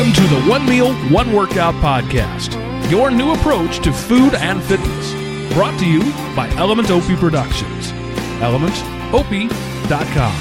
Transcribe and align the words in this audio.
Welcome 0.00 0.28
to 0.28 0.34
the 0.34 0.40
One 0.50 0.64
Meal, 0.64 0.94
One 1.10 1.30
Workout 1.34 1.74
podcast, 1.74 2.54
your 2.90 3.10
new 3.10 3.34
approach 3.34 3.80
to 3.80 3.92
food 3.92 4.32
and 4.34 4.62
fitness. 4.62 5.12
Brought 5.52 5.78
to 5.78 5.86
you 5.86 6.00
by 6.34 6.48
Element 6.56 6.90
Opie 6.90 7.16
Productions. 7.16 7.92
ElementOpie.com. 8.40 10.32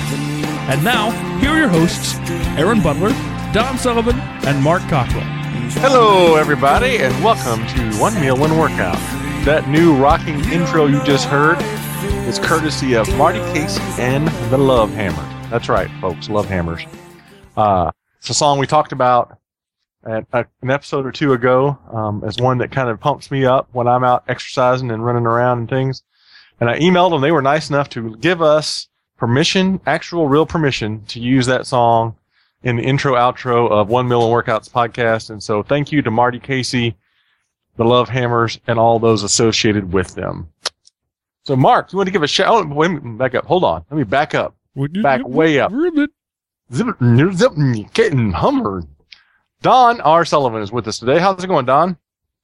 And 0.70 0.82
now, 0.82 1.12
here 1.40 1.50
are 1.50 1.58
your 1.58 1.68
hosts, 1.68 2.16
Aaron 2.58 2.82
Butler, 2.82 3.10
Don 3.52 3.78
Sullivan, 3.78 4.18
and 4.48 4.64
Mark 4.64 4.82
Cockrell. 4.84 5.26
Hello, 5.82 6.38
everybody, 6.38 7.00
and 7.00 7.22
welcome 7.22 7.68
to 7.76 7.98
One 8.00 8.14
Meal, 8.22 8.38
One 8.38 8.58
Workout. 8.58 8.96
That 9.44 9.68
new 9.68 9.94
rocking 9.94 10.40
intro 10.52 10.86
you 10.86 11.04
just 11.04 11.26
heard 11.26 11.58
is 12.30 12.40
courtesy 12.40 12.96
of 12.96 13.14
Marty 13.18 13.40
Casey 13.52 13.82
and 14.02 14.26
the 14.52 14.58
Love 14.58 14.94
Hammer. 14.94 15.50
That's 15.50 15.68
right, 15.68 15.92
folks, 16.00 16.30
Lovehammers. 16.30 16.88
Uh, 17.58 17.92
it's 18.20 18.30
a 18.30 18.34
song 18.34 18.58
we 18.58 18.66
talked 18.66 18.94
about 18.94 19.38
at, 20.06 20.26
an 20.62 20.72
episode 20.72 21.06
or 21.06 21.12
two 21.12 21.34
ago 21.34 21.78
um, 21.92 22.24
as 22.26 22.38
one 22.38 22.58
that 22.60 22.72
kind 22.72 22.90
of 22.90 23.00
pumps 23.00 23.32
me 23.32 23.46
up 23.46 23.68
when 23.72 23.88
I'm 23.88 24.04
out 24.04 24.24
exercising 24.28 24.92
and 24.92 25.06
running 25.06 25.26
around 25.26 25.60
and 25.60 25.70
things. 25.70 26.04
And 26.60 26.70
I 26.70 26.80
emailed 26.80 27.12
them. 27.12 27.22
They 27.22 27.32
were 27.32 27.42
nice 27.42 27.70
enough 27.70 27.90
to 27.90 28.16
give 28.18 28.42
us 28.42 28.88
permission, 29.18 29.80
actual 29.86 30.28
real 30.28 30.46
permission 30.46 31.04
to 31.06 31.20
use 31.20 31.46
that 31.46 31.68
song 31.68 32.16
in 32.64 32.76
the 32.76 32.84
intro 32.84 33.14
outro 33.14 33.70
of 33.70 33.90
One 33.90 34.08
Meal 34.08 34.30
One 34.30 34.44
Workouts 34.44 34.70
podcast. 34.70 35.30
And 35.30 35.42
so 35.42 35.64
thank 35.64 35.92
you 35.92 36.02
to 36.02 36.12
Marty 36.12 36.40
Casey, 36.40 36.96
the 37.78 37.84
Lovehammers, 37.86 38.60
and 38.68 38.78
all 38.78 39.00
those 39.00 39.24
associated 39.24 39.94
with 39.94 40.16
them. 40.16 40.50
So 41.44 41.56
Mark, 41.56 41.92
you 41.92 41.98
want 41.98 42.08
to 42.08 42.12
give 42.12 42.24
a 42.24 42.28
shout? 42.28 42.48
Oh, 42.50 42.66
wait, 42.68 42.90
minute, 42.92 43.18
back 43.18 43.36
up. 43.36 43.46
Hold 43.46 43.64
on. 43.64 43.86
Let 43.90 43.98
me 43.98 44.04
back 44.04 44.36
up. 44.36 44.56
Back 45.02 45.28
way 45.28 45.60
up. 45.60 45.72
Zip, 46.74 46.88
zip, 47.34 47.52
getting 47.94 48.32
Hummer. 48.32 48.84
Don 49.62 50.00
R. 50.02 50.24
Sullivan 50.24 50.62
is 50.62 50.72
with 50.72 50.88
us 50.88 51.00
today. 51.00 51.20
How's 51.20 51.44
it 51.44 51.48
going, 51.48 51.66
Don? 51.66 51.98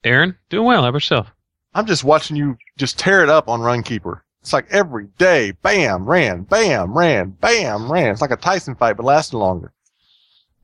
Aaron, 0.04 0.38
doing 0.50 0.66
well. 0.66 0.82
How 0.82 0.90
about 0.90 0.98
yourself? 0.98 1.32
I'm 1.74 1.86
just 1.86 2.04
watching 2.04 2.36
you 2.36 2.58
just 2.78 3.00
tear 3.00 3.24
it 3.24 3.30
up 3.30 3.48
on 3.48 3.62
Runkeeper. 3.62 4.22
It's 4.42 4.54
like 4.54 4.68
every 4.70 5.08
day, 5.18 5.52
bam, 5.62 6.06
ran, 6.06 6.44
bam, 6.44 6.96
ran, 6.96 7.30
bam, 7.32 7.92
ran. 7.92 8.12
It's 8.12 8.22
like 8.22 8.32
a 8.32 8.38
Tyson 8.38 8.76
fight, 8.76 8.98
but 8.98 9.06
lasting 9.06 9.40
longer. 9.40 9.72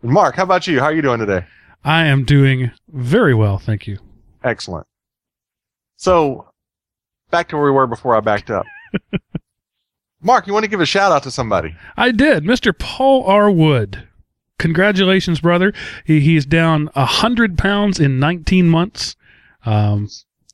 And 0.01 0.11
Mark, 0.11 0.35
how 0.35 0.43
about 0.43 0.67
you? 0.67 0.79
How 0.79 0.87
are 0.87 0.93
you 0.93 1.01
doing 1.01 1.19
today? 1.19 1.45
I 1.83 2.05
am 2.05 2.25
doing 2.25 2.71
very 2.89 3.33
well, 3.33 3.57
thank 3.57 3.87
you. 3.87 3.97
Excellent. 4.43 4.85
So, 5.95 6.51
back 7.31 7.49
to 7.49 7.55
where 7.55 7.65
we 7.65 7.71
were 7.71 7.87
before 7.87 8.15
I 8.15 8.19
backed 8.19 8.51
up. 8.51 8.65
Mark, 10.21 10.47
you 10.47 10.53
want 10.53 10.65
to 10.65 10.69
give 10.69 10.81
a 10.81 10.85
shout 10.85 11.11
out 11.11 11.23
to 11.23 11.31
somebody? 11.31 11.75
I 11.97 12.11
did. 12.11 12.43
Mr. 12.43 12.77
Paul 12.77 13.23
R. 13.23 13.49
Wood. 13.49 14.07
Congratulations, 14.61 15.39
brother. 15.39 15.73
He, 16.05 16.19
he's 16.19 16.45
down 16.45 16.89
a 16.95 16.99
100 16.99 17.57
pounds 17.57 17.99
in 17.99 18.19
19 18.19 18.69
months. 18.69 19.15
Um, 19.65 20.07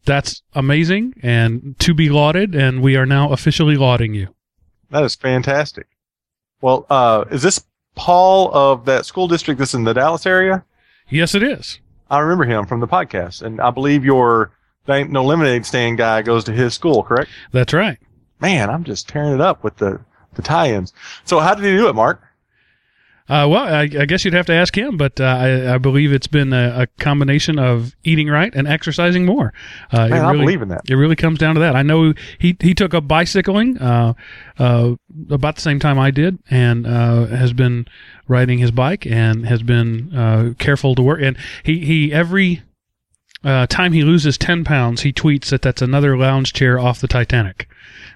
that's 0.05 0.41
amazing 0.55 1.13
and 1.21 1.77
to 1.79 1.93
be 1.93 2.07
lauded, 2.07 2.55
and 2.55 2.81
we 2.81 2.95
are 2.95 3.05
now 3.05 3.33
officially 3.33 3.75
lauding 3.75 4.13
you. 4.13 4.29
That 4.91 5.03
is 5.03 5.15
fantastic. 5.15 5.87
Well, 6.61 6.85
uh, 6.89 7.25
is 7.29 7.41
this 7.41 7.61
Paul 7.95 8.49
of 8.53 8.85
that 8.85 9.05
school 9.05 9.27
district 9.27 9.59
that's 9.59 9.73
in 9.73 9.83
the 9.83 9.93
Dallas 9.93 10.25
area? 10.25 10.63
Yes, 11.09 11.35
it 11.35 11.43
is. 11.43 11.81
I 12.09 12.19
remember 12.19 12.45
him 12.45 12.65
from 12.65 12.79
the 12.79 12.87
podcast, 12.87 13.41
and 13.41 13.59
I 13.59 13.71
believe 13.71 14.05
your 14.05 14.51
No 14.87 15.25
Lemonade 15.25 15.65
Stand 15.65 15.97
guy 15.97 16.21
goes 16.21 16.45
to 16.45 16.53
his 16.53 16.73
school, 16.73 17.03
correct? 17.03 17.29
That's 17.51 17.73
right. 17.73 17.97
Man, 18.39 18.69
I'm 18.69 18.85
just 18.85 19.09
tearing 19.09 19.33
it 19.33 19.41
up 19.41 19.65
with 19.65 19.75
the, 19.75 19.99
the 20.35 20.41
tie-ins. 20.41 20.93
So 21.25 21.39
how 21.39 21.55
did 21.55 21.65
he 21.65 21.71
do 21.71 21.89
it, 21.89 21.93
Mark? 21.95 22.21
Uh, 23.29 23.45
well, 23.49 23.63
I, 23.63 23.81
I 23.81 24.05
guess 24.05 24.23
you'd 24.23 24.33
have 24.33 24.45
to 24.45 24.53
ask 24.53 24.77
him, 24.77 24.95
but 24.95 25.19
uh, 25.19 25.25
I, 25.25 25.75
I 25.75 25.77
believe 25.79 26.13
it's 26.13 26.27
been 26.27 26.53
a, 26.53 26.83
a 26.83 26.87
combination 27.03 27.59
of 27.59 27.93
eating 28.05 28.29
right 28.29 28.53
and 28.55 28.67
exercising 28.67 29.25
more. 29.25 29.51
Uh, 29.91 30.07
Man, 30.07 30.23
it 30.23 30.25
I 30.25 30.31
believe 30.31 30.61
in 30.61 30.69
that. 30.69 30.81
It 30.89 30.95
really 30.95 31.17
comes 31.17 31.37
down 31.37 31.55
to 31.55 31.59
that. 31.61 31.75
I 31.75 31.83
know 31.83 32.13
he 32.39 32.55
he 32.61 32.73
took 32.73 32.93
up 32.93 33.05
bicycling 33.05 33.77
uh, 33.79 34.13
uh, 34.57 34.95
about 35.29 35.55
the 35.55 35.61
same 35.61 35.79
time 35.79 35.99
I 35.99 36.09
did, 36.09 36.39
and 36.49 36.87
uh, 36.87 37.25
has 37.25 37.51
been 37.51 37.85
riding 38.29 38.59
his 38.59 38.71
bike 38.71 39.05
and 39.05 39.45
has 39.45 39.61
been 39.61 40.15
uh, 40.15 40.53
careful 40.57 40.95
to 40.95 41.01
work. 41.01 41.19
And 41.21 41.37
he 41.63 41.79
he 41.85 42.13
every 42.13 42.61
uh, 43.43 43.67
time 43.67 43.91
he 43.91 44.03
loses 44.03 44.37
ten 44.37 44.63
pounds, 44.63 45.01
he 45.01 45.11
tweets 45.11 45.49
that 45.49 45.61
that's 45.61 45.81
another 45.81 46.17
lounge 46.17 46.53
chair 46.53 46.79
off 46.79 47.01
the 47.01 47.09
Titanic. 47.09 47.67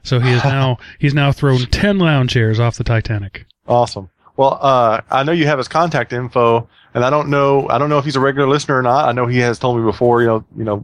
So 0.03 0.21
he 0.21 0.31
is 0.31 0.43
now 0.45 0.77
he's 0.99 1.13
now 1.13 1.33
thrown 1.33 1.59
ten 1.65 1.99
lounge 1.99 2.31
chairs 2.31 2.61
off 2.61 2.77
the 2.77 2.85
Titanic. 2.85 3.45
Awesome. 3.67 4.09
Well, 4.41 4.57
uh, 4.59 5.01
I 5.11 5.21
know 5.21 5.33
you 5.33 5.45
have 5.45 5.59
his 5.59 5.67
contact 5.67 6.13
info, 6.13 6.67
and 6.95 7.05
I 7.05 7.11
don't 7.11 7.29
know. 7.29 7.69
I 7.69 7.77
don't 7.77 7.91
know 7.91 7.99
if 7.99 8.05
he's 8.05 8.15
a 8.15 8.19
regular 8.19 8.47
listener 8.49 8.75
or 8.75 8.81
not. 8.81 9.07
I 9.07 9.11
know 9.11 9.27
he 9.27 9.37
has 9.37 9.59
told 9.59 9.77
me 9.77 9.83
before. 9.83 10.23
You 10.23 10.27
know, 10.27 10.45
you 10.57 10.63
know, 10.63 10.83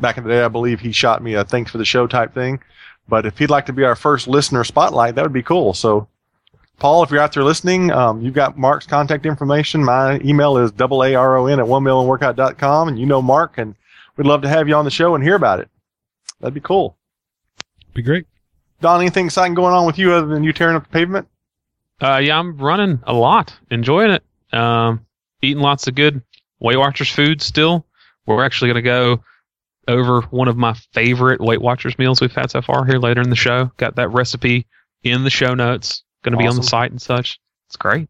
back 0.00 0.18
in 0.18 0.24
the 0.24 0.28
day, 0.28 0.42
I 0.42 0.48
believe 0.48 0.80
he 0.80 0.92
shot 0.92 1.22
me 1.22 1.32
a 1.32 1.42
thanks 1.42 1.70
for 1.70 1.78
the 1.78 1.84
show 1.86 2.06
type 2.06 2.34
thing. 2.34 2.60
But 3.08 3.24
if 3.24 3.38
he'd 3.38 3.48
like 3.48 3.64
to 3.66 3.72
be 3.72 3.84
our 3.84 3.96
first 3.96 4.28
listener 4.28 4.64
spotlight, 4.64 5.14
that 5.14 5.22
would 5.22 5.32
be 5.32 5.42
cool. 5.42 5.72
So, 5.72 6.08
Paul, 6.78 7.02
if 7.02 7.10
you're 7.10 7.22
out 7.22 7.32
there 7.32 7.42
listening, 7.42 7.90
um, 7.90 8.20
you've 8.20 8.34
got 8.34 8.58
Mark's 8.58 8.86
contact 8.86 9.24
information. 9.24 9.82
My 9.82 10.20
email 10.20 10.58
is 10.58 10.70
double 10.70 11.02
A 11.02 11.14
R 11.14 11.38
O 11.38 11.46
N 11.46 11.58
at 11.58 11.66
one 11.66 11.82
million 11.82 12.06
one 12.06 12.06
workout.com, 12.06 12.88
and 12.88 12.98
you 12.98 13.06
know 13.06 13.22
Mark, 13.22 13.56
and 13.56 13.74
we'd 14.18 14.26
love 14.26 14.42
to 14.42 14.48
have 14.50 14.68
you 14.68 14.74
on 14.74 14.84
the 14.84 14.90
show 14.90 15.14
and 15.14 15.24
hear 15.24 15.36
about 15.36 15.58
it. 15.58 15.70
That'd 16.40 16.52
be 16.52 16.60
cool. 16.60 16.98
Be 17.94 18.02
great. 18.02 18.26
Don, 18.82 19.00
anything 19.00 19.24
exciting 19.24 19.54
going 19.54 19.72
on 19.72 19.86
with 19.86 19.96
you 19.96 20.12
other 20.12 20.26
than 20.26 20.44
you 20.44 20.52
tearing 20.52 20.76
up 20.76 20.82
the 20.82 20.90
pavement? 20.90 21.26
Uh, 22.00 22.18
yeah, 22.18 22.38
I'm 22.38 22.56
running 22.56 23.00
a 23.04 23.12
lot, 23.12 23.54
enjoying 23.70 24.12
it. 24.12 24.22
Um, 24.52 25.06
eating 25.42 25.62
lots 25.62 25.86
of 25.86 25.94
good 25.94 26.22
Weight 26.58 26.78
Watchers 26.78 27.10
food 27.10 27.42
still. 27.42 27.86
We're 28.26 28.44
actually 28.44 28.72
going 28.72 28.82
to 28.84 28.88
go 28.88 29.24
over 29.88 30.22
one 30.30 30.48
of 30.48 30.56
my 30.56 30.74
favorite 30.92 31.40
Weight 31.40 31.60
Watchers 31.60 31.98
meals 31.98 32.20
we've 32.20 32.32
had 32.32 32.50
so 32.50 32.62
far 32.62 32.84
here 32.84 32.98
later 32.98 33.20
in 33.20 33.30
the 33.30 33.36
show. 33.36 33.70
Got 33.76 33.96
that 33.96 34.08
recipe 34.10 34.66
in 35.02 35.24
the 35.24 35.30
show 35.30 35.54
notes. 35.54 36.04
Going 36.22 36.32
to 36.32 36.38
be 36.38 36.46
on 36.46 36.56
the 36.56 36.62
site 36.62 36.90
and 36.90 37.00
such. 37.00 37.40
It's 37.68 37.76
great. 37.76 38.08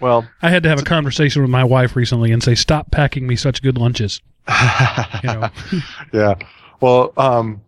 Well, 0.00 0.26
I 0.42 0.50
had 0.50 0.64
to 0.64 0.68
have 0.68 0.80
a 0.80 0.84
conversation 0.84 1.40
with 1.42 1.50
my 1.50 1.62
wife 1.62 1.94
recently 1.94 2.32
and 2.32 2.42
say, 2.42 2.56
"Stop 2.56 2.90
packing 2.90 3.26
me 3.26 3.36
such 3.36 3.62
good 3.62 3.78
lunches." 3.78 4.20
You 5.22 5.30
know, 5.30 5.50
yeah. 6.12 6.34
Well, 6.80 7.12
um, 7.16 7.62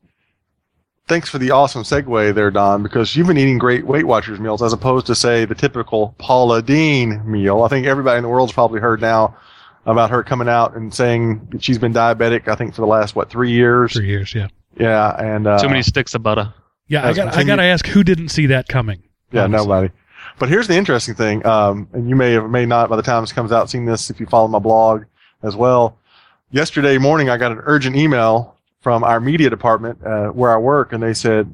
thanks 1.09 1.29
for 1.29 1.39
the 1.39 1.51
awesome 1.51 1.83
segue 1.83 2.35
there, 2.35 2.51
Don, 2.51 2.83
because 2.83 3.15
you've 3.17 3.27
been 3.27 3.39
eating 3.39 3.59
great 3.59 3.87
Weight 3.87 4.07
Watchers 4.07 4.41
meals 4.41 4.63
as 4.63 4.73
opposed 4.73 5.07
to, 5.07 5.15
say, 5.15 5.45
the 5.45 5.55
typical 5.55 6.15
Paula 6.19 6.63
Deen 6.63 7.23
meal. 7.31 7.63
I 7.63 7.69
think 7.69 7.87
everybody 7.87 8.19
in 8.19 8.23
the 8.23 8.29
world's 8.29 8.53
probably 8.53 8.81
heard 8.81 9.01
now 9.01 9.37
about 9.87 10.11
her 10.11 10.23
coming 10.25 10.49
out 10.49 10.77
and 10.77 10.93
saying 10.93 11.47
that 11.53 11.63
she's 11.63 11.79
been 11.79 11.93
diabetic, 11.95 12.49
I 12.49 12.57
think, 12.57 12.75
for 12.75 12.81
the 12.81 12.87
last, 12.89 13.15
what, 13.15 13.31
three 13.31 13.53
years? 13.53 13.93
Three 13.93 14.09
years, 14.09 14.35
yeah, 14.35 14.49
Yeah. 14.79 15.15
And, 15.19 15.47
uh, 15.47 15.59
Too 15.59 15.69
many 15.69 15.83
sticks 15.83 16.15
of 16.15 16.23
butter. 16.23 16.53
yeah. 16.89 17.05
I 17.05 17.07
Has 17.09 17.17
got 17.17 17.37
I 17.37 17.45
got 17.45 17.57
to 17.57 17.63
ask, 17.63 17.87
who 17.87 18.03
didn't 18.03 18.31
see 18.31 18.47
that 18.47 18.67
coming? 18.69 19.03
Yeah, 19.31 19.45
Honestly. 19.45 19.67
nobody. 19.69 19.91
But 20.39 20.49
here's 20.49 20.67
the 20.67 20.75
interesting 20.77 21.15
thing, 21.15 21.47
um, 21.47 21.89
and 21.93 22.09
you 22.09 22.17
may 22.17 22.33
have 22.33 22.51
may 22.51 22.67
not 22.67 22.91
by 22.91 22.97
the 22.97 23.03
time 23.03 23.23
this 23.23 23.33
comes 23.33 23.53
out 23.53 23.71
seen 23.71 23.87
this 23.87 24.11
if 24.11 24.21
you 24.21 24.27
follow 24.27 24.49
my 24.49 24.59
blog 24.59 25.05
as 25.43 25.57
well. 25.57 25.99
Yesterday 26.51 26.99
morning, 26.99 27.31
I 27.31 27.37
got 27.39 27.53
an 27.53 27.61
urgent 27.63 27.97
email 27.97 28.56
from 28.87 29.03
our 29.03 29.19
media 29.19 29.51
department 29.51 29.99
uh, 30.07 30.29
where 30.29 30.53
I 30.53 30.59
work, 30.59 30.93
and 30.93 31.03
they 31.03 31.13
said, 31.13 31.53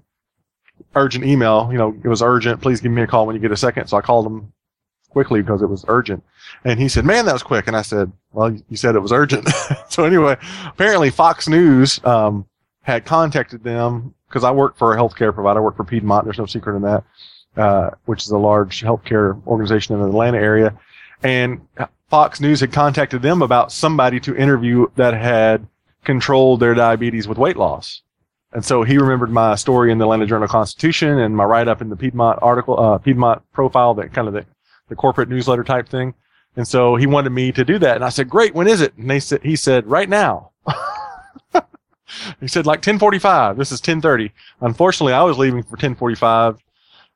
"Urgent 0.94 1.24
email. 1.24 1.70
You 1.72 1.78
know, 1.78 1.96
it 2.04 2.06
was 2.06 2.20
urgent. 2.20 2.60
Please 2.60 2.82
give 2.82 2.92
me 2.92 3.00
a 3.00 3.06
call 3.06 3.26
when 3.26 3.34
you 3.34 3.40
get 3.40 3.50
a 3.50 3.56
second. 3.56 3.86
So 3.86 3.96
I 3.96 4.02
called 4.02 4.26
him 4.26 4.52
quickly 5.08 5.40
because 5.40 5.62
it 5.62 5.66
was 5.66 5.82
urgent, 5.88 6.22
and 6.62 6.78
he 6.78 6.90
said, 6.90 7.06
"Man, 7.06 7.24
that 7.24 7.32
was 7.32 7.42
quick." 7.42 7.68
And 7.68 7.74
I 7.74 7.80
said, 7.80 8.12
"Well, 8.32 8.54
you 8.68 8.76
said 8.76 8.96
it 8.96 9.00
was 9.00 9.12
urgent." 9.12 9.48
so 9.88 10.04
anyway, 10.04 10.36
apparently 10.66 11.08
Fox 11.08 11.48
News 11.48 12.04
um, 12.04 12.44
had 12.82 13.06
contacted 13.06 13.64
them 13.64 14.14
because 14.28 14.44
I 14.44 14.50
work 14.50 14.76
for 14.76 14.92
a 14.92 14.98
healthcare 14.98 15.32
provider. 15.32 15.58
I 15.58 15.62
work 15.62 15.78
for 15.78 15.84
Piedmont. 15.84 16.26
There's 16.26 16.36
no 16.38 16.44
secret 16.44 16.76
in 16.76 16.82
that 16.82 17.02
uh, 17.56 17.92
which 18.04 18.24
is 18.24 18.30
a 18.30 18.36
large 18.36 18.82
healthcare 18.82 19.42
organization 19.46 19.94
in 19.94 20.02
the 20.02 20.08
Atlanta 20.08 20.36
area. 20.36 20.78
And 21.22 21.66
Fox 22.10 22.40
News 22.40 22.60
had 22.60 22.72
contacted 22.72 23.22
them 23.22 23.40
about 23.40 23.72
somebody 23.72 24.20
to 24.20 24.36
interview 24.36 24.88
that 24.96 25.14
had 25.14 25.66
controlled 26.04 26.60
their 26.60 26.74
diabetes 26.74 27.28
with 27.28 27.38
weight 27.38 27.56
loss. 27.56 28.02
And 28.52 28.64
so 28.64 28.82
he 28.82 28.98
remembered 28.98 29.30
my 29.30 29.54
story 29.54 29.90
in 29.90 29.98
the 29.98 30.04
Atlanta 30.04 30.26
Journal 30.26 30.48
Constitution 30.48 31.18
and 31.18 31.36
my 31.36 31.44
write 31.44 31.68
up 31.68 31.80
in 31.80 31.88
the 31.88 31.96
Piedmont 31.96 32.38
article, 32.42 32.78
uh, 32.78 32.98
Piedmont 32.98 33.42
profile, 33.52 33.94
that 33.94 34.12
kind 34.12 34.28
of 34.28 34.34
the, 34.34 34.44
the 34.88 34.96
corporate 34.96 35.30
newsletter 35.30 35.64
type 35.64 35.88
thing. 35.88 36.14
And 36.56 36.68
so 36.68 36.96
he 36.96 37.06
wanted 37.06 37.30
me 37.30 37.50
to 37.52 37.64
do 37.64 37.78
that. 37.78 37.96
And 37.96 38.04
I 38.04 38.10
said, 38.10 38.28
great. 38.28 38.54
When 38.54 38.68
is 38.68 38.82
it? 38.82 38.94
And 38.96 39.08
they 39.08 39.20
said, 39.20 39.42
he 39.42 39.56
said, 39.56 39.86
right 39.86 40.08
now. 40.08 40.50
he 42.40 42.48
said 42.48 42.66
like 42.66 42.78
1045. 42.78 43.56
This 43.56 43.72
is 43.72 43.80
1030. 43.80 44.32
Unfortunately, 44.60 45.14
I 45.14 45.22
was 45.22 45.38
leaving 45.38 45.62
for 45.62 45.70
1045 45.70 46.58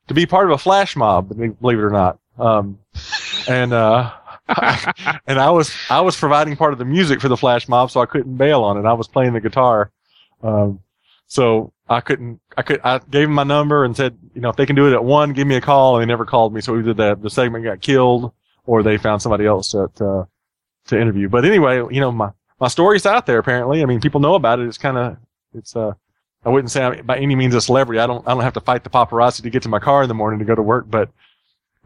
to 0.09 0.15
be 0.15 0.25
part 0.25 0.47
of 0.47 0.53
a 0.53 0.59
flash 0.59 0.97
mob, 0.97 1.29
believe 1.29 1.79
it 1.79 1.83
or 1.83 1.91
not. 1.91 2.19
Um, 2.39 2.79
and, 3.47 3.75
uh, 3.75 4.13
and 5.27 5.39
I 5.39 5.51
was, 5.51 5.73
I 5.91 6.01
was 6.01 6.17
providing 6.17 6.57
part 6.57 6.73
of 6.73 6.79
the 6.79 6.85
music 6.85 7.21
for 7.21 7.29
the 7.29 7.37
flash 7.37 7.69
mob, 7.69 7.91
so 7.91 8.01
I 8.01 8.07
couldn't 8.07 8.37
bail 8.37 8.63
on 8.63 8.79
it. 8.79 8.87
I 8.87 8.93
was 8.93 9.09
playing 9.09 9.33
the 9.33 9.41
guitar. 9.41 9.91
Um, 10.43 10.81
so 11.27 11.73
I 11.89 12.01
couldn't, 12.01 12.41
I 12.57 12.63
could, 12.63 12.81
I 12.85 12.99
gave 12.99 13.29
him 13.29 13.35
my 13.35 13.43
number 13.43 13.85
and 13.85 13.97
said, 13.97 14.17
you 14.35 14.41
know, 14.41 14.49
if 14.49 14.57
they 14.57 14.67
can 14.67 14.77
do 14.77 14.87
it 14.87 14.93
at 14.93 15.05
one, 15.05 15.33
give 15.33 15.47
me 15.47 15.57
a 15.57 15.61
call. 15.61 15.97
And 15.97 16.03
they 16.03 16.07
never 16.07 16.25
called 16.25 16.55
me. 16.55 16.61
So 16.61 16.79
either 16.79 16.95
the, 16.95 17.17
the 17.17 17.31
segment 17.31 17.65
got 17.65 17.81
killed 17.81 18.33
or 18.67 18.83
they 18.83 18.99
found 18.99 19.23
somebody 19.23 19.47
else 19.47 19.73
that, 19.73 20.01
uh, 20.01 20.25
to 20.89 21.01
interview. 21.01 21.29
But 21.29 21.45
anyway, 21.45 21.79
you 21.91 22.01
know, 22.01 22.13
my, 22.13 22.31
my 22.61 22.69
story's 22.69 23.07
out 23.07 23.27
there 23.27 23.39
apparently. 23.39 23.83
I 23.83 23.87
mean, 23.87 24.01
people 24.01 24.21
know 24.21 24.35
about 24.35 24.61
it. 24.61 24.69
It's 24.69 24.79
kind 24.79 24.97
of, 24.97 25.17
it's, 25.55 25.75
uh, 25.75 25.93
I 26.45 26.49
wouldn't 26.49 26.71
say 26.71 26.85
I'm 26.85 27.05
by 27.05 27.19
any 27.19 27.35
means 27.35 27.55
a 27.55 27.61
celebrity. 27.61 27.99
I 27.99 28.07
don't, 28.07 28.27
I 28.27 28.33
don't 28.33 28.43
have 28.43 28.55
to 28.55 28.61
fight 28.61 28.85
the 28.85 28.91
paparazzi 28.91 29.43
to 29.43 29.51
get 29.51 29.65
to 29.65 29.69
my 29.69 29.81
car 29.81 30.05
in 30.05 30.09
the 30.09 30.15
morning 30.15 30.39
to 30.39 30.45
go 30.45 30.55
to 30.55 30.63
work, 30.63 30.87
but, 30.89 31.11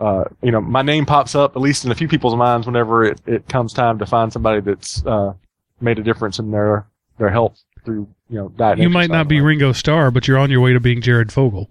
uh, 0.01 0.25
you 0.43 0.51
know, 0.51 0.61
my 0.61 0.83
name 0.83 1.07
pops 1.07 1.35
up 1.35 1.55
at 1.57 1.63
least 1.63 1.85
in 1.85 1.91
a 1.91 1.95
few 1.95 2.09
people's 2.09 2.35
minds 2.35 2.67
whenever 2.67 3.05
it, 3.05 3.21
it 3.27 3.49
comes 3.49 3.73
time 3.73 3.99
to 3.99 4.07
find 4.07 4.33
somebody 4.33 4.61
that's, 4.61 5.05
uh, 5.07 5.33
made 5.81 5.99
a 5.99 6.03
difference 6.03 6.39
in 6.39 6.51
their, 6.51 6.87
their 7.19 7.31
health 7.31 7.63
through, 7.85 8.09
you 8.29 8.37
know, 8.37 8.49
diet. 8.51 8.79
You 8.79 8.89
might 8.91 9.11
not 9.11 9.29
be 9.29 9.41
Ringo 9.41 9.73
Starr, 9.73 10.11
but 10.11 10.27
you're 10.27 10.39
on 10.39 10.51
your 10.51 10.61
way 10.61 10.73
to 10.73 10.81
being 10.81 11.01
Jared 11.01 11.33
Fogle. 11.33 11.69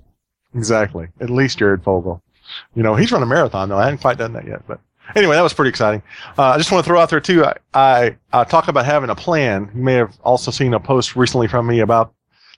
Exactly. 0.56 1.08
At 1.20 1.30
least 1.30 1.58
Jared 1.60 1.84
Fogle. 1.84 2.22
You 2.76 2.84
know, 2.84 2.96
he's 2.96 3.12
run 3.12 3.22
a 3.22 3.26
marathon 3.26 3.70
though. 3.70 3.78
I 3.78 3.86
haven't 3.86 4.02
quite 4.02 4.18
done 4.18 4.34
that 4.34 4.48
yet, 4.48 4.64
but 4.68 4.80
anyway, 5.16 5.36
that 5.36 5.42
was 5.42 5.54
pretty 5.54 5.70
exciting. 5.70 6.02
Uh, 6.38 6.50
I 6.50 6.58
just 6.58 6.72
want 6.72 6.84
to 6.84 6.88
throw 6.88 7.00
out 7.00 7.10
there 7.10 7.20
too. 7.20 7.46
I, 7.46 7.56
I, 7.74 8.18
I 8.34 8.44
talk 8.44 8.68
about 8.68 8.86
having 8.86 9.10
a 9.10 9.16
plan. 9.16 9.70
You 9.76 9.82
may 9.82 9.94
have 9.96 10.18
also 10.24 10.52
seen 10.52 10.74
a 10.74 10.80
post 10.80 11.16
recently 11.16 11.48
from 11.48 11.68
me 11.68 11.80
about 11.80 12.14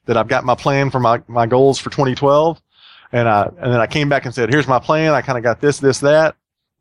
that. 0.05 0.17
I've 0.17 0.27
got 0.27 0.45
my 0.45 0.55
plan 0.55 0.89
for 0.89 0.99
my, 0.99 1.21
my 1.27 1.45
goals 1.45 1.79
for 1.79 1.89
2012. 1.89 2.61
And 3.11 3.27
I, 3.27 3.43
and 3.43 3.73
then 3.73 3.79
I 3.79 3.87
came 3.87 4.09
back 4.09 4.25
and 4.25 4.33
said, 4.33 4.49
here's 4.49 4.67
my 4.67 4.79
plan. 4.79 5.13
I 5.13 5.21
kind 5.21 5.37
of 5.37 5.43
got 5.43 5.59
this, 5.59 5.79
this, 5.79 5.99
that. 5.99 6.35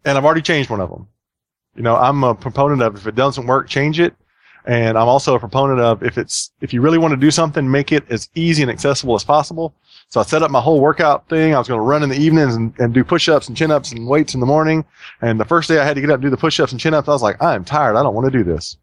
And 0.05 0.17
I've 0.17 0.25
already 0.25 0.43
changed 0.43 0.71
one 0.71 0.81
of 0.81 0.91
them. 0.91 1.09
You 1.75 1.83
know, 1.83 1.97
I'm 1.97 2.25
a 2.25 2.35
proponent 2.35 2.83
of 2.83 2.97
if 2.97 3.07
it 3.07 3.15
doesn't 3.15 3.47
work, 3.47 3.69
change 3.69 4.01
it. 4.01 4.15
And 4.67 4.99
I'm 4.99 5.09
also 5.09 5.35
a 5.35 5.41
proponent 5.41 5.81
of 5.81 6.03
if 6.03 6.19
it's, 6.19 6.53
if 6.61 6.73
you 6.73 6.81
really 6.81 6.99
want 6.99 7.13
to 7.13 7.17
do 7.17 7.31
something, 7.31 7.71
make 7.71 7.93
it 7.93 8.05
as 8.11 8.29
easy 8.35 8.63
and 8.63 8.71
accessible 8.71 9.15
as 9.15 9.25
possible. 9.25 9.75
So 10.09 10.21
I 10.21 10.25
set 10.25 10.43
up 10.43 10.51
my 10.51 10.61
whole 10.61 10.81
workout 10.81 11.29
thing. 11.29 11.55
I 11.55 11.59
was 11.59 11.69
going 11.69 11.79
to 11.79 11.83
run 11.83 12.03
in 12.03 12.09
the 12.09 12.19
evenings 12.19 12.57
and, 12.57 12.75
and 12.79 12.93
do 12.93 13.03
push-ups 13.03 13.49
and 13.49 13.57
chin-ups 13.57 13.93
and 13.93 14.07
weights 14.07 14.35
in 14.35 14.41
the 14.41 14.47
morning. 14.47 14.85
And 15.23 15.41
the 15.41 15.45
first 15.45 15.69
day 15.69 15.79
I 15.79 15.85
had 15.85 15.95
to 15.95 16.01
get 16.01 16.11
up 16.11 16.17
and 16.17 16.23
do 16.23 16.31
the 16.31 16.37
push-ups 16.37 16.73
and 16.73 16.81
chin-ups, 16.81 17.09
I 17.09 17.13
was 17.13 17.23
like, 17.23 17.43
I'm 17.43 17.65
tired. 17.65 17.97
I 17.97 18.03
don't 18.03 18.15
want 18.15 18.31
to 18.31 18.37
do 18.37 18.45
this. 18.45 18.77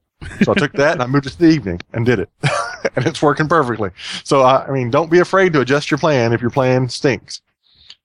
So 0.44 0.54
I 0.54 0.56
took 0.56 0.72
that 0.74 0.94
and 0.94 1.04
I 1.04 1.08
moved 1.08 1.28
it 1.28 1.32
to 1.32 1.38
the 1.38 1.50
evening 1.50 1.80
and 1.94 2.06
did 2.06 2.20
it. 2.20 2.30
and 2.96 3.06
it's 3.06 3.22
working 3.22 3.48
perfectly. 3.48 3.90
So 4.24 4.42
I, 4.42 4.66
I 4.68 4.72
mean, 4.72 4.90
don't 4.90 5.10
be 5.12 5.20
afraid 5.20 5.54
to 5.54 5.62
adjust 5.62 5.90
your 5.92 5.98
plan 5.98 6.34
if 6.34 6.42
your 6.42 6.50
plan 6.50 6.90
stinks. 6.90 7.42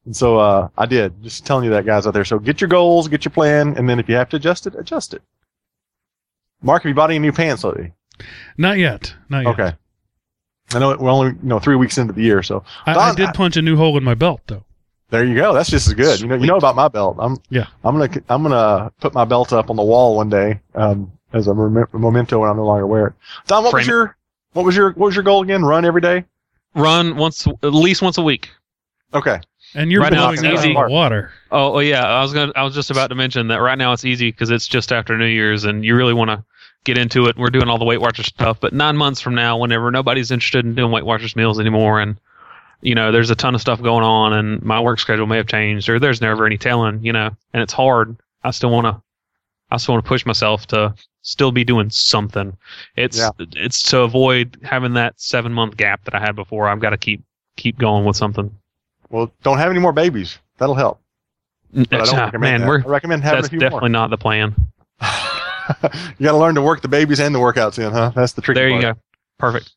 And 0.04 0.16
so 0.16 0.38
uh, 0.38 0.68
I 0.76 0.86
did. 0.86 1.22
Just 1.22 1.46
telling 1.46 1.64
you 1.64 1.70
that, 1.70 1.86
guys 1.86 2.06
out 2.06 2.14
there. 2.14 2.24
So 2.24 2.38
get 2.38 2.60
your 2.60 2.68
goals, 2.68 3.06
get 3.08 3.24
your 3.24 3.30
plan, 3.32 3.76
and 3.76 3.88
then 3.88 3.98
if 4.00 4.08
you 4.08 4.14
have 4.16 4.28
to 4.30 4.36
adjust 4.36 4.66
it, 4.66 4.74
adjust 4.76 5.14
it. 5.14 5.22
Mark, 6.62 6.82
have 6.82 6.90
you 6.90 6.94
bought 6.94 7.10
any 7.10 7.18
new 7.18 7.32
pants 7.32 7.64
lately? 7.64 7.92
Not 8.56 8.78
yet. 8.78 9.14
Not 9.28 9.44
yet. 9.44 9.52
Okay. 9.58 9.76
I 10.74 10.78
know 10.78 10.96
we're 10.98 11.10
only 11.10 11.32
you 11.32 11.48
know 11.48 11.58
three 11.58 11.76
weeks 11.76 11.98
into 11.98 12.12
the 12.12 12.22
year, 12.22 12.42
so 12.42 12.64
I, 12.86 12.94
I 12.94 13.14
did 13.14 13.28
I- 13.28 13.32
punch 13.32 13.56
a 13.56 13.62
new 13.62 13.76
hole 13.76 13.96
in 13.98 14.04
my 14.04 14.14
belt, 14.14 14.40
though. 14.46 14.64
there 15.10 15.24
you 15.24 15.34
go. 15.34 15.52
That's 15.52 15.68
just 15.70 15.86
as 15.88 15.94
good. 15.94 16.20
You 16.20 16.28
know, 16.28 16.36
you 16.36 16.46
know 16.46 16.56
about 16.56 16.76
my 16.76 16.88
belt. 16.88 17.16
I'm 17.20 17.36
Yeah. 17.50 17.66
I'm 17.84 17.98
gonna 17.98 18.22
I'm 18.28 18.42
gonna 18.42 18.90
put 19.00 19.12
my 19.12 19.24
belt 19.24 19.52
up 19.52 19.70
on 19.70 19.76
the 19.76 19.82
wall 19.82 20.16
one 20.16 20.30
day 20.30 20.60
um, 20.74 21.12
as 21.32 21.46
a 21.48 21.54
memento 21.54 22.38
when 22.38 22.48
I 22.48 22.54
no 22.54 22.64
longer 22.64 22.86
wear 22.86 23.08
it. 23.08 23.12
Don, 23.48 23.64
what 23.64 23.74
was 23.74 23.84
Frame 23.84 23.90
it. 23.90 23.92
your 23.92 24.16
what 24.52 24.64
was 24.64 24.76
your 24.76 24.90
what 24.90 25.06
was 25.06 25.14
your 25.16 25.24
goal 25.24 25.42
again? 25.42 25.64
Run 25.64 25.84
every 25.84 26.00
day. 26.00 26.24
Run 26.74 27.16
once, 27.16 27.46
at 27.46 27.74
least 27.74 28.02
once 28.02 28.18
a 28.18 28.22
week. 28.22 28.50
Okay. 29.14 29.40
And 29.74 29.90
you're 29.90 30.02
Right 30.02 30.12
now 30.12 30.30
it's 30.30 30.42
easy. 30.42 30.48
out 30.76 30.84
of 30.84 30.88
the 30.88 30.92
water. 30.94 31.32
Oh, 31.50 31.74
oh 31.74 31.78
yeah, 31.78 32.04
I 32.06 32.20
was 32.22 32.32
gonna. 32.34 32.52
I 32.54 32.62
was 32.62 32.74
just 32.74 32.90
about 32.90 33.08
to 33.08 33.14
mention 33.14 33.48
that 33.48 33.56
right 33.58 33.78
now 33.78 33.92
it's 33.92 34.04
easy 34.04 34.30
because 34.30 34.50
it's 34.50 34.66
just 34.66 34.92
after 34.92 35.16
New 35.16 35.26
Year's, 35.26 35.64
and 35.64 35.84
you 35.84 35.96
really 35.96 36.12
want 36.14 36.28
to 36.30 36.44
get 36.84 36.98
into 36.98 37.26
it. 37.26 37.38
We're 37.38 37.48
doing 37.50 37.68
all 37.68 37.78
the 37.78 37.84
Weight 37.84 38.00
Watchers 38.00 38.26
stuff, 38.26 38.58
but 38.60 38.72
nine 38.74 38.96
months 38.96 39.20
from 39.20 39.34
now, 39.34 39.56
whenever 39.56 39.90
nobody's 39.90 40.30
interested 40.30 40.66
in 40.66 40.74
doing 40.74 40.92
Weight 40.92 41.06
Watchers 41.06 41.36
meals 41.36 41.58
anymore, 41.58 42.00
and 42.00 42.18
you 42.82 42.94
know, 42.94 43.12
there's 43.12 43.30
a 43.30 43.34
ton 43.34 43.54
of 43.54 43.60
stuff 43.62 43.80
going 43.80 44.04
on, 44.04 44.34
and 44.34 44.62
my 44.62 44.78
work 44.80 44.98
schedule 44.98 45.26
may 45.26 45.36
have 45.38 45.46
changed, 45.46 45.88
or 45.88 45.98
there's 45.98 46.20
never 46.20 46.44
any 46.44 46.58
telling, 46.58 47.02
you 47.02 47.12
know, 47.12 47.30
and 47.54 47.62
it's 47.62 47.72
hard. 47.72 48.16
I 48.44 48.50
still 48.50 48.70
want 48.70 48.86
to. 48.86 49.00
I 49.70 49.78
still 49.78 49.94
want 49.94 50.04
to 50.04 50.08
push 50.08 50.26
myself 50.26 50.66
to 50.68 50.94
still 51.22 51.52
be 51.52 51.64
doing 51.64 51.88
something. 51.90 52.56
It's 52.96 53.16
Yeah. 53.18 53.30
it's 53.38 53.82
to 53.90 54.00
avoid 54.00 54.58
having 54.62 54.94
that 54.94 55.14
seven 55.20 55.52
month 55.52 55.76
gap 55.76 56.04
that 56.04 56.14
I 56.14 56.20
had 56.20 56.36
before. 56.36 56.68
I've 56.68 56.80
got 56.80 56.90
to 56.90 56.96
keep 56.98 57.22
keep 57.56 57.78
going 57.78 58.04
with 58.04 58.16
something. 58.16 58.54
Well, 59.10 59.30
don't 59.42 59.58
have 59.58 59.70
any 59.70 59.78
more 59.80 59.92
babies. 59.92 60.38
That'll 60.58 60.74
help. 60.74 61.00
But 61.72 61.92
I 61.92 62.04
don't 62.04 62.18
Ah, 62.18 62.24
recommend 62.26 62.40
man, 62.40 62.60
that. 62.62 62.68
we're 62.68 62.80
I 62.80 62.86
recommend 62.86 63.22
having 63.22 63.36
that's 63.38 63.46
a 63.48 63.50
few 63.50 63.58
definitely 63.58 63.90
not 63.90 64.10
the 64.10 64.18
plan. 64.18 64.54
you 65.02 65.06
got 66.26 66.32
to 66.32 66.36
learn 66.36 66.54
to 66.54 66.62
work 66.62 66.80
the 66.82 66.88
babies 66.88 67.20
and 67.20 67.34
the 67.34 67.38
workouts 67.38 67.78
in, 67.78 67.92
huh? 67.92 68.12
That's 68.14 68.32
the 68.32 68.42
trick. 68.42 68.54
There 68.56 68.68
you 68.68 68.80
go. 68.80 68.94
Perfect. 69.38 69.72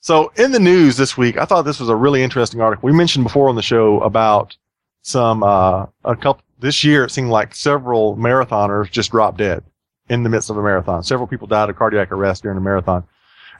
So 0.00 0.32
in 0.36 0.52
the 0.52 0.60
news 0.60 0.96
this 0.96 1.16
week, 1.16 1.36
I 1.38 1.44
thought 1.44 1.62
this 1.62 1.80
was 1.80 1.88
a 1.88 1.96
really 1.96 2.22
interesting 2.22 2.60
article. 2.60 2.86
We 2.86 2.92
mentioned 2.92 3.24
before 3.24 3.48
on 3.48 3.56
the 3.56 3.62
show 3.62 4.00
about 4.00 4.56
some 5.02 5.42
uh, 5.42 5.86
a 6.04 6.16
couple 6.16 6.42
this 6.58 6.84
year. 6.84 7.04
It 7.04 7.10
seemed 7.10 7.30
like 7.30 7.54
several 7.54 8.16
marathoners 8.16 8.90
just 8.90 9.10
dropped 9.10 9.38
dead 9.38 9.64
in 10.08 10.22
the 10.22 10.28
midst 10.28 10.50
of 10.50 10.56
a 10.56 10.62
marathon. 10.62 11.02
Several 11.02 11.26
people 11.26 11.46
died 11.46 11.70
of 11.70 11.76
cardiac 11.76 12.12
arrest 12.12 12.42
during 12.42 12.58
a 12.58 12.60
marathon, 12.60 13.04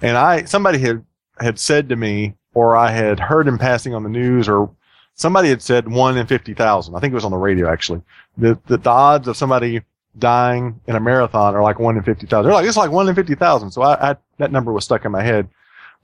and 0.00 0.16
I 0.16 0.44
somebody 0.44 0.78
had 0.78 1.04
had 1.40 1.58
said 1.58 1.88
to 1.88 1.96
me, 1.96 2.34
or 2.54 2.76
I 2.76 2.90
had 2.90 3.20
heard 3.20 3.48
in 3.48 3.58
passing 3.58 3.94
on 3.94 4.02
the 4.02 4.08
news, 4.08 4.48
or 4.48 4.70
somebody 5.14 5.48
had 5.48 5.62
said 5.62 5.88
one 5.88 6.16
in 6.16 6.26
fifty 6.26 6.54
thousand. 6.54 6.94
I 6.94 7.00
think 7.00 7.12
it 7.12 7.14
was 7.14 7.24
on 7.24 7.30
the 7.30 7.36
radio 7.36 7.70
actually. 7.70 8.02
The, 8.36 8.58
the 8.66 8.78
the 8.78 8.90
odds 8.90 9.28
of 9.28 9.36
somebody 9.36 9.82
dying 10.18 10.80
in 10.86 10.96
a 10.96 11.00
marathon 11.00 11.54
are 11.54 11.62
like 11.62 11.78
one 11.78 11.96
in 11.96 12.02
fifty 12.02 12.26
thousand. 12.26 12.50
They're 12.50 12.54
like 12.60 12.66
it's 12.66 12.76
like 12.76 12.90
one 12.90 13.08
in 13.08 13.14
fifty 13.14 13.34
thousand. 13.34 13.70
So 13.70 13.82
I, 13.82 14.10
I 14.10 14.16
that 14.38 14.52
number 14.52 14.72
was 14.72 14.84
stuck 14.84 15.04
in 15.04 15.12
my 15.12 15.22
head. 15.22 15.48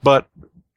But 0.03 0.27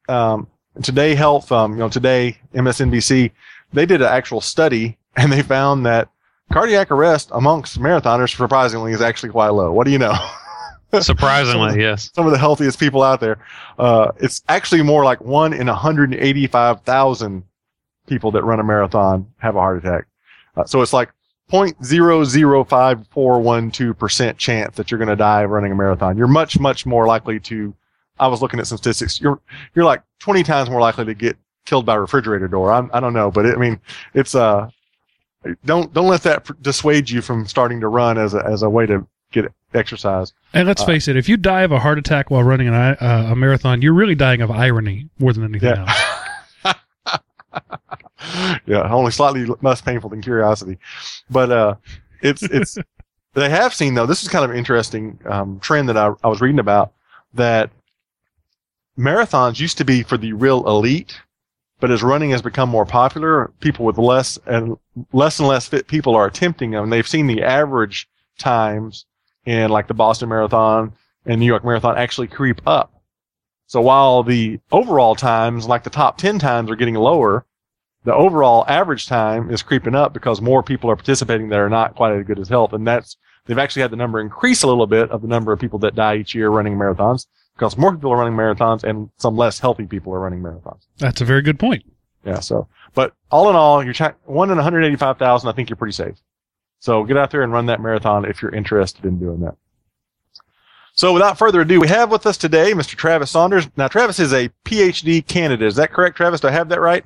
um, 0.07 0.47
Today 0.83 1.13
Health, 1.15 1.51
um, 1.51 1.73
you 1.73 1.79
know, 1.79 1.89
today 1.89 2.37
MSNBC, 2.53 3.31
they 3.73 3.85
did 3.85 4.01
an 4.01 4.07
actual 4.07 4.39
study 4.39 4.97
and 5.15 5.31
they 5.31 5.41
found 5.41 5.85
that 5.85 6.09
cardiac 6.51 6.91
arrest 6.91 7.29
amongst 7.33 7.79
marathoners, 7.79 8.35
surprisingly, 8.35 8.91
is 8.91 9.01
actually 9.01 9.29
quite 9.29 9.49
low. 9.49 9.71
What 9.71 9.85
do 9.85 9.91
you 9.91 9.99
know? 9.99 10.13
Surprisingly, 11.01 11.79
yes. 11.79 12.09
Some 12.15 12.25
of 12.25 12.31
the 12.31 12.39
healthiest 12.39 12.79
people 12.79 13.03
out 13.03 13.19
there. 13.19 13.37
Uh, 13.77 14.11
it's 14.17 14.41
actually 14.49 14.81
more 14.81 15.03
like 15.03 15.21
one 15.21 15.53
in 15.53 15.67
185,000 15.67 17.43
people 18.07 18.31
that 18.31 18.43
run 18.43 18.59
a 18.59 18.63
marathon 18.63 19.31
have 19.37 19.55
a 19.55 19.59
heart 19.59 19.85
attack. 19.85 20.07
Uh, 20.57 20.65
so 20.65 20.81
it's 20.81 20.91
like 20.91 21.11
0.005412% 21.51 24.37
chance 24.37 24.75
that 24.75 24.89
you're 24.89 24.97
going 24.97 25.09
to 25.09 25.15
die 25.15 25.45
running 25.45 25.71
a 25.71 25.75
marathon. 25.75 26.17
You're 26.17 26.25
much, 26.27 26.59
much 26.59 26.87
more 26.87 27.05
likely 27.05 27.39
to, 27.41 27.71
I 28.19 28.27
was 28.27 28.41
looking 28.41 28.59
at 28.59 28.65
some 28.65 28.79
statistics. 28.79 29.21
You're, 29.21 29.39
you're 29.75 29.85
like 29.85 30.01
20 30.19 30.41
times 30.43 30.71
more 30.71 30.81
likely 30.81 31.05
to 31.05 31.13
get 31.13 31.37
killed 31.65 31.85
by 31.85 31.93
a 31.95 31.99
refrigerator 31.99 32.47
door. 32.47 32.73
I'm, 32.73 32.89
I 32.93 32.99
don't 32.99 33.13
know, 33.13 33.29
but 33.29 33.45
it, 33.45 33.55
I 33.55 33.59
mean, 33.59 33.79
it's, 34.15 34.33
uh, 34.33 34.71
don't, 35.65 35.93
don't 35.93 36.07
let 36.07 36.23
that 36.23 36.61
dissuade 36.61 37.09
you 37.09 37.21
from 37.21 37.45
starting 37.47 37.79
to 37.81 37.87
run 37.87 38.17
as 38.17 38.33
a, 38.33 38.45
as 38.45 38.61
a 38.63 38.69
way 38.69 38.85
to 38.85 39.05
get 39.31 39.45
exercise. 39.73 40.33
And 40.53 40.67
let's 40.67 40.81
Uh, 40.81 40.85
face 40.85 41.07
it, 41.07 41.15
if 41.15 41.29
you 41.29 41.37
die 41.37 41.61
of 41.61 41.71
a 41.71 41.79
heart 41.79 41.97
attack 41.97 42.29
while 42.31 42.43
running 42.43 42.67
an, 42.67 42.73
uh, 42.73 43.29
a 43.31 43.35
marathon, 43.35 43.81
you're 43.81 43.93
really 43.93 44.15
dying 44.15 44.41
of 44.41 44.49
irony 44.51 45.09
more 45.19 45.31
than 45.33 45.43
anything 45.43 45.69
Yeah. 45.75 45.85
else. 46.65 46.75
yeah, 48.65 48.91
only 48.91 49.11
slightly 49.11 49.45
less 49.61 49.81
painful 49.81 50.09
than 50.09 50.21
curiosity. 50.21 50.77
But 51.29 51.51
uh, 51.51 51.75
it's 52.21 52.43
it's 52.43 52.77
they 53.33 53.49
have 53.49 53.73
seen 53.73 53.93
though. 53.93 54.05
This 54.05 54.21
is 54.23 54.29
kind 54.29 54.43
of 54.45 54.51
an 54.51 54.57
interesting 54.57 55.19
um, 55.25 55.59
trend 55.59 55.89
that 55.89 55.97
I, 55.97 56.11
I 56.23 56.27
was 56.27 56.41
reading 56.41 56.59
about 56.59 56.91
that 57.33 57.69
marathons 58.97 59.59
used 59.59 59.77
to 59.77 59.85
be 59.85 60.03
for 60.03 60.17
the 60.17 60.33
real 60.33 60.67
elite, 60.67 61.19
but 61.79 61.91
as 61.91 62.03
running 62.03 62.31
has 62.31 62.41
become 62.41 62.69
more 62.69 62.85
popular, 62.85 63.51
people 63.61 63.85
with 63.85 63.97
less 63.97 64.37
and 64.45 64.75
less 65.13 65.39
and 65.39 65.47
less 65.47 65.67
fit 65.67 65.87
people 65.87 66.15
are 66.15 66.25
attempting 66.25 66.71
them. 66.71 66.89
They've 66.89 67.07
seen 67.07 67.27
the 67.27 67.43
average 67.43 68.07
times 68.37 69.05
in 69.45 69.69
like 69.69 69.87
the 69.87 69.93
Boston 69.93 70.29
Marathon 70.29 70.93
and 71.25 71.39
New 71.39 71.45
York 71.45 71.63
Marathon 71.63 71.97
actually 71.97 72.27
creep 72.27 72.61
up. 72.67 72.93
So 73.67 73.81
while 73.81 74.23
the 74.23 74.59
overall 74.71 75.15
times, 75.15 75.67
like 75.67 75.83
the 75.83 75.89
top 75.89 76.17
10 76.17 76.39
times 76.39 76.69
are 76.69 76.75
getting 76.75 76.95
lower, 76.95 77.45
the 78.03 78.13
overall 78.13 78.65
average 78.67 79.07
time 79.07 79.51
is 79.51 79.61
creeping 79.61 79.95
up 79.95 80.13
because 80.13 80.41
more 80.41 80.63
people 80.63 80.89
are 80.89 80.95
participating 80.95 81.49
that 81.49 81.59
are 81.59 81.69
not 81.69 81.95
quite 81.95 82.13
as 82.13 82.25
good 82.25 82.39
as 82.39 82.49
health. 82.49 82.73
And 82.73 82.87
that's, 82.87 83.15
they've 83.45 83.57
actually 83.57 83.83
had 83.83 83.91
the 83.91 83.97
number 83.97 84.19
increase 84.19 84.63
a 84.63 84.67
little 84.67 84.87
bit 84.87 85.11
of 85.11 85.21
the 85.21 85.27
number 85.27 85.51
of 85.51 85.59
people 85.59 85.79
that 85.79 85.95
die 85.95 86.17
each 86.17 86.33
year 86.33 86.49
running 86.49 86.75
marathons 86.75 87.27
because 87.59 87.77
more 87.77 87.93
people 87.93 88.13
are 88.13 88.17
running 88.17 88.37
marathons 88.37 88.85
and 88.85 89.09
some 89.17 89.35
less 89.35 89.59
healthy 89.59 89.85
people 89.85 90.13
are 90.13 90.19
running 90.19 90.41
marathons. 90.41 90.87
That's 90.97 91.19
a 91.19 91.25
very 91.25 91.41
good 91.41 91.59
point. 91.59 91.83
Yeah. 92.25 92.39
So, 92.39 92.69
but 92.93 93.13
all 93.29 93.49
in 93.49 93.55
all, 93.57 93.83
you're 93.83 93.93
chi- 93.93 94.13
one 94.23 94.49
in 94.49 94.55
185,000. 94.55 95.49
I 95.49 95.51
think 95.51 95.69
you're 95.69 95.75
pretty 95.75 95.93
safe. 95.93 96.15
So 96.79 97.03
get 97.03 97.17
out 97.17 97.31
there 97.31 97.43
and 97.43 97.51
run 97.51 97.65
that 97.65 97.81
marathon 97.81 98.23
if 98.23 98.41
you're 98.41 98.55
interested 98.55 99.03
in 99.03 99.19
doing 99.19 99.41
that. 99.41 99.55
So 100.93 101.13
without 101.13 101.37
further 101.37 101.61
ado, 101.61 101.81
we 101.81 101.89
have 101.89 102.09
with 102.09 102.25
us 102.25 102.37
today 102.37 102.71
Mr. 102.71 102.95
Travis 102.95 103.31
Saunders. 103.31 103.67
Now, 103.75 103.89
Travis 103.89 104.19
is 104.19 104.33
a 104.33 104.49
PhD 104.63 105.25
candidate. 105.25 105.67
Is 105.67 105.75
that 105.75 105.91
correct, 105.91 106.15
Travis? 106.15 106.39
Do 106.39 106.47
I 106.47 106.51
have 106.51 106.69
that 106.69 106.79
right? 106.79 107.03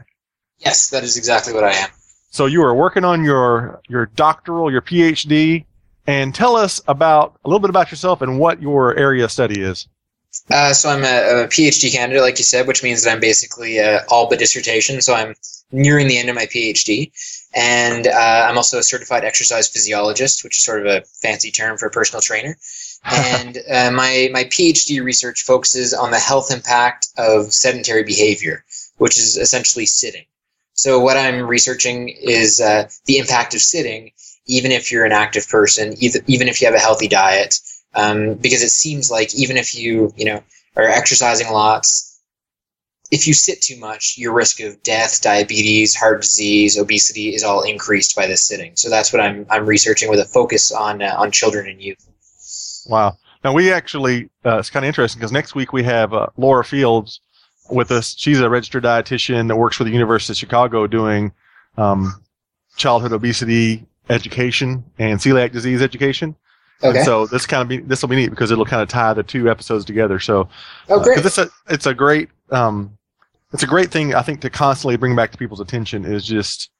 Yes, 0.60 0.90
that 0.92 1.04
is 1.04 1.18
exactly 1.18 1.54
what 1.54 1.64
I 1.64 1.72
am. 1.74 1.90
So 2.30 2.46
you 2.46 2.64
are 2.64 2.74
working 2.74 3.04
on 3.04 3.24
your 3.24 3.82
your 3.90 4.08
doctoral, 4.08 4.72
your 4.72 4.82
PhD, 4.82 5.66
and 6.08 6.34
tell 6.34 6.56
us 6.56 6.82
about 6.88 7.40
a 7.44 7.48
little 7.48 7.60
bit 7.60 7.70
about 7.70 7.92
yourself 7.92 8.22
and 8.22 8.40
what 8.40 8.62
your 8.62 8.96
area 8.96 9.24
of 9.26 9.32
study 9.32 9.62
is. 9.62 9.88
Uh, 10.52 10.74
so 10.74 10.90
I'm 10.90 11.04
a, 11.04 11.44
a 11.44 11.48
PhD 11.48 11.92
candidate, 11.92 12.22
like 12.22 12.38
you 12.38 12.44
said, 12.44 12.68
which 12.68 12.84
means 12.84 13.04
that 13.04 13.12
I'm 13.12 13.20
basically 13.20 13.80
uh, 13.80 14.02
all 14.10 14.30
but 14.30 14.40
dissertation. 14.40 15.02
So 15.02 15.14
I'm 15.14 15.36
nearing 15.72 16.08
the 16.08 16.18
end 16.18 16.30
of 16.30 16.36
my 16.36 16.46
PhD, 16.46 17.12
and 17.56 18.08
uh, 18.08 18.48
I'm 18.50 18.58
also 18.58 18.80
a 18.80 18.84
certified 18.84 19.24
exercise 19.24 19.68
physiologist, 19.68 20.44
which 20.44 20.58
is 20.58 20.64
sort 20.64 20.86
of 20.86 20.88
a 20.88 21.02
fancy 21.22 21.52
term 21.52 21.78
for 21.78 21.88
a 21.88 21.92
personal 21.92 22.22
trainer. 22.22 22.56
and 23.06 23.58
uh, 23.70 23.92
my 23.92 24.30
my 24.32 24.46
PhD 24.46 25.04
research 25.04 25.44
focuses 25.44 25.94
on 25.94 26.12
the 26.12 26.20
health 26.20 26.52
impact 26.52 27.08
of 27.18 27.54
sedentary 27.54 28.04
behavior, 28.04 28.64
which 28.98 29.18
is 29.18 29.38
essentially 29.38 29.86
sitting. 29.86 30.26
So 30.74 31.00
what 31.00 31.18
I'm 31.18 31.48
researching 31.48 32.10
is 32.10 32.60
uh, 32.60 32.90
the 33.06 33.18
impact 33.18 33.54
of 33.54 33.62
sitting, 33.62 34.12
even 34.48 34.72
if 34.72 34.92
you're 34.92 35.06
an 35.06 35.12
active 35.12 35.48
person, 35.48 35.96
even 36.00 36.48
if 36.48 36.62
you 36.62 36.68
have 36.68 36.76
a 36.76 36.80
healthy 36.80 37.08
diet, 37.08 37.56
um, 37.96 38.36
because 38.36 38.62
it 38.62 38.70
seems 38.70 39.12
like 39.12 39.34
even 39.36 39.58
if 39.58 39.76
you 39.76 40.14
you 40.16 40.26
know 40.26 40.42
are 40.76 40.88
exercising 40.88 41.52
lots, 41.52 42.22
if 43.12 43.28
you 43.28 43.34
sit 43.34 43.62
too 43.62 43.78
much, 43.78 44.16
your 44.18 44.34
risk 44.34 44.60
of 44.60 44.82
death, 44.82 45.22
diabetes, 45.22 45.96
heart 45.96 46.22
disease, 46.22 46.78
obesity 46.78 47.36
is 47.36 47.44
all 47.44 47.62
increased 47.62 48.16
by 48.16 48.26
this 48.26 48.44
sitting. 48.44 48.76
So 48.76 48.90
that's 48.90 49.14
what 49.14 49.22
I'm 49.22 49.46
I'm 49.50 49.66
researching 49.66 50.10
with 50.10 50.20
a 50.20 50.26
focus 50.26 50.72
on 50.72 51.02
uh, 51.02 51.16
on 51.18 51.32
children 51.32 51.70
and 51.70 51.82
youth. 51.82 52.10
Wow. 52.88 53.18
Now 53.44 53.54
we 53.54 53.72
actually 53.72 54.30
uh, 54.46 54.58
it's 54.58 54.70
kind 54.70 54.84
of 54.86 54.88
interesting 54.88 55.20
because 55.20 55.32
next 55.32 55.54
week 55.56 55.74
we 55.74 55.84
have 55.84 56.14
uh, 56.14 56.28
Laura 56.38 56.64
Fields 56.64 57.20
with 57.70 57.92
us. 57.92 58.16
She's 58.18 58.40
a 58.40 58.50
registered 58.50 58.84
dietitian 58.84 59.48
that 59.48 59.56
works 59.56 59.78
for 59.78 59.84
the 59.84 59.92
University 59.92 60.34
of 60.34 60.38
Chicago 60.38 60.88
doing 60.88 61.32
um, 61.78 62.24
childhood 62.78 63.14
obesity 63.14 63.86
education 64.10 64.84
and 64.98 65.20
celiac 65.20 65.52
disease 65.52 65.82
education. 65.82 66.36
Okay. 66.82 66.98
And 66.98 67.06
so 67.06 67.26
this 67.28 67.46
kind 67.46 67.62
of 67.62 67.68
be 67.68 67.78
this 67.78 68.02
will 68.02 68.10
be 68.10 68.16
neat 68.16 68.30
because 68.30 68.52
it'll 68.52 68.66
kind 68.66 68.82
of 68.82 68.90
tie 68.90 69.14
the 69.14 69.24
two 69.24 69.50
episodes 69.50 69.86
together. 69.86 70.20
So, 70.20 70.50
oh 70.90 71.02
great, 71.02 71.20
uh, 71.20 71.22
it's 71.26 71.38
a 71.38 71.50
it's 71.70 71.86
a 71.86 71.94
great 71.94 72.30
um, 72.52 72.98
it's 73.54 73.64
a 73.64 73.68
great 73.68 73.92
thing 73.92 74.16
I 74.16 74.22
think 74.22 74.42
to 74.42 74.50
constantly 74.50 74.98
bring 74.98 75.16
back 75.16 75.32
to 75.32 75.38
people's 75.38 75.62
attention 75.62 76.06
is 76.06 76.26
just 76.26 76.72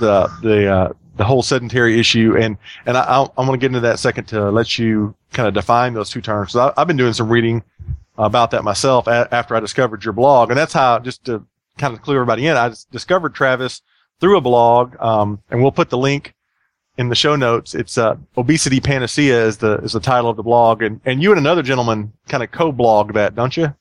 the 0.00 0.30
the 0.42 0.66
uh, 0.66 0.92
the 1.16 1.24
whole 1.24 1.42
sedentary 1.42 1.98
issue 1.98 2.36
and 2.38 2.58
and 2.84 2.96
I, 2.96 3.22
I'm 3.22 3.46
going 3.46 3.58
to 3.58 3.62
get 3.62 3.68
into 3.68 3.80
that 3.80 3.98
second 3.98 4.26
to 4.28 4.50
let 4.50 4.78
you 4.78 5.14
kind 5.32 5.48
of 5.48 5.54
define 5.54 5.94
those 5.94 6.10
two 6.10 6.20
terms. 6.20 6.52
So 6.52 6.72
I, 6.76 6.80
have 6.80 6.88
been 6.88 6.96
doing 6.96 7.12
some 7.12 7.30
reading 7.30 7.62
about 8.18 8.50
that 8.50 8.64
myself 8.64 9.06
a, 9.06 9.28
after 9.32 9.56
I 9.56 9.60
discovered 9.60 10.04
your 10.04 10.12
blog, 10.12 10.50
and 10.50 10.58
that's 10.58 10.72
how 10.72 10.98
just 10.98 11.24
to 11.24 11.44
kind 11.78 11.94
of 11.94 12.02
clue 12.02 12.14
everybody 12.14 12.46
in, 12.46 12.56
I 12.56 12.72
discovered 12.90 13.34
Travis 13.34 13.82
through 14.20 14.36
a 14.36 14.40
blog, 14.40 14.96
um, 15.00 15.42
and 15.50 15.62
we'll 15.62 15.72
put 15.72 15.90
the 15.90 15.98
link 15.98 16.34
in 16.98 17.08
the 17.08 17.14
show 17.14 17.36
notes. 17.36 17.74
It's 17.74 17.98
uh, 17.98 18.16
obesity 18.36 18.80
panacea 18.80 19.46
is 19.46 19.58
the 19.58 19.78
is 19.78 19.92
the 19.92 20.00
title 20.00 20.30
of 20.30 20.36
the 20.36 20.42
blog, 20.42 20.82
and 20.82 21.00
and 21.04 21.22
you 21.22 21.30
and 21.30 21.38
another 21.38 21.62
gentleman 21.62 22.12
kind 22.28 22.42
of 22.42 22.50
co-blog 22.50 23.14
that, 23.14 23.34
don't 23.34 23.56
you? 23.56 23.74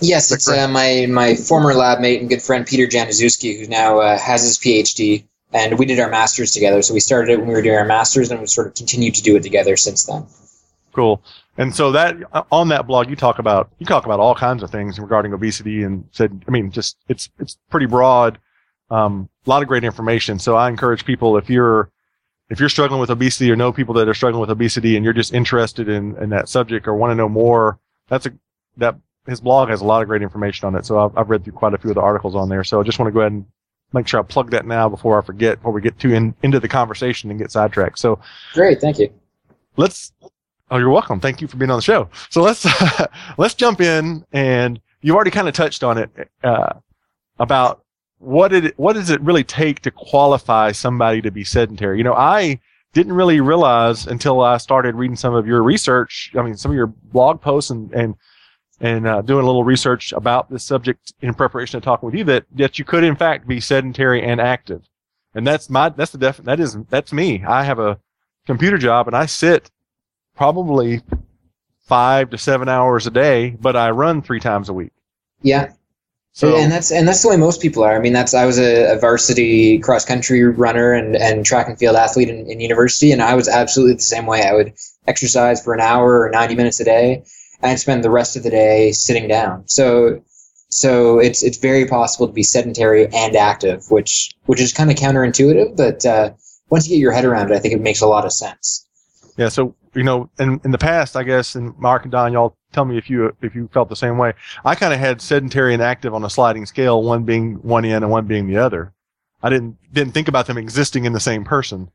Yes, 0.00 0.32
it's 0.32 0.48
uh, 0.48 0.68
my 0.68 1.06
my 1.08 1.34
former 1.34 1.74
lab 1.74 2.00
mate 2.00 2.20
and 2.20 2.28
good 2.28 2.42
friend 2.42 2.66
Peter 2.66 2.86
Janiszewski, 2.86 3.60
who 3.60 3.66
now 3.68 4.00
uh, 4.00 4.18
has 4.18 4.42
his 4.42 4.58
PhD, 4.58 5.24
and 5.52 5.78
we 5.78 5.86
did 5.86 6.00
our 6.00 6.08
masters 6.08 6.52
together. 6.52 6.82
So 6.82 6.94
we 6.94 7.00
started 7.00 7.32
it 7.32 7.38
when 7.38 7.48
we 7.48 7.54
were 7.54 7.62
doing 7.62 7.76
our 7.76 7.84
masters, 7.84 8.30
and 8.30 8.40
we 8.40 8.46
sort 8.46 8.68
of 8.68 8.74
continued 8.74 9.14
to 9.14 9.22
do 9.22 9.36
it 9.36 9.42
together 9.42 9.76
since 9.76 10.04
then. 10.04 10.26
Cool. 10.92 11.22
And 11.58 11.74
so 11.74 11.92
that 11.92 12.16
on 12.50 12.68
that 12.68 12.86
blog, 12.86 13.10
you 13.10 13.16
talk 13.16 13.38
about 13.38 13.70
you 13.78 13.84
talk 13.84 14.06
about 14.06 14.20
all 14.20 14.34
kinds 14.34 14.62
of 14.62 14.70
things 14.70 14.98
regarding 14.98 15.34
obesity, 15.34 15.82
and 15.82 16.08
said, 16.12 16.42
I 16.48 16.50
mean, 16.50 16.70
just 16.70 16.96
it's 17.08 17.28
it's 17.38 17.58
pretty 17.68 17.86
broad, 17.86 18.38
um, 18.90 19.28
a 19.46 19.50
lot 19.50 19.60
of 19.60 19.68
great 19.68 19.84
information. 19.84 20.38
So 20.38 20.56
I 20.56 20.70
encourage 20.70 21.04
people 21.04 21.36
if 21.36 21.50
you're 21.50 21.90
if 22.52 22.60
you're 22.60 22.68
struggling 22.68 23.00
with 23.00 23.08
obesity 23.08 23.50
or 23.50 23.56
know 23.56 23.72
people 23.72 23.94
that 23.94 24.06
are 24.06 24.12
struggling 24.14 24.42
with 24.42 24.50
obesity 24.50 24.96
and 24.96 25.04
you're 25.04 25.14
just 25.14 25.32
interested 25.32 25.88
in, 25.88 26.14
in 26.18 26.28
that 26.28 26.50
subject 26.50 26.86
or 26.86 26.94
want 26.94 27.10
to 27.10 27.14
know 27.14 27.28
more, 27.28 27.78
that's 28.08 28.26
a, 28.26 28.32
that 28.76 28.94
his 29.26 29.40
blog 29.40 29.70
has 29.70 29.80
a 29.80 29.84
lot 29.86 30.02
of 30.02 30.08
great 30.08 30.20
information 30.20 30.66
on 30.66 30.74
it. 30.74 30.84
So 30.84 30.98
I've, 30.98 31.16
I've 31.16 31.30
read 31.30 31.44
through 31.44 31.54
quite 31.54 31.72
a 31.72 31.78
few 31.78 31.88
of 31.88 31.94
the 31.94 32.02
articles 32.02 32.34
on 32.34 32.50
there. 32.50 32.62
So 32.62 32.78
I 32.78 32.82
just 32.82 32.98
want 32.98 33.08
to 33.08 33.12
go 33.12 33.20
ahead 33.20 33.32
and 33.32 33.46
make 33.94 34.06
sure 34.06 34.20
I 34.20 34.22
plug 34.22 34.50
that 34.50 34.66
now 34.66 34.86
before 34.86 35.18
I 35.18 35.24
forget, 35.24 35.60
before 35.60 35.72
we 35.72 35.80
get 35.80 35.98
too 35.98 36.12
in, 36.12 36.34
into 36.42 36.60
the 36.60 36.68
conversation 36.68 37.30
and 37.30 37.38
get 37.38 37.50
sidetracked. 37.50 37.98
So 37.98 38.18
great. 38.52 38.82
Thank 38.82 38.98
you. 38.98 39.10
Let's, 39.78 40.12
oh, 40.70 40.76
you're 40.76 40.90
welcome. 40.90 41.20
Thank 41.20 41.40
you 41.40 41.48
for 41.48 41.56
being 41.56 41.70
on 41.70 41.78
the 41.78 41.82
show. 41.82 42.10
So 42.28 42.42
let's, 42.42 42.66
let's 43.38 43.54
jump 43.54 43.80
in 43.80 44.26
and 44.30 44.78
you've 45.00 45.16
already 45.16 45.30
kind 45.30 45.48
of 45.48 45.54
touched 45.54 45.82
on 45.82 45.96
it, 45.96 46.10
uh, 46.44 46.74
about 47.38 47.81
what 48.22 48.48
did 48.48 48.72
what 48.76 48.92
does 48.92 49.10
it 49.10 49.20
really 49.20 49.42
take 49.42 49.80
to 49.80 49.90
qualify 49.90 50.70
somebody 50.72 51.20
to 51.22 51.30
be 51.30 51.42
sedentary? 51.42 51.98
You 51.98 52.04
know, 52.04 52.14
I 52.14 52.60
didn't 52.92 53.14
really 53.14 53.40
realize 53.40 54.06
until 54.06 54.40
I 54.42 54.58
started 54.58 54.94
reading 54.94 55.16
some 55.16 55.34
of 55.34 55.46
your 55.46 55.62
research. 55.62 56.30
I 56.38 56.42
mean, 56.42 56.56
some 56.56 56.70
of 56.70 56.76
your 56.76 56.86
blog 56.86 57.40
posts 57.40 57.70
and 57.70 57.92
and 57.92 58.14
and 58.80 59.06
uh, 59.06 59.22
doing 59.22 59.42
a 59.42 59.46
little 59.46 59.64
research 59.64 60.12
about 60.12 60.50
this 60.50 60.64
subject 60.64 61.12
in 61.20 61.34
preparation 61.34 61.80
to 61.80 61.84
talking 61.84 62.06
with 62.06 62.14
you 62.14 62.24
that 62.24 62.44
that 62.52 62.78
you 62.78 62.84
could 62.84 63.02
in 63.02 63.16
fact 63.16 63.48
be 63.48 63.58
sedentary 63.58 64.22
and 64.22 64.40
active, 64.40 64.82
and 65.34 65.44
that's 65.44 65.68
my 65.68 65.88
that's 65.88 66.12
the 66.12 66.18
def 66.18 66.36
that 66.38 66.60
is 66.60 66.76
that's 66.90 67.12
me. 67.12 67.42
I 67.44 67.64
have 67.64 67.80
a 67.80 67.98
computer 68.46 68.78
job 68.78 69.08
and 69.08 69.16
I 69.16 69.26
sit 69.26 69.68
probably 70.36 71.02
five 71.86 72.30
to 72.30 72.38
seven 72.38 72.68
hours 72.68 73.06
a 73.06 73.10
day, 73.10 73.56
but 73.60 73.74
I 73.74 73.90
run 73.90 74.22
three 74.22 74.40
times 74.40 74.68
a 74.68 74.72
week. 74.72 74.92
Yeah, 75.42 75.72
so, 76.34 76.56
and 76.56 76.72
that's 76.72 76.90
and 76.90 77.06
that's 77.06 77.22
the 77.22 77.28
way 77.28 77.36
most 77.36 77.60
people 77.60 77.84
are. 77.84 77.94
I 77.94 77.98
mean, 77.98 78.14
that's 78.14 78.32
I 78.32 78.46
was 78.46 78.58
a, 78.58 78.94
a 78.94 78.98
varsity 78.98 79.78
cross 79.78 80.04
country 80.04 80.42
runner 80.42 80.92
and, 80.92 81.14
and 81.14 81.44
track 81.44 81.68
and 81.68 81.78
field 81.78 81.94
athlete 81.94 82.30
in, 82.30 82.50
in, 82.50 82.58
university, 82.58 83.12
and 83.12 83.20
I 83.20 83.34
was 83.34 83.48
absolutely 83.48 83.96
the 83.96 84.02
same 84.02 84.24
way. 84.24 84.42
I 84.42 84.54
would 84.54 84.72
exercise 85.06 85.62
for 85.62 85.74
an 85.74 85.80
hour 85.80 86.22
or 86.22 86.30
ninety 86.30 86.54
minutes 86.54 86.80
a 86.80 86.84
day, 86.84 87.22
and 87.60 87.78
spend 87.78 88.02
the 88.02 88.10
rest 88.10 88.34
of 88.34 88.44
the 88.44 88.50
day 88.50 88.92
sitting 88.92 89.28
down. 89.28 89.68
So, 89.68 90.22
so 90.70 91.18
it's 91.18 91.42
it's 91.42 91.58
very 91.58 91.86
possible 91.86 92.26
to 92.26 92.32
be 92.32 92.42
sedentary 92.42 93.08
and 93.12 93.36
active, 93.36 93.90
which 93.90 94.32
which 94.46 94.60
is 94.60 94.72
kind 94.72 94.90
of 94.90 94.96
counterintuitive, 94.96 95.76
but 95.76 96.06
uh, 96.06 96.30
once 96.70 96.88
you 96.88 96.96
get 96.96 97.00
your 97.00 97.12
head 97.12 97.26
around 97.26 97.50
it, 97.50 97.54
I 97.54 97.58
think 97.58 97.74
it 97.74 97.82
makes 97.82 98.00
a 98.00 98.06
lot 98.06 98.24
of 98.24 98.32
sense. 98.32 98.86
Yeah. 99.36 99.50
So 99.50 99.74
you 99.94 100.02
know, 100.02 100.30
in 100.38 100.60
in 100.64 100.70
the 100.70 100.78
past, 100.78 101.16
I 101.16 101.22
guess, 101.22 101.54
and 101.54 101.76
Mark 101.78 102.02
and 102.02 102.12
Don, 102.12 102.32
y'all 102.32 102.56
tell 102.72 102.84
me 102.84 102.98
if 102.98 103.10
you 103.10 103.34
if 103.42 103.54
you 103.54 103.68
felt 103.72 103.88
the 103.88 103.96
same 103.96 104.18
way. 104.18 104.32
I 104.64 104.74
kind 104.74 104.92
of 104.92 104.98
had 104.98 105.20
sedentary 105.20 105.74
and 105.74 105.82
active 105.82 106.14
on 106.14 106.24
a 106.24 106.30
sliding 106.30 106.66
scale, 106.66 107.02
one 107.02 107.24
being 107.24 107.54
one 107.62 107.84
end 107.84 108.04
and 108.04 108.10
one 108.10 108.26
being 108.26 108.46
the 108.46 108.56
other. 108.56 108.92
I 109.42 109.50
didn't 109.50 109.76
didn't 109.92 110.12
think 110.12 110.28
about 110.28 110.46
them 110.46 110.58
existing 110.58 111.04
in 111.04 111.12
the 111.12 111.20
same 111.20 111.44
person. 111.44 111.90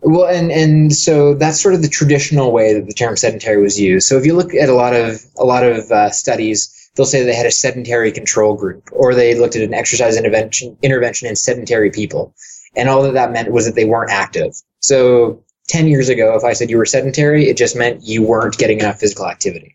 Well, 0.00 0.28
and 0.28 0.50
and 0.50 0.94
so 0.94 1.34
that's 1.34 1.60
sort 1.60 1.74
of 1.74 1.82
the 1.82 1.88
traditional 1.88 2.52
way 2.52 2.74
that 2.74 2.86
the 2.86 2.92
term 2.92 3.16
sedentary 3.16 3.62
was 3.62 3.78
used. 3.78 4.06
So 4.06 4.18
if 4.18 4.26
you 4.26 4.34
look 4.34 4.54
at 4.54 4.68
a 4.68 4.74
lot 4.74 4.94
of 4.94 5.22
a 5.38 5.44
lot 5.44 5.64
of 5.64 5.90
uh, 5.90 6.10
studies, 6.10 6.90
they'll 6.94 7.06
say 7.06 7.22
they 7.22 7.34
had 7.34 7.46
a 7.46 7.52
sedentary 7.52 8.12
control 8.12 8.54
group, 8.54 8.88
or 8.92 9.14
they 9.14 9.34
looked 9.34 9.56
at 9.56 9.62
an 9.62 9.74
exercise 9.74 10.16
intervention 10.16 10.76
intervention 10.82 11.28
in 11.28 11.36
sedentary 11.36 11.90
people, 11.90 12.34
and 12.76 12.88
all 12.88 13.02
that 13.02 13.14
that 13.14 13.32
meant 13.32 13.52
was 13.52 13.64
that 13.64 13.74
they 13.74 13.84
weren't 13.84 14.10
active. 14.10 14.54
So 14.80 15.42
10 15.72 15.88
years 15.88 16.10
ago, 16.10 16.36
if 16.36 16.44
I 16.44 16.52
said 16.52 16.68
you 16.68 16.76
were 16.76 16.84
sedentary, 16.84 17.48
it 17.48 17.56
just 17.56 17.74
meant 17.74 18.02
you 18.02 18.22
weren't 18.22 18.58
getting 18.58 18.80
enough 18.80 19.00
physical 19.00 19.26
activity. 19.26 19.74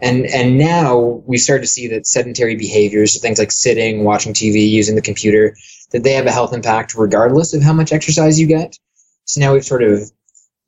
And 0.00 0.24
and 0.26 0.56
now 0.56 1.20
we 1.26 1.36
start 1.36 1.62
to 1.62 1.66
see 1.66 1.88
that 1.88 2.06
sedentary 2.06 2.54
behaviors, 2.54 3.20
things 3.20 3.40
like 3.40 3.50
sitting, 3.50 4.04
watching 4.04 4.32
TV, 4.32 4.70
using 4.70 4.94
the 4.94 5.02
computer, 5.02 5.56
that 5.90 6.04
they 6.04 6.12
have 6.12 6.26
a 6.26 6.30
health 6.30 6.52
impact 6.52 6.94
regardless 6.94 7.52
of 7.54 7.60
how 7.60 7.72
much 7.72 7.92
exercise 7.92 8.38
you 8.38 8.46
get. 8.46 8.78
So 9.24 9.40
now 9.40 9.52
we've 9.52 9.64
sort 9.64 9.82
of 9.82 10.08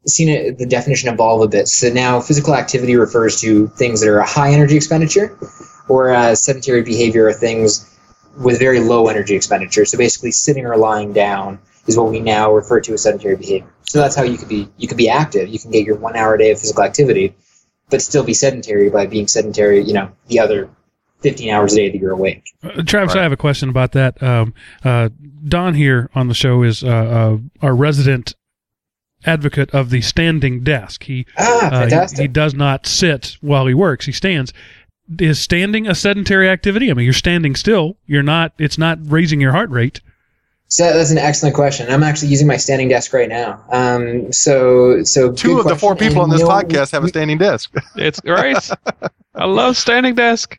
seen 0.08 0.28
it, 0.28 0.58
the 0.58 0.66
definition 0.66 1.08
evolve 1.08 1.42
a 1.42 1.48
bit. 1.48 1.68
So 1.68 1.88
now 1.90 2.20
physical 2.20 2.56
activity 2.56 2.96
refers 2.96 3.40
to 3.42 3.68
things 3.68 4.00
that 4.00 4.08
are 4.08 4.18
a 4.18 4.26
high 4.26 4.50
energy 4.50 4.76
expenditure, 4.76 5.28
whereas 5.86 6.32
uh, 6.32 6.34
sedentary 6.34 6.82
behavior 6.82 7.28
are 7.28 7.32
things 7.32 7.88
with 8.38 8.58
very 8.58 8.80
low 8.80 9.06
energy 9.06 9.36
expenditure. 9.36 9.84
So 9.84 9.96
basically, 9.96 10.32
sitting 10.32 10.66
or 10.66 10.76
lying 10.76 11.12
down 11.12 11.60
is 11.86 11.96
what 11.96 12.10
we 12.10 12.18
now 12.18 12.52
refer 12.52 12.80
to 12.80 12.94
as 12.94 13.02
sedentary 13.02 13.36
behavior. 13.36 13.72
So 13.92 13.98
that's 13.98 14.16
how 14.16 14.22
you 14.22 14.38
could 14.38 14.48
be 14.48 14.66
you 14.78 14.88
could 14.88 14.96
be 14.96 15.10
active. 15.10 15.50
You 15.50 15.58
can 15.58 15.70
get 15.70 15.84
your 15.84 15.96
one 15.96 16.16
hour 16.16 16.34
a 16.34 16.38
day 16.38 16.50
of 16.50 16.58
physical 16.58 16.82
activity, 16.82 17.34
but 17.90 18.00
still 18.00 18.24
be 18.24 18.32
sedentary 18.32 18.88
by 18.88 19.04
being 19.04 19.28
sedentary, 19.28 19.82
you 19.82 19.92
know, 19.92 20.10
the 20.28 20.38
other 20.38 20.70
15 21.20 21.50
hours 21.50 21.74
a 21.74 21.76
day 21.76 21.90
that 21.90 21.98
you're 21.98 22.12
awake. 22.12 22.42
Uh, 22.62 22.82
Travis, 22.84 23.14
right. 23.14 23.20
I 23.20 23.22
have 23.22 23.32
a 23.32 23.36
question 23.36 23.68
about 23.68 23.92
that. 23.92 24.22
Um, 24.22 24.54
uh, 24.82 25.10
Don 25.46 25.74
here 25.74 26.08
on 26.14 26.28
the 26.28 26.34
show 26.34 26.62
is 26.62 26.82
uh, 26.82 26.88
uh 26.88 27.38
our 27.60 27.74
resident 27.74 28.34
advocate 29.26 29.70
of 29.74 29.90
the 29.90 30.00
standing 30.00 30.64
desk. 30.64 31.04
He, 31.04 31.26
ah. 31.36 31.70
Uh, 31.70 32.08
he, 32.16 32.22
he 32.22 32.28
does 32.28 32.54
not 32.54 32.86
sit 32.86 33.36
while 33.42 33.66
he 33.66 33.74
works; 33.74 34.06
he 34.06 34.12
stands. 34.12 34.54
Is 35.18 35.38
standing 35.38 35.86
a 35.86 35.94
sedentary 35.94 36.48
activity? 36.48 36.90
I 36.90 36.94
mean, 36.94 37.04
you're 37.04 37.12
standing 37.12 37.54
still. 37.56 37.98
You're 38.06 38.22
not. 38.22 38.54
It's 38.56 38.78
not 38.78 39.00
raising 39.02 39.42
your 39.42 39.52
heart 39.52 39.68
rate. 39.68 40.00
So 40.72 40.84
that's 40.84 41.10
an 41.10 41.18
excellent 41.18 41.54
question. 41.54 41.92
I'm 41.92 42.02
actually 42.02 42.28
using 42.28 42.46
my 42.46 42.56
standing 42.56 42.88
desk 42.88 43.12
right 43.12 43.28
now. 43.28 43.62
Um, 43.68 44.32
so, 44.32 45.02
so 45.02 45.30
two 45.30 45.58
of 45.58 45.66
the 45.66 45.76
four 45.76 45.94
people 45.94 46.22
and 46.22 46.32
on 46.32 46.38
this 46.38 46.48
podcast 46.48 46.92
have 46.92 47.04
a 47.04 47.08
standing 47.08 47.36
desk. 47.36 47.74
it's 47.96 48.20
great. 48.20 48.56
I 49.34 49.44
love 49.44 49.76
standing 49.76 50.14
desk. 50.14 50.58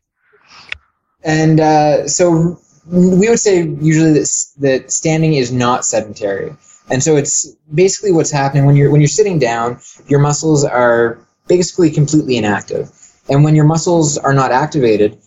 And 1.23 1.59
uh, 1.59 2.07
so 2.07 2.59
we 2.85 3.27
would 3.27 3.39
say 3.39 3.63
usually 3.63 4.13
that, 4.13 4.29
that 4.59 4.91
standing 4.91 5.33
is 5.33 5.51
not 5.51 5.83
sedentary. 5.83 6.55
And 6.91 7.01
so 7.01 7.15
it's 7.15 7.47
basically 7.73 8.11
what's 8.11 8.29
happening 8.29 8.65
when 8.65 8.75
you're 8.75 8.91
when 8.91 9.01
you're 9.01 9.07
sitting 9.07 9.39
down, 9.39 9.79
your 10.09 10.19
muscles 10.19 10.63
are 10.63 11.17
basically 11.47 11.89
completely 11.89 12.37
inactive. 12.37 12.91
And 13.29 13.43
when 13.43 13.55
your 13.55 13.65
muscles 13.65 14.19
are 14.19 14.33
not 14.33 14.51
activated, 14.51 15.17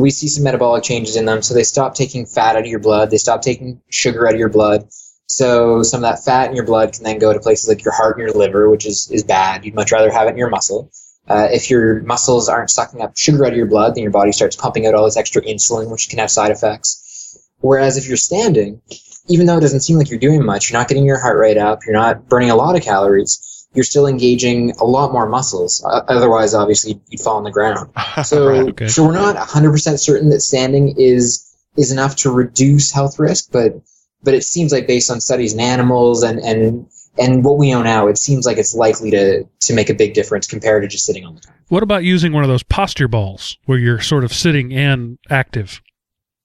we 0.00 0.10
see 0.10 0.28
some 0.28 0.44
metabolic 0.44 0.82
changes 0.82 1.16
in 1.16 1.26
them. 1.26 1.42
So 1.42 1.54
they 1.54 1.64
stop 1.64 1.94
taking 1.94 2.26
fat 2.26 2.56
out 2.56 2.62
of 2.62 2.66
your 2.66 2.78
blood, 2.78 3.10
they 3.10 3.18
stop 3.18 3.42
taking 3.42 3.80
sugar 3.90 4.26
out 4.26 4.34
of 4.34 4.40
your 4.40 4.48
blood. 4.48 4.88
So 5.26 5.82
some 5.82 6.04
of 6.04 6.10
that 6.10 6.24
fat 6.24 6.50
in 6.50 6.56
your 6.56 6.66
blood 6.66 6.92
can 6.92 7.04
then 7.04 7.18
go 7.18 7.32
to 7.32 7.40
places 7.40 7.68
like 7.68 7.84
your 7.84 7.94
heart 7.94 8.18
and 8.18 8.26
your 8.26 8.36
liver, 8.36 8.68
which 8.68 8.86
is, 8.86 9.10
is 9.10 9.24
bad. 9.24 9.64
You'd 9.64 9.74
much 9.74 9.92
rather 9.92 10.10
have 10.10 10.26
it 10.28 10.32
in 10.32 10.36
your 10.36 10.50
muscle. 10.50 10.90
Uh, 11.28 11.48
if 11.50 11.70
your 11.70 12.02
muscles 12.02 12.48
aren't 12.48 12.70
sucking 12.70 13.00
up 13.00 13.16
sugar 13.16 13.46
out 13.46 13.52
of 13.52 13.56
your 13.56 13.66
blood, 13.66 13.94
then 13.94 14.02
your 14.02 14.12
body 14.12 14.32
starts 14.32 14.56
pumping 14.56 14.86
out 14.86 14.94
all 14.94 15.04
this 15.04 15.16
extra 15.16 15.40
insulin, 15.42 15.90
which 15.90 16.08
can 16.10 16.18
have 16.18 16.30
side 16.30 16.50
effects. 16.50 17.38
Whereas 17.60 17.96
if 17.96 18.08
you're 18.08 18.16
standing, 18.16 18.82
even 19.28 19.46
though 19.46 19.56
it 19.56 19.60
doesn't 19.60 19.80
seem 19.80 19.96
like 19.96 20.10
you're 20.10 20.18
doing 20.18 20.44
much, 20.44 20.68
you're 20.68 20.78
not 20.78 20.88
getting 20.88 21.06
your 21.06 21.20
heart 21.20 21.38
rate 21.38 21.56
up, 21.56 21.80
you're 21.86 21.94
not 21.94 22.28
burning 22.28 22.50
a 22.50 22.56
lot 22.56 22.76
of 22.76 22.82
calories, 22.82 23.51
you're 23.74 23.84
still 23.84 24.06
engaging 24.06 24.72
a 24.80 24.84
lot 24.84 25.12
more 25.12 25.28
muscles. 25.28 25.82
Uh, 25.84 26.02
otherwise, 26.08 26.54
obviously, 26.54 27.00
you'd 27.08 27.20
fall 27.20 27.36
on 27.36 27.44
the 27.44 27.50
ground. 27.50 27.90
So, 28.24 28.46
Right. 28.48 28.68
Okay. 28.68 28.88
so 28.88 29.04
we're 29.06 29.14
not 29.14 29.36
100% 29.36 29.98
certain 29.98 30.28
that 30.30 30.40
standing 30.40 30.94
is 30.98 31.48
is 31.78 31.90
enough 31.90 32.14
to 32.16 32.30
reduce 32.30 32.92
health 32.92 33.18
risk, 33.18 33.48
but 33.50 33.80
but 34.22 34.34
it 34.34 34.44
seems 34.44 34.70
like 34.72 34.86
based 34.86 35.10
on 35.10 35.20
studies 35.20 35.54
in 35.54 35.60
animals 35.60 36.22
and 36.22 36.38
and 36.40 36.86
and 37.18 37.44
what 37.44 37.56
we 37.58 37.70
know 37.70 37.82
now, 37.82 38.08
it 38.08 38.18
seems 38.18 38.44
like 38.46 38.58
it's 38.58 38.74
likely 38.74 39.10
to 39.12 39.44
to 39.60 39.72
make 39.74 39.88
a 39.88 39.94
big 39.94 40.12
difference 40.12 40.46
compared 40.46 40.82
to 40.82 40.88
just 40.88 41.06
sitting 41.06 41.24
on 41.24 41.34
the 41.34 41.40
ground. 41.40 41.58
What 41.68 41.82
about 41.82 42.04
using 42.04 42.32
one 42.32 42.44
of 42.44 42.48
those 42.50 42.62
posture 42.62 43.08
balls 43.08 43.56
where 43.64 43.78
you're 43.78 44.00
sort 44.00 44.24
of 44.24 44.32
sitting 44.32 44.74
and 44.74 45.18
active? 45.30 45.80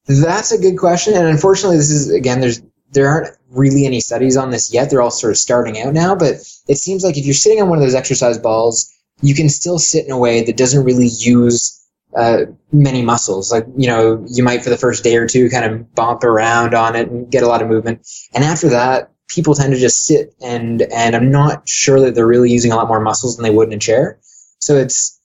That's 0.08 0.54
a 0.54 0.58
good 0.58 0.78
question, 0.78 1.14
and 1.16 1.28
unfortunately, 1.28 1.76
this 1.78 1.90
is 1.92 2.10
again 2.10 2.40
there's 2.40 2.62
there 2.92 3.08
aren't 3.08 3.36
really 3.50 3.86
any 3.86 4.00
studies 4.00 4.38
on 4.38 4.52
this 4.52 4.74
yet. 4.74 4.90
They're 4.90 5.02
all 5.02 5.12
sort 5.12 5.32
of 5.32 5.38
starting 5.38 5.82
out 5.82 5.94
now, 5.94 6.16
but 6.16 6.36
it 6.68 6.78
seems 6.78 7.04
like 7.04 7.18
if 7.18 7.26
you're 7.26 7.34
sitting 7.34 7.62
on 7.62 7.70
one 7.70 7.78
of 7.78 7.84
those 7.84 7.96
exercise 7.96 8.38
balls, 8.38 8.92
you 9.22 9.34
can 9.34 9.50
still 9.50 9.80
sit 9.80 10.06
in 10.06 10.12
a 10.12 10.18
way 10.18 10.44
that 10.44 10.58
doesn't 10.58 10.84
really 10.84 11.08
use 11.08 11.74
uh, 12.16 12.46
many 12.72 13.02
muscles. 13.02 13.52
Like 13.52 13.66
you 13.76 13.88
know, 13.88 14.26
you 14.30 14.44
might 14.44 14.64
for 14.64 14.70
the 14.70 14.78
first 14.78 15.04
day 15.04 15.16
or 15.18 15.28
two 15.28 15.50
kind 15.50 15.66
of 15.66 15.94
bump 15.96 16.24
around 16.24 16.74
on 16.74 16.96
it 16.96 17.10
and 17.10 17.30
get 17.32 17.44
a 17.44 17.48
lot 17.48 17.62
of 17.62 17.68
movement, 17.68 18.08
and 18.34 18.44
after 18.44 18.70
that, 18.70 19.12
people 19.28 19.54
tend 19.54 19.74
to 19.74 19.80
just 19.80 20.06
sit 20.06 20.34
and 20.42 20.82
and 20.84 21.16
I'm 21.16 21.32
not 21.32 21.68
sure 21.68 22.00
that 22.02 22.16
they're 22.16 22.28
really 22.28 22.52
using 22.52 22.72
a 22.72 22.76
lot 22.76 22.88
more 22.88 23.00
muscles 23.00 23.36
than 23.36 23.44
they 23.44 23.50
would 23.50 23.68
in 23.68 23.74
a 23.74 23.80
chair. 23.80 24.20
So 24.60 24.76
it's 24.76 25.17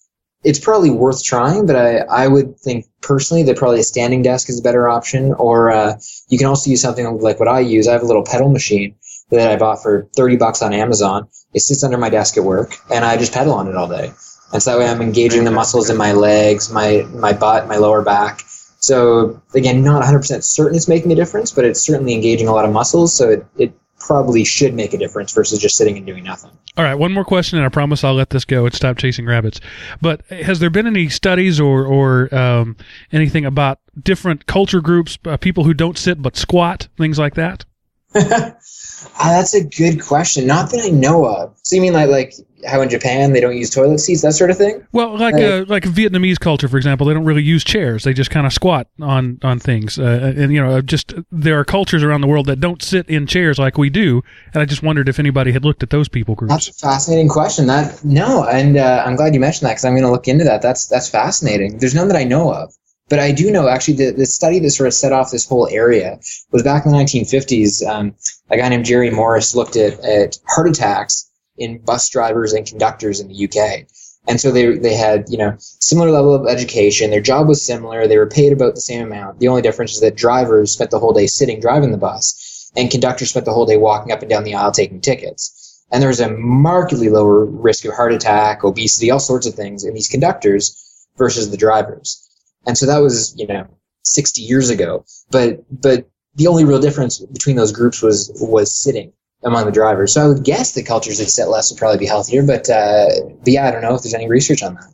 it's 0.45 0.59
probably 0.59 0.91
worth 0.91 1.23
trying, 1.23 1.67
but 1.67 1.77
I, 1.77 1.99
I 1.99 2.29
would 2.29 2.59
think 2.59 2.87
personally 3.01 3.43
that 3.45 3.57
probably 3.57 3.81
a 3.81 3.85
standing 3.85 4.23
desk 4.23 4.49
is 4.49 4.59
a 4.59 4.63
better 4.63 4.89
option. 4.89 5.33
Or 5.35 5.71
uh, 5.71 5.95
you 6.29 6.39
can 6.39 6.47
also 6.47 6.71
use 6.71 6.83
something 6.83 7.21
like 7.21 7.39
what 7.39 7.49
I 7.49 7.61
use. 7.61 7.87
I 7.87 7.93
have 7.93 8.03
a 8.03 8.07
little 8.07 8.25
pedal 8.25 8.51
machine 8.51 8.97
that 9.31 9.51
I 9.51 9.57
bought 9.57 9.83
for 9.83 10.09
30 10.17 10.37
bucks 10.37 10.61
on 10.61 10.73
Amazon. 10.73 11.29
It 11.55 11.61
sits 11.61 11.85
under 11.85 11.99
my 11.99 12.11
desk 12.11 12.37
at 12.37 12.45
work, 12.45 12.77
and 12.91 13.05
I 13.05 13.17
just 13.17 13.33
pedal 13.33 13.55
on 13.55 13.69
it 13.69 13.77
all 13.77 13.89
day. 13.89 14.13
And 14.53 14.63
so 14.63 14.73
that 14.73 14.79
way 14.79 14.91
I'm 14.91 15.01
engaging 15.01 15.45
the 15.45 15.51
muscles 15.51 15.89
in 15.89 15.97
my 15.97 16.13
legs, 16.13 16.71
my, 16.71 17.07
my 17.15 17.33
butt, 17.33 17.69
my 17.69 17.77
lower 17.77 18.03
back. 18.03 18.43
So 18.81 19.41
again, 19.55 19.83
not 19.83 20.03
100% 20.03 20.43
certain 20.43 20.77
it's 20.77 20.89
making 20.89 21.13
a 21.13 21.15
difference, 21.15 21.53
but 21.53 21.65
it's 21.65 21.81
certainly 21.81 22.15
engaging 22.15 22.49
a 22.49 22.53
lot 22.53 22.65
of 22.65 22.73
muscles. 22.73 23.15
So 23.15 23.31
it, 23.31 23.47
it 23.57 23.73
probably 24.07 24.45
should 24.45 24.75
make 24.75 24.93
a 24.93 24.99
difference 24.99 25.33
versus 25.33 25.59
just 25.59 25.77
sitting 25.77 25.97
and 25.97 26.07
doing 26.07 26.25
nothing. 26.25 26.51
All 26.77 26.85
right, 26.85 26.95
one 26.95 27.13
more 27.13 27.25
question, 27.25 27.59
and 27.59 27.67
I 27.67 27.69
promise 27.69 28.03
I'll 28.03 28.15
let 28.15 28.31
this 28.31 28.45
go 28.45 28.65
and 28.67 28.75
stop 28.75 28.97
chasing 28.99 29.27
rabbits. 29.27 29.61
But 30.01 30.27
has 30.29 30.59
there 30.59 30.71
been 30.71 30.87
any 30.87 31.09
studies 31.09 31.61
or 31.61 31.85
or 31.85 32.35
um, 32.35 32.77
anything 33.13 33.45
about 33.45 33.79
different 34.03 34.47
culture 34.47 34.81
groups, 34.81 35.19
uh, 35.25 35.37
people 35.37 35.65
who 35.65 35.75
don't 35.75 35.99
sit 35.99 36.21
but 36.21 36.37
squat, 36.37 36.89
things 36.97 37.19
like 37.19 37.35
that? 37.35 37.65
Ah, 38.14 39.31
that's 39.31 39.52
a 39.54 39.64
good 39.64 40.00
question. 40.00 40.47
Not 40.47 40.71
that 40.71 40.81
I 40.85 40.88
know 40.88 41.26
of. 41.26 41.55
So 41.62 41.75
you 41.77 41.83
mean 41.83 41.92
like 41.92 42.09
like 42.09 42.35
how 42.64 42.81
in 42.81 42.88
Japan 42.88 43.33
they 43.33 43.40
don't 43.40 43.57
use 43.57 43.68
toilet 43.68 43.98
seats, 43.98 44.22
that 44.22 44.35
sort 44.35 44.48
of 44.51 44.57
thing? 44.57 44.87
Well, 44.92 45.18
like 45.18 45.35
Right. 45.35 45.42
uh, 45.44 45.64
like 45.66 45.83
Vietnamese 45.83 46.38
culture, 46.38 46.68
for 46.68 46.77
example, 46.77 47.07
they 47.07 47.12
don't 47.14 47.25
really 47.25 47.42
use 47.42 47.64
chairs; 47.64 48.05
they 48.05 48.12
just 48.12 48.31
kind 48.31 48.46
of 48.46 48.53
squat 48.53 48.87
on 49.01 49.38
on 49.42 49.59
things. 49.59 49.98
Uh, 49.98 50.35
and 50.37 50.53
you 50.53 50.62
know, 50.62 50.81
just 50.81 51.14
there 51.33 51.59
are 51.59 51.64
cultures 51.64 52.05
around 52.05 52.20
the 52.20 52.29
world 52.29 52.46
that 52.46 52.61
don't 52.61 52.81
sit 52.83 53.09
in 53.09 53.27
chairs 53.27 53.59
like 53.59 53.77
we 53.77 53.90
do. 53.90 54.22
And 54.55 54.62
I 54.62 54.66
just 54.66 54.83
wondered 54.85 55.09
if 55.09 55.18
anybody 55.18 55.51
had 55.51 55.64
looked 55.64 55.83
at 55.83 55.90
those 55.90 56.09
people 56.09 56.35
groups. 56.37 56.53
That's 56.53 56.68
a 56.68 56.72
fascinating 56.75 57.29
question. 57.29 57.66
That 57.66 58.05
no, 58.05 58.44
and 58.44 58.77
uh, 58.77 59.03
I'm 59.05 59.16
glad 59.16 59.35
you 59.35 59.40
mentioned 59.40 59.66
that 59.66 59.72
because 59.72 59.85
I'm 59.85 59.94
going 59.94 60.05
to 60.05 60.11
look 60.11 60.29
into 60.29 60.44
that. 60.44 60.62
That's 60.62 60.87
that's 60.87 61.09
fascinating. 61.09 61.79
There's 61.79 61.94
none 61.94 62.07
that 62.09 62.16
I 62.16 62.25
know 62.25 62.53
of, 62.55 62.72
but 63.12 63.18
I 63.18 63.31
do 63.31 63.51
know 63.51 63.68
actually 63.68 63.96
the 63.96 64.12
the 64.12 64.25
study 64.25 64.59
that 64.61 64.70
sort 64.70 64.87
of 64.87 64.94
set 64.94 65.12
off 65.12 65.31
this 65.31 65.46
whole 65.46 65.68
area 65.68 66.18
was 66.51 66.62
back 66.62 66.87
in 66.87 66.92
the 66.92 66.96
1950s. 66.96 67.87
Um, 67.87 68.14
a 68.48 68.57
guy 68.57 68.70
named 68.70 68.87
Jerry 68.87 69.11
Morris 69.11 69.55
looked 69.55 69.77
at 69.77 70.01
at 70.01 70.38
heart 70.48 70.66
attacks 70.66 71.29
in 71.59 71.77
bus 71.85 72.09
drivers 72.09 72.55
and 72.55 72.66
conductors 72.66 73.20
in 73.20 73.29
the 73.29 73.44
UK. 73.44 73.87
And 74.27 74.40
so 74.40 74.51
they 74.51 74.79
they 74.79 74.94
had 74.94 75.27
you 75.29 75.37
know 75.37 75.55
similar 75.59 76.11
level 76.11 76.33
of 76.33 76.48
education. 76.48 77.11
Their 77.11 77.20
job 77.20 77.48
was 77.48 77.62
similar. 77.62 78.07
They 78.07 78.16
were 78.16 78.38
paid 78.38 78.51
about 78.51 78.75
the 78.75 78.81
same 78.81 79.03
amount. 79.03 79.40
The 79.40 79.48
only 79.48 79.61
difference 79.61 79.92
is 79.92 80.01
that 80.01 80.16
drivers 80.16 80.72
spent 80.72 80.90
the 80.90 80.98
whole 80.98 81.12
day 81.12 81.27
sitting 81.27 81.61
driving 81.61 81.92
the 81.92 81.98
bus, 81.98 82.72
and 82.75 82.90
conductors 82.90 83.29
spent 83.29 83.44
the 83.44 83.53
whole 83.53 83.66
day 83.66 83.77
walking 83.77 84.11
up 84.11 84.22
and 84.22 84.31
down 84.31 84.44
the 84.44 84.55
aisle 84.55 84.72
taking 84.72 85.03
tickets. 85.03 85.85
And 85.92 86.01
there 86.01 86.09
was 86.09 86.20
a 86.20 86.33
markedly 86.33 87.11
lower 87.11 87.44
risk 87.44 87.85
of 87.85 87.92
heart 87.92 88.14
attack, 88.14 88.64
obesity, 88.64 89.11
all 89.11 89.20
sorts 89.20 89.46
of 89.46 89.55
things 89.55 89.85
in 89.85 89.92
these 89.92 90.09
conductors 90.09 91.07
versus 91.18 91.51
the 91.51 91.59
drivers. 91.59 92.27
And 92.66 92.79
so 92.79 92.87
that 92.87 92.98
was 92.98 93.35
you 93.37 93.46
know 93.46 93.66
60 94.05 94.42
years 94.42 94.70
ago. 94.70 95.05
But 95.31 95.64
but 95.81 96.09
the 96.35 96.46
only 96.46 96.64
real 96.64 96.81
difference 96.81 97.18
between 97.18 97.57
those 97.57 97.72
groups 97.72 98.03
was 98.03 98.33
was 98.40 98.72
sitting 98.72 99.12
among 99.44 99.66
the 99.66 99.72
drivers. 99.72 100.12
So 100.12 100.25
I 100.25 100.29
would 100.29 100.44
guess 100.44 100.72
the 100.72 100.83
cultures 100.83 101.18
that 101.18 101.27
sit 101.27 101.48
less 101.48 101.70
would 101.70 101.79
probably 101.79 101.98
be 101.98 102.07
healthier. 102.07 102.42
But 102.42 102.68
uh, 102.70 103.09
but 103.42 103.53
yeah, 103.53 103.66
I 103.66 103.70
don't 103.70 103.83
know 103.83 103.94
if 103.94 104.03
there's 104.03 104.14
any 104.14 104.29
research 104.29 104.62
on 104.62 104.75
that. 104.75 104.92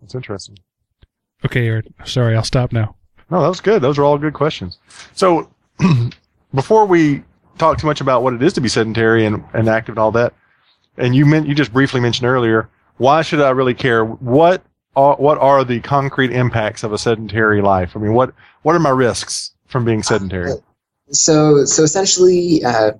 That's 0.00 0.14
interesting. 0.14 0.58
Okay, 1.44 1.66
Aaron. 1.66 1.94
Sorry, 2.04 2.34
I'll 2.34 2.44
stop 2.44 2.72
now. 2.72 2.96
No, 3.30 3.42
that 3.42 3.48
was 3.48 3.60
good. 3.60 3.82
Those 3.82 3.98
are 3.98 4.04
all 4.04 4.18
good 4.18 4.34
questions. 4.34 4.78
So, 5.14 5.50
before 6.54 6.86
we 6.86 7.22
talk 7.58 7.78
too 7.78 7.86
much 7.86 8.00
about 8.00 8.22
what 8.22 8.32
it 8.32 8.42
is 8.42 8.52
to 8.54 8.60
be 8.60 8.68
sedentary 8.68 9.26
and, 9.26 9.44
and 9.52 9.68
active 9.68 9.92
and 9.92 9.98
all 9.98 10.12
that, 10.12 10.34
and 10.96 11.14
you 11.14 11.26
meant 11.26 11.46
you 11.46 11.54
just 11.54 11.72
briefly 11.72 12.00
mentioned 12.00 12.26
earlier, 12.26 12.68
why 12.96 13.22
should 13.22 13.40
I 13.40 13.50
really 13.50 13.74
care? 13.74 14.04
What 14.04 14.64
are, 14.98 15.16
what 15.16 15.38
are 15.38 15.64
the 15.64 15.80
concrete 15.80 16.32
impacts 16.32 16.82
of 16.82 16.92
a 16.92 16.98
sedentary 16.98 17.62
life? 17.62 17.96
I 17.96 18.00
mean, 18.00 18.14
what 18.14 18.34
what 18.62 18.74
are 18.74 18.80
my 18.80 18.90
risks 18.90 19.52
from 19.66 19.84
being 19.84 20.02
sedentary? 20.02 20.52
So 21.10 21.64
so 21.64 21.82
essentially. 21.82 22.64
Uh, 22.64 22.92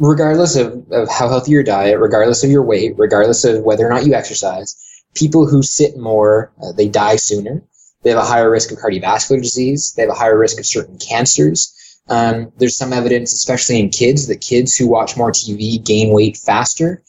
Regardless 0.00 0.56
of, 0.56 0.84
of 0.90 1.08
how 1.08 1.28
healthy 1.28 1.52
your 1.52 1.62
diet, 1.62 2.00
regardless 2.00 2.42
of 2.42 2.50
your 2.50 2.64
weight, 2.64 2.94
regardless 2.98 3.44
of 3.44 3.62
whether 3.62 3.86
or 3.86 3.88
not 3.88 4.04
you 4.04 4.14
exercise, 4.14 4.76
people 5.14 5.46
who 5.46 5.62
sit 5.62 5.96
more, 5.96 6.52
uh, 6.60 6.72
they 6.72 6.88
die 6.88 7.14
sooner. 7.14 7.62
They 8.02 8.10
have 8.10 8.18
a 8.18 8.24
higher 8.24 8.50
risk 8.50 8.70
of 8.70 8.78
cardiovascular 8.78 9.42
disease. 9.42 9.92
They 9.92 10.02
have 10.02 10.10
a 10.10 10.14
higher 10.14 10.38
risk 10.38 10.58
of 10.58 10.66
certain 10.66 10.98
cancers. 10.98 11.72
Um, 12.08 12.52
there's 12.58 12.76
some 12.76 12.92
evidence, 12.92 13.32
especially 13.32 13.80
in 13.80 13.90
kids, 13.90 14.28
that 14.28 14.40
kids 14.40 14.76
who 14.76 14.86
watch 14.86 15.16
more 15.16 15.32
TV 15.32 15.82
gain 15.82 16.12
weight 16.12 16.36
faster 16.36 17.02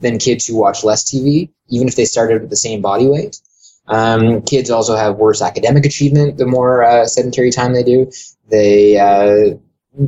than 0.00 0.18
kids 0.18 0.46
who 0.46 0.56
watch 0.56 0.84
less 0.84 1.02
TV, 1.02 1.50
even 1.68 1.88
if 1.88 1.96
they 1.96 2.04
started 2.04 2.40
with 2.40 2.50
the 2.50 2.56
same 2.56 2.80
body 2.80 3.06
weight. 3.06 3.40
Um, 3.86 4.42
kids 4.42 4.70
also 4.70 4.96
have 4.96 5.16
worse 5.16 5.42
academic 5.42 5.84
achievement 5.84 6.38
the 6.38 6.46
more 6.46 6.82
uh, 6.82 7.06
sedentary 7.06 7.50
time 7.50 7.74
they 7.74 7.82
do. 7.82 8.10
They 8.48 8.98
uh, 8.98 9.56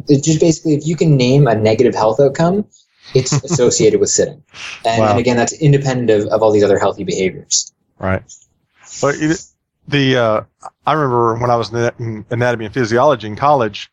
just 0.08 0.40
basically, 0.40 0.74
if 0.74 0.86
you 0.86 0.96
can 0.96 1.16
name 1.16 1.46
a 1.46 1.54
negative 1.54 1.94
health 1.94 2.18
outcome, 2.20 2.66
it's 3.14 3.32
associated 3.44 4.00
with 4.00 4.10
sitting. 4.10 4.42
And, 4.84 5.00
Wow. 5.00 5.10
and 5.10 5.18
again, 5.18 5.36
that's 5.36 5.52
independent 5.54 6.10
of, 6.10 6.28
of 6.32 6.42
all 6.42 6.52
these 6.52 6.64
other 6.64 6.78
healthy 6.78 7.04
behaviors. 7.04 7.72
Right. 7.98 8.22
But 9.00 9.16
it, 9.16 9.44
the 9.88 10.16
uh, 10.16 10.40
I 10.86 10.92
remember 10.92 11.36
when 11.36 11.50
I 11.50 11.56
was 11.56 11.72
in 11.72 12.24
anatomy 12.30 12.64
and 12.66 12.74
physiology 12.74 13.26
in 13.26 13.36
college, 13.36 13.90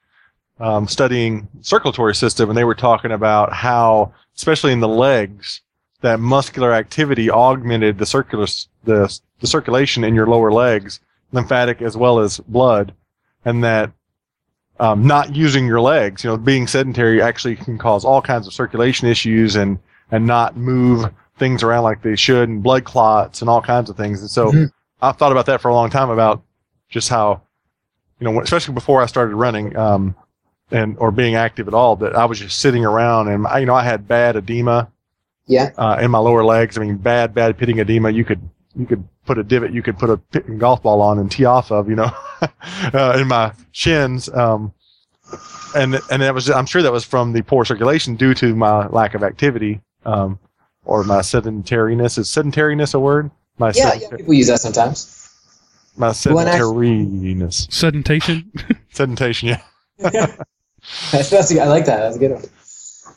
um, 0.59 0.87
studying 0.87 1.47
circulatory 1.61 2.15
system, 2.15 2.49
and 2.49 2.57
they 2.57 2.63
were 2.63 2.75
talking 2.75 3.11
about 3.11 3.53
how, 3.53 4.13
especially 4.35 4.71
in 4.71 4.79
the 4.79 4.87
legs, 4.87 5.61
that 6.01 6.19
muscular 6.19 6.73
activity 6.73 7.29
augmented 7.29 7.97
the 7.97 8.05
circular 8.05 8.47
the 8.83 9.19
the 9.43 9.47
circulation 9.47 10.05
in 10.05 10.15
your 10.15 10.25
lower 10.25 10.53
legs, 10.53 11.01
lymphatic 11.33 11.81
as 11.81 11.97
well 11.97 12.19
as 12.19 12.39
blood, 12.47 12.93
and 13.43 13.61
that 13.61 13.91
um, 14.79 15.05
not 15.05 15.35
using 15.35 15.67
your 15.67 15.81
legs, 15.81 16.23
you 16.23 16.29
know, 16.29 16.37
being 16.37 16.65
sedentary 16.65 17.21
actually 17.21 17.57
can 17.57 17.77
cause 17.77 18.05
all 18.05 18.21
kinds 18.21 18.47
of 18.47 18.53
circulation 18.53 19.07
issues 19.07 19.55
and 19.57 19.77
and 20.11 20.25
not 20.25 20.55
move 20.55 21.11
things 21.37 21.61
around 21.61 21.83
like 21.83 22.01
they 22.03 22.15
should 22.15 22.47
and 22.47 22.63
blood 22.63 22.85
clots 22.85 23.41
and 23.41 23.49
all 23.49 23.61
kinds 23.61 23.89
of 23.89 23.97
things. 23.97 24.21
And 24.21 24.29
so 24.29 24.51
Mhm. 24.51 24.71
I've 25.01 25.17
thought 25.17 25.31
about 25.33 25.45
that 25.47 25.59
for 25.59 25.67
a 25.67 25.73
long 25.73 25.89
time 25.89 26.09
about 26.09 26.41
just 26.89 27.09
how, 27.09 27.41
you 28.19 28.25
know, 28.31 28.39
especially 28.39 28.73
before 28.73 29.01
I 29.01 29.07
started 29.07 29.35
running, 29.35 29.75
um, 29.75 30.15
and, 30.71 30.95
or 30.99 31.11
being 31.11 31.35
active 31.35 31.67
at 31.67 31.73
all, 31.73 31.95
that 31.97 32.15
I 32.15 32.23
was 32.25 32.39
just 32.39 32.59
sitting 32.59 32.85
around 32.85 33.27
and, 33.27 33.45
I, 33.45 33.59
you 33.59 33.65
know, 33.65 33.75
I 33.75 33.83
had 33.83 34.07
bad 34.07 34.35
edema, 34.37 34.87
Yeah. 35.47 35.71
uh, 35.77 35.97
in 36.01 36.09
my 36.11 36.19
lower 36.19 36.43
legs. 36.45 36.77
I 36.77 36.81
mean, 36.81 36.95
bad, 36.97 37.33
bad 37.33 37.57
pitting 37.57 37.79
edema. 37.79 38.09
You 38.11 38.23
could, 38.23 38.41
you 38.75 38.85
could 38.85 39.03
put 39.25 39.37
a 39.37 39.43
divot, 39.43 39.71
you 39.73 39.81
could 39.83 39.97
put 39.97 40.09
a 40.09 40.17
pit 40.17 40.57
golf 40.57 40.83
ball 40.83 41.01
on 41.01 41.19
and 41.19 41.31
tee 41.31 41.45
off 41.45 41.71
of, 41.71 41.89
you 41.89 41.95
know, 41.95 42.11
uh, 42.93 43.17
in 43.19 43.27
my 43.27 43.53
shins. 43.71 44.29
Um, 44.29 44.73
and, 45.75 45.99
and 46.11 46.21
that 46.21 46.33
was, 46.33 46.49
I'm 46.49 46.65
sure 46.65 46.81
that 46.81 46.91
was 46.91 47.03
from 47.03 47.33
the 47.33 47.41
poor 47.41 47.65
circulation 47.65 48.15
due 48.15 48.33
to 48.35 48.55
my 48.55 48.87
lack 48.87 49.13
of 49.15 49.23
activity, 49.23 49.81
um, 50.05 50.37
or 50.85 51.03
my 51.03 51.19
sedentariness. 51.19 52.17
Is 52.17 52.29
sedentariness 52.29 52.93
a 52.93 52.99
word? 52.99 53.31
My 53.57 53.71
Yeah, 53.75 53.91
sedent- 53.91 54.01
yeah, 54.01 54.17
people 54.17 54.33
use 54.33 54.47
that 54.47 54.59
sometimes. 54.59 55.29
my 55.95 56.07
I- 56.07 56.11
sedentariness. 56.11 57.71
Sedentation. 57.71 58.51
Sedentation, 58.91 59.49
yeah. 59.49 59.61
That's, 61.13 61.29
that's 61.29 61.49
a, 61.51 61.61
I 61.61 61.67
like 61.67 61.85
that. 61.85 61.99
That's 62.01 62.17
a 62.17 62.19
good 62.19 62.31
one. 62.31 62.43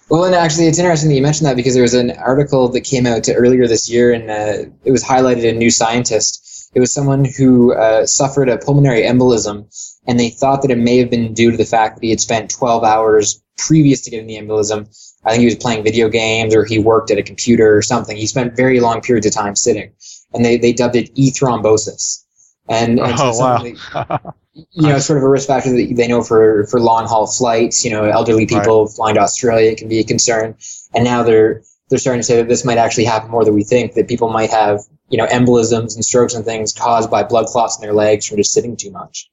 Well, 0.08 0.24
and 0.24 0.36
actually, 0.36 0.66
it's 0.66 0.78
interesting 0.78 1.08
that 1.08 1.16
you 1.16 1.22
mentioned 1.22 1.48
that 1.48 1.56
because 1.56 1.74
there 1.74 1.82
was 1.82 1.94
an 1.94 2.12
article 2.12 2.68
that 2.68 2.82
came 2.82 3.06
out 3.06 3.28
earlier 3.28 3.66
this 3.66 3.90
year, 3.90 4.12
and 4.12 4.30
uh, 4.30 4.70
it 4.84 4.92
was 4.92 5.02
highlighted 5.02 5.42
in 5.42 5.58
New 5.58 5.70
Scientist. 5.70 6.70
It 6.74 6.80
was 6.80 6.92
someone 6.92 7.24
who 7.24 7.74
uh, 7.74 8.06
suffered 8.06 8.48
a 8.48 8.58
pulmonary 8.58 9.02
embolism, 9.02 9.66
and 10.06 10.20
they 10.20 10.30
thought 10.30 10.62
that 10.62 10.70
it 10.70 10.78
may 10.78 10.98
have 10.98 11.10
been 11.10 11.34
due 11.34 11.50
to 11.50 11.56
the 11.56 11.64
fact 11.64 11.96
that 11.96 12.04
he 12.04 12.10
had 12.10 12.20
spent 12.20 12.50
12 12.50 12.84
hours 12.84 13.42
previous 13.58 14.02
to 14.02 14.10
getting 14.10 14.28
the 14.28 14.38
embolism. 14.38 14.86
I 15.24 15.30
think 15.30 15.40
he 15.40 15.46
was 15.46 15.56
playing 15.56 15.82
video 15.82 16.08
games 16.08 16.54
or 16.54 16.64
he 16.64 16.78
worked 16.78 17.10
at 17.10 17.18
a 17.18 17.22
computer 17.22 17.76
or 17.76 17.82
something. 17.82 18.16
He 18.16 18.26
spent 18.26 18.54
very 18.54 18.78
long 18.78 19.00
periods 19.00 19.26
of 19.26 19.32
time 19.32 19.56
sitting, 19.56 19.90
and 20.32 20.44
they, 20.44 20.56
they 20.56 20.72
dubbed 20.72 20.94
it 20.94 21.10
e 21.16 21.32
thrombosis. 21.32 22.25
And, 22.68 22.98
and 22.98 23.12
oh 23.18 23.32
so 23.32 23.38
wow! 23.38 23.58
something- 23.58 24.32
you 24.54 24.88
know, 24.88 24.98
sort 24.98 25.18
of 25.18 25.24
a 25.24 25.28
risk 25.28 25.48
factor 25.48 25.70
that 25.70 25.94
they 25.96 26.08
know 26.08 26.22
for, 26.22 26.66
for 26.66 26.80
long 26.80 27.06
haul 27.06 27.26
flights. 27.26 27.84
You 27.84 27.90
know, 27.90 28.04
elderly 28.04 28.46
people 28.46 28.86
flying 28.88 29.16
to 29.16 29.20
Australia 29.20 29.74
can 29.76 29.88
be 29.88 29.98
a 29.98 30.04
concern, 30.04 30.56
and 30.94 31.04
now 31.04 31.22
they're 31.22 31.62
they're 31.88 31.98
starting 31.98 32.20
to 32.20 32.24
say 32.24 32.36
that 32.36 32.48
this 32.48 32.64
might 32.64 32.78
actually 32.78 33.04
happen 33.04 33.30
more 33.30 33.44
than 33.44 33.54
we 33.54 33.64
think. 33.64 33.94
That 33.94 34.08
people 34.08 34.30
might 34.30 34.50
have 34.50 34.80
you 35.08 35.18
know 35.18 35.26
embolisms 35.26 35.94
and 35.94 36.04
strokes 36.04 36.34
and 36.34 36.44
things 36.44 36.72
caused 36.72 37.10
by 37.10 37.22
blood 37.22 37.46
clots 37.46 37.76
in 37.76 37.82
their 37.82 37.92
legs 37.92 38.26
from 38.26 38.38
just 38.38 38.52
sitting 38.52 38.76
too 38.76 38.90
much. 38.90 39.30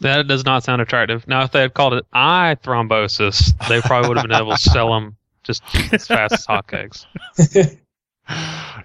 That 0.00 0.26
does 0.26 0.44
not 0.44 0.64
sound 0.64 0.82
attractive. 0.82 1.26
Now, 1.26 1.44
if 1.44 1.52
they 1.52 1.60
had 1.60 1.72
called 1.72 1.94
it 1.94 2.04
eye 2.12 2.56
thrombosis, 2.62 3.56
they 3.68 3.80
probably 3.80 4.08
would 4.08 4.18
have 4.18 4.26
been 4.26 4.36
able 4.36 4.52
to 4.52 4.58
sell 4.58 4.92
them 4.92 5.16
just 5.44 5.62
as 5.92 6.06
fast 6.06 6.34
as 6.34 6.46
hotcakes. 6.46 7.06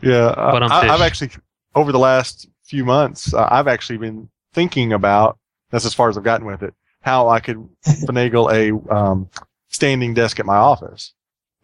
yeah, 0.01 0.33
But 0.35 0.63
I'm 0.63 0.71
I, 0.71 0.89
I've 0.89 1.01
actually 1.01 1.31
over 1.75 1.91
the 1.91 1.99
last 1.99 2.47
few 2.69 2.85
months, 2.85 3.33
uh, 3.33 3.47
I've 3.49 3.67
actually 3.67 3.97
been 3.97 4.29
thinking 4.53 4.93
about. 4.93 5.37
That's 5.71 5.85
as 5.85 5.93
far 5.93 6.09
as 6.09 6.17
I've 6.17 6.23
gotten 6.23 6.45
with 6.45 6.63
it. 6.63 6.73
How 7.01 7.29
I 7.29 7.39
could 7.39 7.67
finagle 7.85 8.51
a 8.51 8.93
um, 8.93 9.29
standing 9.69 10.13
desk 10.13 10.39
at 10.39 10.45
my 10.45 10.55
office. 10.55 11.13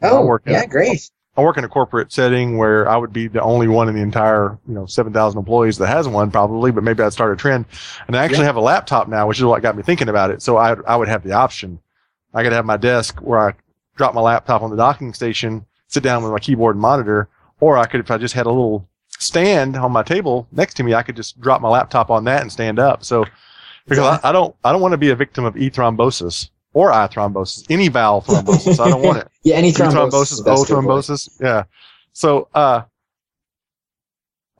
Oh, 0.01 0.25
work 0.25 0.43
yeah, 0.45 0.65
great. 0.65 1.09
I 1.37 1.41
work 1.41 1.57
in 1.57 1.63
a 1.65 1.69
corporate 1.69 2.13
setting 2.13 2.57
where 2.57 2.87
I 2.87 2.95
would 2.95 3.11
be 3.11 3.27
the 3.27 3.41
only 3.41 3.67
one 3.67 3.89
in 3.89 3.95
the 3.95 4.01
entire, 4.01 4.57
you 4.67 4.73
know, 4.73 4.85
7,000 4.85 5.37
employees 5.37 5.77
that 5.79 5.87
has 5.87 6.07
one 6.07 6.31
probably, 6.31 6.71
but 6.71 6.83
maybe 6.83 7.03
I'd 7.03 7.11
start 7.11 7.33
a 7.33 7.35
trend. 7.35 7.65
And 8.07 8.15
I 8.15 8.23
actually 8.23 8.39
Yeah. 8.39 8.45
have 8.45 8.55
a 8.55 8.61
laptop 8.61 9.09
now, 9.09 9.27
which 9.27 9.39
is 9.39 9.43
what 9.43 9.61
got 9.61 9.75
me 9.75 9.83
thinking 9.83 10.07
about 10.07 10.31
it. 10.31 10.41
So 10.41 10.55
I, 10.57 10.75
I 10.87 10.95
would 10.95 11.09
have 11.09 11.23
the 11.23 11.33
option. 11.33 11.79
I 12.33 12.43
could 12.43 12.53
have 12.53 12.65
my 12.65 12.77
desk 12.77 13.19
where 13.19 13.39
I 13.39 13.53
drop 13.97 14.13
my 14.13 14.21
laptop 14.21 14.61
on 14.61 14.69
the 14.69 14.77
docking 14.77 15.13
station, 15.13 15.65
sit 15.87 16.03
down 16.03 16.23
with 16.23 16.31
my 16.31 16.39
keyboard 16.39 16.75
and 16.75 16.81
monitor, 16.81 17.27
or 17.59 17.77
I 17.77 17.85
could, 17.85 17.99
if 17.99 18.11
I 18.11 18.17
just 18.17 18.33
had 18.33 18.45
a 18.45 18.49
little 18.49 18.87
stand 19.19 19.75
on 19.75 19.91
my 19.91 20.03
table 20.03 20.47
next 20.51 20.75
to 20.75 20.83
me, 20.83 20.93
I 20.93 21.03
could 21.03 21.15
just 21.15 21.39
drop 21.41 21.61
my 21.61 21.69
laptop 21.69 22.09
on 22.09 22.23
that 22.25 22.41
and 22.41 22.51
stand 22.51 22.79
up. 22.79 23.03
So 23.03 23.25
because 23.87 24.19
I, 24.23 24.29
I 24.29 24.31
don't, 24.31 24.55
I 24.63 24.71
don't 24.71 24.81
want 24.81 24.93
to 24.93 24.97
be 24.97 25.09
a 25.09 25.15
victim 25.15 25.45
of 25.45 25.55
E 25.57 25.69
thrombosis 25.69 26.49
or 26.73 26.91
I 26.91 27.07
thrombosis, 27.07 27.65
any 27.69 27.87
valve 27.87 28.25
thrombosis. 28.27 28.79
I 28.79 28.89
don't 28.89 29.01
want 29.01 29.19
it. 29.19 29.27
Yeah, 29.43 29.55
any 29.57 29.71
thrombosis, 29.71 30.31
is 30.33 30.41
thrombosis, 30.41 30.69
O 30.71 30.73
thrombosis. 30.75 31.29
Yeah. 31.39 31.63
So, 32.13 32.47
uh, 32.55 32.81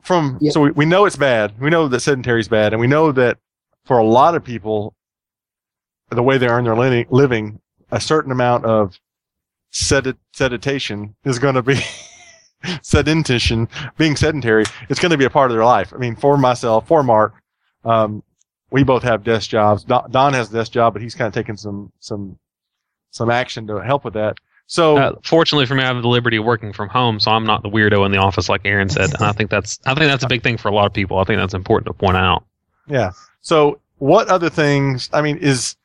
from 0.02 0.38
Yeah. 0.40 0.52
so 0.52 0.60
we, 0.60 0.70
we 0.70 0.84
know 0.84 1.04
it's 1.06 1.16
bad. 1.16 1.58
We 1.60 1.70
know 1.70 1.88
that 1.88 2.00
sedentary 2.00 2.40
is 2.40 2.46
bad, 2.48 2.72
and 2.72 2.80
we 2.80 2.86
know 2.86 3.10
that 3.12 3.38
for 3.84 3.98
a 3.98 4.04
lot 4.04 4.36
of 4.36 4.44
people, 4.44 4.94
the 6.10 6.22
way 6.22 6.38
they 6.38 6.46
earn 6.46 6.64
their 6.64 6.76
living, 6.76 7.06
living 7.10 7.60
a 7.90 8.00
certain 8.00 8.30
amount 8.30 8.64
of 8.64 8.98
sedit, 9.72 10.16
seditation 10.32 11.16
is 11.24 11.38
going 11.40 11.56
to 11.56 11.62
be 11.62 11.74
sedentition, 12.82 13.68
being 13.98 14.16
sedentary. 14.16 14.64
It's 14.88 15.00
going 15.00 15.12
to 15.12 15.18
be 15.18 15.24
a 15.24 15.30
part 15.30 15.50
of 15.50 15.56
their 15.56 15.64
life. 15.64 15.92
I 15.94 15.98
mean, 15.98 16.16
for 16.16 16.36
myself, 16.36 16.86
for 16.88 17.02
Mark, 17.02 17.34
um, 17.84 18.22
we 18.70 18.82
both 18.82 19.02
have 19.02 19.24
desk 19.24 19.50
jobs. 19.50 19.84
Don, 19.84 20.10
Don 20.10 20.32
has 20.32 20.50
a 20.50 20.54
desk 20.54 20.72
job, 20.72 20.92
but 20.92 21.02
he's 21.02 21.14
kind 21.14 21.28
of 21.28 21.34
taking 21.34 21.56
some 21.56 21.92
some 22.00 22.38
some 23.10 23.30
action 23.30 23.66
to 23.68 23.76
help 23.76 24.04
with 24.04 24.14
that. 24.14 24.36
So 24.66 24.96
Uh, 24.96 25.12
fortunately 25.22 25.66
for 25.66 25.74
me, 25.74 25.82
I 25.82 25.86
have 25.86 26.02
the 26.02 26.08
liberty 26.08 26.38
of 26.38 26.44
working 26.44 26.72
from 26.72 26.88
home, 26.88 27.20
so 27.20 27.30
I'm 27.30 27.44
not 27.44 27.62
the 27.62 27.70
weirdo 27.70 28.04
in 28.04 28.10
the 28.12 28.18
office 28.18 28.48
like 28.48 28.62
Aaron 28.64 28.88
said. 28.88 29.14
And 29.14 29.22
I 29.22 29.32
think 29.32 29.50
that's 29.50 29.78
I 29.86 29.94
think 29.94 30.06
that's 30.06 30.24
a 30.24 30.28
big 30.28 30.42
thing 30.42 30.56
for 30.56 30.68
a 30.68 30.74
lot 30.74 30.86
of 30.86 30.92
people. 30.92 31.18
I 31.18 31.24
think 31.24 31.38
that's 31.38 31.54
important 31.54 31.86
to 31.86 31.92
point 31.92 32.16
out. 32.16 32.44
Yeah. 32.88 33.12
So 33.42 33.80
what 33.98 34.28
other 34.28 34.50
things? 34.50 35.08
I 35.12 35.22
mean, 35.22 35.38
is 35.38 35.76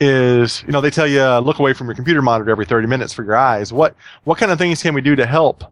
is 0.00 0.62
you 0.66 0.72
know 0.72 0.80
they 0.80 0.90
tell 0.90 1.06
you 1.06 1.20
uh, 1.20 1.40
look 1.40 1.58
away 1.58 1.74
from 1.74 1.86
your 1.86 1.94
computer 1.94 2.22
monitor 2.22 2.50
every 2.50 2.64
30 2.64 2.86
minutes 2.86 3.12
for 3.12 3.22
your 3.22 3.36
eyes. 3.36 3.72
What 3.72 3.94
what 4.24 4.38
kind 4.38 4.50
of 4.50 4.58
things 4.58 4.82
can 4.82 4.94
we 4.94 5.02
do 5.02 5.14
to 5.16 5.26
help 5.26 5.62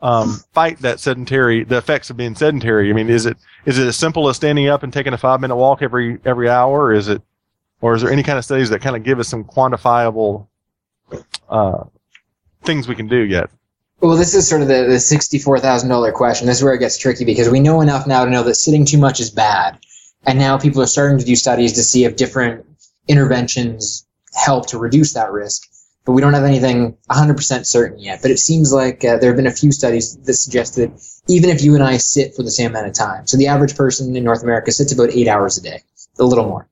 um, 0.00 0.40
fight 0.52 0.78
that 0.80 1.00
sedentary 1.00 1.64
the 1.64 1.76
effects 1.76 2.10
of 2.10 2.16
being 2.16 2.34
sedentary? 2.34 2.90
I 2.90 2.92
mean, 2.92 3.10
is 3.10 3.26
it 3.26 3.36
is 3.64 3.78
it 3.78 3.86
as 3.86 3.96
simple 3.96 4.28
as 4.28 4.36
standing 4.36 4.68
up 4.68 4.82
and 4.82 4.92
taking 4.92 5.12
a 5.12 5.18
five 5.18 5.40
minute 5.40 5.56
walk 5.56 5.82
every 5.82 6.18
every 6.24 6.48
hour? 6.48 6.92
Is 6.92 7.08
it 7.08 7.22
or 7.80 7.94
is 7.94 8.02
there 8.02 8.10
any 8.10 8.22
kind 8.22 8.38
of 8.38 8.44
studies 8.44 8.70
that 8.70 8.80
kind 8.80 8.96
of 8.96 9.02
give 9.02 9.18
us 9.18 9.28
some 9.28 9.44
quantifiable 9.44 10.46
uh, 11.48 11.84
things 12.62 12.88
we 12.88 12.94
can 12.94 13.08
do 13.08 13.18
yet? 13.18 13.50
Well, 14.00 14.16
this 14.16 14.34
is 14.34 14.48
sort 14.48 14.62
of 14.62 14.68
the, 14.68 14.84
the 14.84 15.00
sixty-four 15.00 15.58
thousand 15.58 15.88
dollar 15.88 16.12
question. 16.12 16.46
This 16.46 16.58
is 16.58 16.64
where 16.64 16.74
it 16.74 16.78
gets 16.78 16.98
tricky 16.98 17.24
because 17.24 17.48
we 17.48 17.60
know 17.60 17.80
enough 17.80 18.06
now 18.06 18.24
to 18.24 18.30
know 18.30 18.44
that 18.44 18.54
sitting 18.54 18.84
too 18.84 18.98
much 18.98 19.18
is 19.18 19.30
bad, 19.30 19.78
and 20.24 20.38
now 20.38 20.56
people 20.56 20.80
are 20.80 20.86
starting 20.86 21.18
to 21.18 21.24
do 21.24 21.34
studies 21.34 21.72
to 21.72 21.82
see 21.82 22.04
if 22.04 22.14
different 22.14 22.64
interventions 23.08 24.06
help 24.34 24.68
to 24.68 24.78
reduce 24.78 25.14
that 25.14 25.32
risk. 25.32 25.67
But 26.08 26.14
we 26.14 26.22
don't 26.22 26.32
have 26.32 26.44
anything 26.44 26.96
100% 27.10 27.66
certain 27.66 27.98
yet. 27.98 28.22
But 28.22 28.30
it 28.30 28.38
seems 28.38 28.72
like 28.72 29.04
uh, 29.04 29.18
there 29.18 29.28
have 29.28 29.36
been 29.36 29.46
a 29.46 29.52
few 29.52 29.70
studies 29.70 30.16
that 30.16 30.32
suggest 30.32 30.76
that 30.76 30.90
even 31.28 31.50
if 31.50 31.62
you 31.62 31.74
and 31.74 31.84
I 31.84 31.98
sit 31.98 32.34
for 32.34 32.42
the 32.42 32.50
same 32.50 32.70
amount 32.70 32.86
of 32.86 32.94
time, 32.94 33.26
so 33.26 33.36
the 33.36 33.46
average 33.46 33.76
person 33.76 34.16
in 34.16 34.24
North 34.24 34.42
America 34.42 34.72
sits 34.72 34.90
about 34.90 35.10
eight 35.10 35.28
hours 35.28 35.58
a 35.58 35.62
day, 35.62 35.82
a 36.18 36.24
little 36.24 36.46
more. 36.46 36.66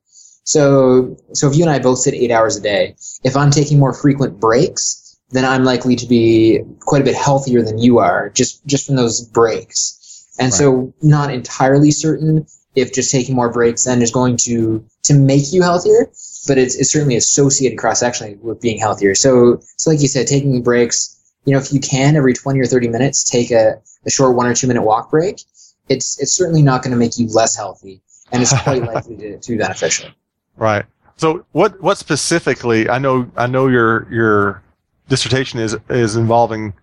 So, 0.44 1.18
so 1.34 1.50
if 1.50 1.54
you 1.54 1.64
and 1.64 1.70
I 1.70 1.80
both 1.80 1.98
sit 1.98 2.14
eight 2.14 2.30
hours 2.30 2.56
a 2.56 2.62
day, 2.62 2.96
if 3.24 3.36
I'm 3.36 3.50
taking 3.50 3.78
more 3.78 3.92
frequent 3.92 4.40
breaks, 4.40 5.18
then 5.32 5.44
I'm 5.44 5.64
likely 5.64 5.96
to 5.96 6.06
be 6.06 6.62
quite 6.80 7.02
a 7.02 7.04
bit 7.04 7.14
healthier 7.14 7.60
than 7.60 7.76
you 7.76 7.98
are 7.98 8.30
just 8.30 8.64
just 8.64 8.86
from 8.86 8.96
those 8.96 9.20
breaks. 9.20 10.32
And 10.40 10.50
so 10.50 10.94
not 11.02 11.30
entirely 11.30 11.90
certain 11.90 12.46
if 12.74 12.94
just 12.94 13.10
taking 13.10 13.34
more 13.34 13.52
breaks 13.52 13.84
then 13.84 14.00
is 14.00 14.10
going 14.10 14.38
to 14.38 14.82
to 15.02 15.14
make 15.14 15.52
you 15.52 15.60
healthier, 15.60 16.10
but 16.46 16.58
it's, 16.58 16.76
it's 16.76 16.92
certainly 16.92 17.16
associated 17.16 17.78
cross 17.78 18.02
sectionally 18.02 18.38
with 18.40 18.60
being 18.60 18.78
healthier. 18.78 19.14
So 19.14 19.60
so 19.76 19.90
like 19.90 20.00
you 20.00 20.08
said, 20.08 20.26
taking 20.26 20.62
breaks, 20.62 21.34
you 21.44 21.52
know, 21.52 21.58
if 21.58 21.72
you 21.72 21.80
can 21.80 22.16
every 22.16 22.34
20 22.34 22.60
or 22.60 22.66
30 22.66 22.88
minutes 22.88 23.24
take 23.24 23.50
a, 23.50 23.80
a 24.04 24.10
short 24.10 24.36
one 24.36 24.46
or 24.46 24.54
two 24.54 24.66
minute 24.66 24.82
walk 24.82 25.10
break, 25.10 25.40
it's 25.88 26.20
it's 26.20 26.32
certainly 26.32 26.62
not 26.62 26.82
going 26.82 26.92
to 26.92 26.98
make 26.98 27.18
you 27.18 27.28
less 27.28 27.56
healthy 27.56 28.00
and 28.32 28.42
it's 28.42 28.58
quite 28.62 28.82
likely 28.94 29.16
to, 29.16 29.38
to 29.38 29.52
be 29.52 29.58
beneficial. 29.58 30.10
Right. 30.56 30.84
So 31.16 31.44
what 31.52 31.80
what 31.80 31.98
specifically? 31.98 32.88
I 32.88 32.98
know 32.98 33.30
I 33.36 33.46
know 33.46 33.68
your 33.68 34.10
your 34.12 34.62
dissertation 35.08 35.60
is 35.60 35.76
is 35.88 36.16
involving. 36.16 36.74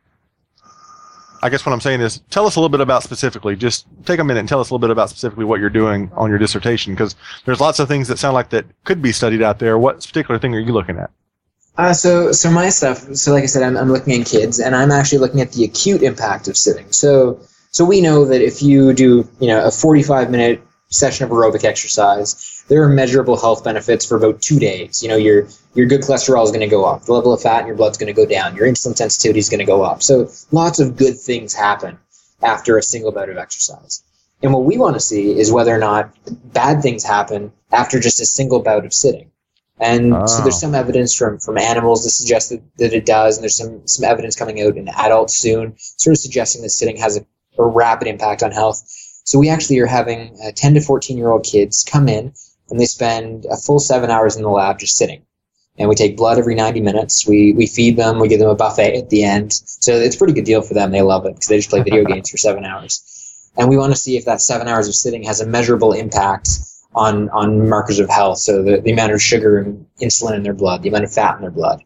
I 1.44 1.50
guess 1.50 1.66
what 1.66 1.74
I'm 1.74 1.82
saying 1.82 2.00
is, 2.00 2.22
tell 2.30 2.48
us 2.48 2.56
a 2.56 2.60
little 2.60 2.70
bit 2.70 2.80
about 2.80 3.04
specifically. 3.04 3.58
Just 3.58 3.86
take 4.06 4.20
a 4.20 4.24
minute 4.24 4.40
and 4.40 4.48
tell 4.48 4.62
us 4.62 4.70
a 4.70 4.74
little 4.74 4.80
bit 4.80 4.92
about 4.92 5.10
specifically 5.10 5.44
what 5.44 5.60
you're 5.60 5.70
doing 5.70 6.10
on 6.16 6.30
your 6.30 6.40
dissertation, 6.40 6.94
because 6.94 7.18
there's 7.44 7.60
lots 7.60 7.80
of 7.80 7.90
things 7.90 8.08
that 8.08 8.18
sound 8.18 8.34
like 8.34 8.50
that 8.52 8.66
could 8.86 9.02
be 9.02 9.12
studied 9.12 9.42
out 9.42 9.60
there. 9.60 9.78
What 9.78 9.98
particular 10.06 10.40
thing 10.40 10.56
are 10.56 10.60
you 10.60 10.72
looking 10.72 10.98
at? 10.98 11.12
Uh, 11.78 11.94
so, 11.94 12.32
so 12.32 12.50
my 12.50 12.70
stuff. 12.70 13.00
So, 13.16 13.34
like 13.34 13.44
I 13.44 13.48
said, 13.48 13.62
I'm, 13.62 13.76
I'm 13.76 13.92
looking 13.92 14.22
at 14.22 14.26
kids, 14.26 14.62
and 14.62 14.74
I'm 14.74 14.90
actually 14.90 15.18
looking 15.18 15.42
at 15.42 15.52
the 15.52 15.66
acute 15.66 16.02
impact 16.02 16.48
of 16.48 16.56
sitting. 16.56 16.90
So, 16.94 17.42
so 17.72 17.84
we 17.84 18.00
know 18.00 18.24
that 18.24 18.42
if 18.42 18.64
you 18.64 18.94
do, 18.94 19.28
you 19.42 19.48
know, 19.48 19.66
a 19.66 19.72
45 19.72 20.32
minute 20.32 20.64
session 20.92 21.26
of 21.26 21.32
aerobic 21.32 21.66
exercise, 21.66 22.53
there 22.68 22.84
are 22.84 22.90
measurable 22.90 23.40
health 23.40 23.64
benefits 23.64 24.06
for 24.06 24.16
about 24.18 24.42
two 24.42 24.60
days. 24.60 25.02
You 25.04 25.10
know, 25.10 25.18
your 25.18 25.48
your 25.76 25.86
good 25.88 26.02
cholesterol 26.02 26.44
is 26.44 26.52
going 26.52 26.62
to 26.62 26.68
go 26.68 26.86
up, 26.86 27.04
the 27.04 27.14
level 27.14 27.34
of 27.34 27.42
fat 27.42 27.62
in 27.62 27.68
your 27.68 27.76
blood 27.76 27.92
is 27.92 27.98
going 27.98 28.14
to 28.14 28.14
go 28.14 28.26
down, 28.26 28.56
your 28.56 28.68
insulin 28.68 28.96
sensitivity 28.96 29.40
is 29.40 29.50
going 29.50 29.60
to 29.60 29.66
go 29.66 29.82
up. 29.84 30.04
So, 30.04 30.30
lots 30.52 30.80
of 30.80 30.96
good 30.96 31.20
things 31.20 31.54
happen 31.54 31.98
after 32.42 32.78
a 32.78 32.84
single 32.84 33.12
bout 33.12 33.30
of 33.30 33.38
exercise. 33.38 34.04
And 34.42 34.54
what 34.54 34.66
we 34.66 34.78
want 34.78 34.96
to 34.96 35.00
see 35.00 35.38
is 35.40 35.52
whether 35.52 35.74
or 35.74 35.80
not 35.80 36.12
bad 36.54 36.82
things 36.82 37.04
happen 37.04 37.52
after 37.72 38.00
just 38.00 38.20
a 38.22 38.26
single 38.26 38.62
bout 38.62 38.86
of 38.86 38.94
sitting. 38.94 39.32
And 39.80 40.12
so 40.30 40.40
Oh. 40.40 40.42
there's 40.44 40.60
some 40.60 40.76
evidence 40.76 41.16
from, 41.16 41.40
from 41.40 41.58
animals 41.58 42.04
that 42.04 42.12
suggests 42.12 42.50
that, 42.50 42.62
that 42.78 42.94
it 42.94 43.06
does, 43.06 43.38
and 43.38 43.44
there's 43.44 43.56
some, 43.58 43.82
some 43.88 44.04
evidence 44.04 44.36
coming 44.36 44.62
out 44.62 44.78
in 44.78 44.88
adults 44.90 45.38
soon, 45.38 45.74
sort 45.78 46.16
of 46.16 46.20
suggesting 46.20 46.62
that 46.62 46.70
sitting 46.70 46.98
has 46.98 47.18
a, 47.18 47.26
a 47.58 47.66
rapid 47.66 48.08
impact 48.08 48.44
on 48.44 48.52
health. 48.52 48.84
So 49.24 49.40
we 49.40 49.50
actually 49.50 49.80
are 49.80 49.86
having 49.88 50.38
uh, 50.46 50.52
10 50.56 50.76
to 50.76 50.82
14 50.82 51.18
year 51.18 51.32
old 51.32 51.44
kids 51.46 51.84
come 51.90 52.08
in 52.10 52.34
and 52.74 52.82
they 52.82 52.88
spend 52.88 53.46
a 53.52 53.56
full 53.56 53.80
seven 53.80 54.10
hours 54.10 54.36
in 54.36 54.42
the 54.42 54.50
lab 54.50 54.80
just 54.80 54.98
sitting. 54.98 55.22
And 55.78 55.88
we 55.88 55.94
take 55.94 56.18
blood 56.18 56.40
every 56.40 56.56
90 56.56 56.82
minutes. 56.82 57.28
We, 57.28 57.54
we 57.54 57.68
feed 57.68 57.98
them. 57.98 58.18
We 58.18 58.28
give 58.28 58.40
them 58.40 58.50
a 58.50 58.56
buffet 58.56 58.98
at 58.98 59.12
the 59.12 59.24
end. 59.24 59.54
So 59.54 59.94
it's 59.94 60.16
a 60.16 60.18
pretty 60.18 60.34
good 60.34 60.46
deal 60.46 60.64
for 60.64 60.74
them. 60.74 60.92
They 60.92 61.04
love 61.04 61.28
it 61.28 61.36
because 61.36 61.46
they 61.46 61.58
just 61.58 61.70
play 61.70 61.84
video 61.84 62.04
games 62.08 62.32
for 62.32 62.38
seven 62.38 62.66
hours. 62.66 63.52
And 63.58 63.70
we 63.70 63.78
want 63.78 63.94
to 63.94 64.00
see 64.00 64.18
if 64.18 64.26
that 64.26 64.42
seven 64.42 64.68
hours 64.68 64.88
of 64.88 64.96
sitting 64.96 65.22
has 65.22 65.40
a 65.40 65.46
measurable 65.46 65.94
impact 65.94 66.50
on, 66.96 67.30
on 67.30 67.70
markers 67.70 68.00
of 68.00 68.10
health. 68.10 68.40
So 68.40 68.64
the, 68.64 68.82
the 68.82 68.92
amount 68.92 69.12
of 69.12 69.22
sugar 69.22 69.60
and 69.60 69.86
insulin 70.02 70.36
in 70.36 70.42
their 70.42 70.56
blood, 70.56 70.82
the 70.82 70.90
amount 70.90 71.04
of 71.04 71.14
fat 71.14 71.36
in 71.36 71.42
their 71.42 71.52
blood. 71.52 71.84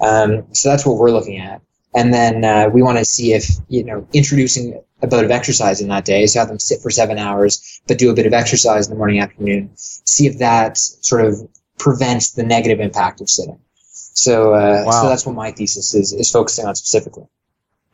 Um, 0.00 0.46
so 0.54 0.70
that's 0.70 0.86
what 0.86 0.96
we're 0.96 1.10
looking 1.10 1.38
at. 1.38 1.60
And 1.94 2.14
then 2.14 2.44
uh, 2.46 2.70
we 2.72 2.82
want 2.82 2.96
to 2.96 3.04
see 3.04 3.34
if, 3.34 3.46
you 3.68 3.84
know, 3.84 4.08
introducing 4.14 4.82
a 5.04 5.06
bout 5.06 5.24
of 5.24 5.30
exercise 5.30 5.80
in 5.80 5.88
that 5.88 6.04
day, 6.04 6.26
so 6.26 6.40
have 6.40 6.48
them 6.48 6.58
sit 6.58 6.80
for 6.80 6.90
seven 6.90 7.18
hours, 7.18 7.80
but 7.86 7.98
do 7.98 8.10
a 8.10 8.14
bit 8.14 8.26
of 8.26 8.32
exercise 8.32 8.86
in 8.86 8.92
the 8.92 8.96
morning, 8.98 9.20
afternoon, 9.20 9.70
see 9.76 10.26
if 10.26 10.38
that 10.38 10.76
sort 10.76 11.24
of 11.24 11.34
prevents 11.78 12.32
the 12.32 12.42
negative 12.42 12.80
impact 12.80 13.20
of 13.20 13.28
sitting. 13.28 13.58
So, 13.82 14.54
uh, 14.54 14.84
Wow. 14.86 15.02
so 15.02 15.08
that's 15.08 15.26
what 15.26 15.34
my 15.34 15.52
thesis 15.52 15.94
is, 15.94 16.12
is 16.12 16.30
focusing 16.30 16.66
on 16.66 16.74
specifically. 16.74 17.24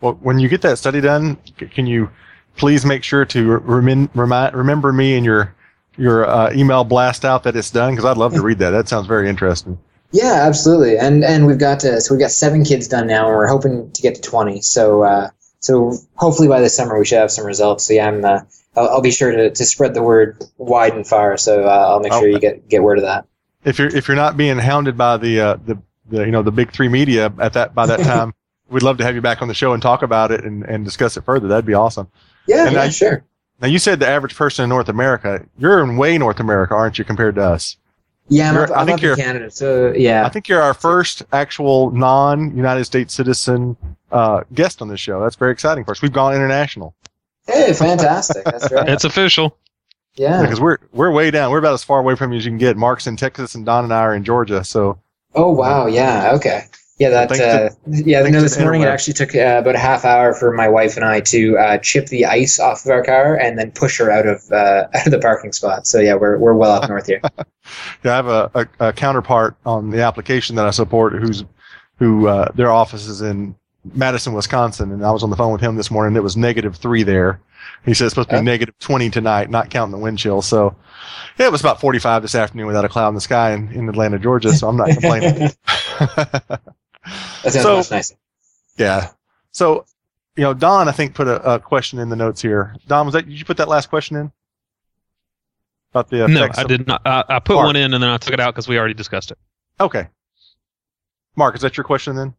Well, 0.01 0.19
when 0.23 0.39
you 0.39 0.49
get 0.49 0.63
that 0.63 0.79
study 0.79 1.01
done, 1.01 1.37
can 1.75 1.87
you 1.87 2.11
please 2.57 2.85
make 2.87 3.03
sure 3.05 3.25
to 3.27 3.61
remin, 3.61 4.09
remind, 4.15 4.55
remember 4.55 4.93
me 4.93 5.17
in 5.17 5.25
your 5.25 5.55
your 5.97 6.27
uh, 6.27 6.51
email 6.55 6.85
blast 6.85 7.25
out 7.27 7.43
that 7.43 7.55
it's 7.57 7.71
done 7.71 7.93
because 7.93 8.07
I'd 8.07 8.17
love 8.17 8.33
to 8.35 8.41
read 8.41 8.59
that. 8.61 8.71
That 8.71 8.89
sounds 8.89 9.07
very 9.07 9.29
interesting. 9.29 9.79
Yeah, 10.13 10.45
absolutely. 10.47 10.97
And 10.97 11.25
and 11.25 11.47
we've 11.47 11.59
got 11.59 11.85
uh, 11.85 12.01
so 12.01 12.15
we've 12.15 12.21
got 12.21 12.31
seven 12.31 12.65
kids 12.65 12.89
done 12.89 13.07
now, 13.07 13.27
and 13.29 13.37
we're 13.37 13.47
hoping 13.49 13.91
to 13.91 14.03
get 14.03 14.15
to 14.15 14.23
twenty. 14.23 14.61
So 14.63 15.03
uh, 15.03 15.29
so 15.61 15.93
hopefully 16.17 16.49
by 16.49 16.61
this 16.61 16.77
summer 16.77 16.99
we 16.99 17.05
should 17.05 17.19
have 17.19 17.31
some 17.31 17.47
results. 17.47 17.85
So 17.87 17.95
yeah, 17.95 18.09
I'm 18.09 18.25
uh, 18.25 18.41
I'll, 18.77 18.89
I'll 18.89 19.01
be 19.03 19.11
sure 19.11 19.31
to, 19.31 19.51
to 19.51 19.65
spread 19.65 19.95
the 19.95 20.03
word 20.03 20.43
wide 20.59 20.95
and 20.95 21.07
far. 21.07 21.37
So 21.37 21.65
uh, 21.65 21.87
I'll 21.91 22.01
make 22.01 22.13
sure 22.13 22.29
you 22.29 22.39
get 22.41 22.69
get 22.69 22.83
word 22.83 22.99
of 22.99 23.05
that. 23.05 23.27
If 23.65 23.79
you're 23.79 23.95
if 23.95 24.09
you're 24.09 24.17
not 24.17 24.37
being 24.37 24.59
hounded 24.59 24.97
by 24.97 25.17
the 25.17 25.41
uh, 25.41 25.57
the, 25.65 25.79
the 26.09 26.25
you 26.25 26.31
know 26.33 26.43
the 26.43 26.53
big 26.53 26.73
three 26.73 26.89
media 26.89 27.33
at 27.39 27.53
that 27.53 27.75
by 27.75 27.87
that 27.87 28.01
time, 28.05 28.35
we'd 28.71 28.83
love 28.83 28.99
to 28.99 29.05
have 29.05 29.15
you 29.15 29.21
back 29.21 29.43
on 29.43 29.49
the 29.49 29.55
show 29.55 29.73
and 29.73 29.83
talk 29.83 30.03
about 30.03 30.31
it 30.33 30.45
and, 30.45 30.65
and 30.65 30.85
discuss 30.85 31.17
it 31.17 31.25
further. 31.25 31.49
That'd 31.49 31.67
be 31.67 31.75
awesome. 31.75 32.09
Yeah, 32.47 32.67
And 32.67 32.75
yeah, 32.75 32.83
I- 32.83 32.89
sure. 32.89 33.25
Now 33.61 33.69
you 33.69 33.79
said 33.79 34.01
the 34.01 34.09
average 34.09 34.35
person 34.35 34.63
in 34.63 34.71
North 34.71 34.89
America. 34.89 35.45
You're 35.59 35.83
in 35.85 35.99
way 35.99 36.17
North 36.17 36.41
America, 36.41 36.73
aren't 36.75 36.99
you, 36.99 37.05
compared 37.05 37.35
to 37.35 37.43
us? 37.43 37.77
Yeah, 38.31 38.49
I'm, 38.49 38.55
You're- 38.55 38.65
up, 38.71 38.77
I 38.77 38.81
I'm 38.81 38.87
think 38.87 39.03
you're- 39.03 39.17
Canada. 39.17 39.51
So 39.51 39.93
yeah, 39.93 40.25
I 40.25 40.29
think 40.31 40.49
you're 40.49 40.63
our 40.63 40.73
first 40.75 41.23
actual 41.33 41.91
non-United 41.91 42.85
States 42.85 43.13
citizen 43.13 43.77
uh, 44.13 44.43
guest 44.55 44.81
on 44.81 44.89
this 44.89 45.01
show. 45.01 45.21
That's 45.21 45.37
very 45.37 45.53
exciting 45.53 45.85
for 45.85 45.91
us. 45.91 46.01
We've 46.03 46.13
gone 46.13 46.35
international 46.35 46.95
hey, 47.47 47.73
fantastic. 47.73 48.45
That's 48.45 48.71
right. 48.73 48.89
It's 48.89 49.05
official. 49.05 49.57
Yeah. 50.15 50.43
because 50.43 50.61
we're 50.61 50.79
we're 50.93 51.11
way 51.11 51.31
down. 51.31 51.51
We're 51.51 51.59
about 51.59 51.75
as 51.75 51.85
far 51.85 51.99
away 52.01 52.15
from 52.17 52.33
you 52.33 52.39
as 52.39 52.45
you 52.45 52.51
can 52.51 52.59
get. 52.59 52.77
Mark's 52.77 53.07
in 53.07 53.17
Texas, 53.17 53.55
and 53.55 53.65
Don 53.67 53.85
and 53.85 53.93
I 53.93 54.01
are 54.01 54.15
in 54.15 54.25
Georgia. 54.25 54.63
So 54.65 54.99
Oh 55.35 55.51
wow, 55.51 55.87
yeah, 55.87 56.33
okay. 56.35 56.65
Yeah, 57.01 57.09
that. 57.09 57.33
Uh, 57.33 57.37
to- 57.71 57.77
yeah, 58.05 58.23
no. 58.23 58.43
This 58.43 58.59
morning 58.59 58.83
it 58.83 58.89
actually 58.89 59.15
took 59.15 59.35
uh, 59.35 59.57
about 59.61 59.75
a 59.75 59.79
half 59.79 60.05
hour 60.05 60.35
for 60.35 60.53
my 60.53 60.69
wife 60.69 60.97
and 60.97 61.05
I 61.05 61.21
to 61.23 61.57
uh, 61.57 61.79
chip 61.79 62.07
the 62.09 62.27
ice 62.27 62.61
off 62.61 62.85
of 62.85 62.91
our 62.91 63.03
car 63.03 63.37
and 63.37 63.59
then 63.59 63.73
push 63.73 63.99
her 63.99 64.11
out 64.11 64.27
of 64.27 64.43
uh, 64.53 64.87
out 64.95 65.07
of 65.07 65.11
the 65.11 65.19
parking 65.19 65.53
spot. 65.53 65.87
So 65.87 65.99
yeah, 65.99 66.15
we're 66.15 66.37
we're 66.39 66.53
well 66.55 66.73
up 66.73 66.89
north 66.91 67.07
here. 67.07 67.21
yeah, 68.05 68.13
I 68.13 68.17
have 68.17 68.27
a, 68.29 68.51
a, 68.55 68.89
a 68.89 68.93
counterpart 68.93 69.57
on 69.65 69.89
the 69.89 70.03
application 70.03 70.57
that 70.57 70.67
I 70.67 70.71
support, 70.71 71.15
who's 71.15 71.43
who 71.99 72.29
uh, 72.29 72.53
their 72.55 72.71
office 72.71 73.07
is 73.07 73.23
in 73.23 73.57
Madison, 73.95 74.35
Wisconsin, 74.35 74.93
and 74.93 75.03
I 75.05 75.11
was 75.11 75.23
on 75.23 75.31
the 75.31 75.37
phone 75.37 75.53
with 75.53 75.63
him 75.63 75.77
this 75.77 75.91
morning. 75.91 76.15
It 76.17 76.23
was 76.23 76.37
negative 76.37 76.77
three 76.77 77.03
there. 77.03 77.41
He 77.87 77.95
said 77.95 78.05
it's 78.07 78.13
supposed 78.13 78.29
to 78.29 78.37
be 78.37 78.41
Oh. 78.41 78.43
negative 78.43 78.79
twenty 78.79 79.09
tonight, 79.09 79.49
not 79.49 79.71
counting 79.71 79.93
the 79.93 79.99
wind 79.99 80.19
chill. 80.19 80.43
So 80.43 80.77
yeah, 81.39 81.47
it 81.47 81.53
was 81.53 81.63
about 81.63 81.81
forty 81.81 81.99
five 81.99 82.21
this 82.21 82.35
afternoon 82.35 82.67
without 82.67 82.85
a 82.85 82.91
cloud 82.91 83.09
in 83.09 83.15
the 83.15 83.23
sky 83.23 83.53
in, 83.53 83.73
in 83.73 83.89
Atlanta, 83.89 84.19
Georgia. 84.19 84.53
So 84.53 84.69
I'm 84.69 84.77
not 84.77 84.91
complaining. 84.91 85.51
That 87.43 87.53
sounds 87.53 87.63
So- 87.65 87.77
much 87.77 87.91
nicer. 87.91 88.15
Yeah. 88.77 89.11
So, 89.53 89.85
you 90.37 90.43
know, 90.45 90.55
Don, 90.55 90.89
I 90.89 90.93
think 90.93 91.15
put 91.15 91.29
a, 91.29 91.55
a 91.55 91.59
question 91.59 91.99
in 91.99 92.09
the 92.09 92.17
notes 92.17 92.41
here. 92.41 92.75
Don, 92.87 93.07
was 93.07 93.13
that 93.15 93.29
did 93.29 93.39
you 93.39 93.45
put 93.45 93.57
that 93.59 93.69
last 93.69 93.91
question 93.91 94.17
in 94.17 94.33
about 95.93 96.09
the 96.09 96.27
No, 96.29 96.49
I 96.57 96.65
did 96.65 96.87
not. 96.87 97.03
I, 97.05 97.25
I 97.29 97.39
put 97.41 97.55
Mark. 97.55 97.67
one 97.67 97.77
in 97.77 97.93
and 97.95 98.03
then 98.03 98.09
I 98.11 98.17
took 98.17 98.33
it 98.33 98.41
out 98.41 98.55
because 98.55 98.69
we 98.69 98.79
already 98.79 98.95
discussed 98.95 99.31
it. 99.33 99.39
Okay. 99.81 100.09
Mark, 101.37 101.55
is 101.55 101.61
that 101.63 101.77
your 101.77 101.85
question 101.85 102.17
then, 102.17 102.35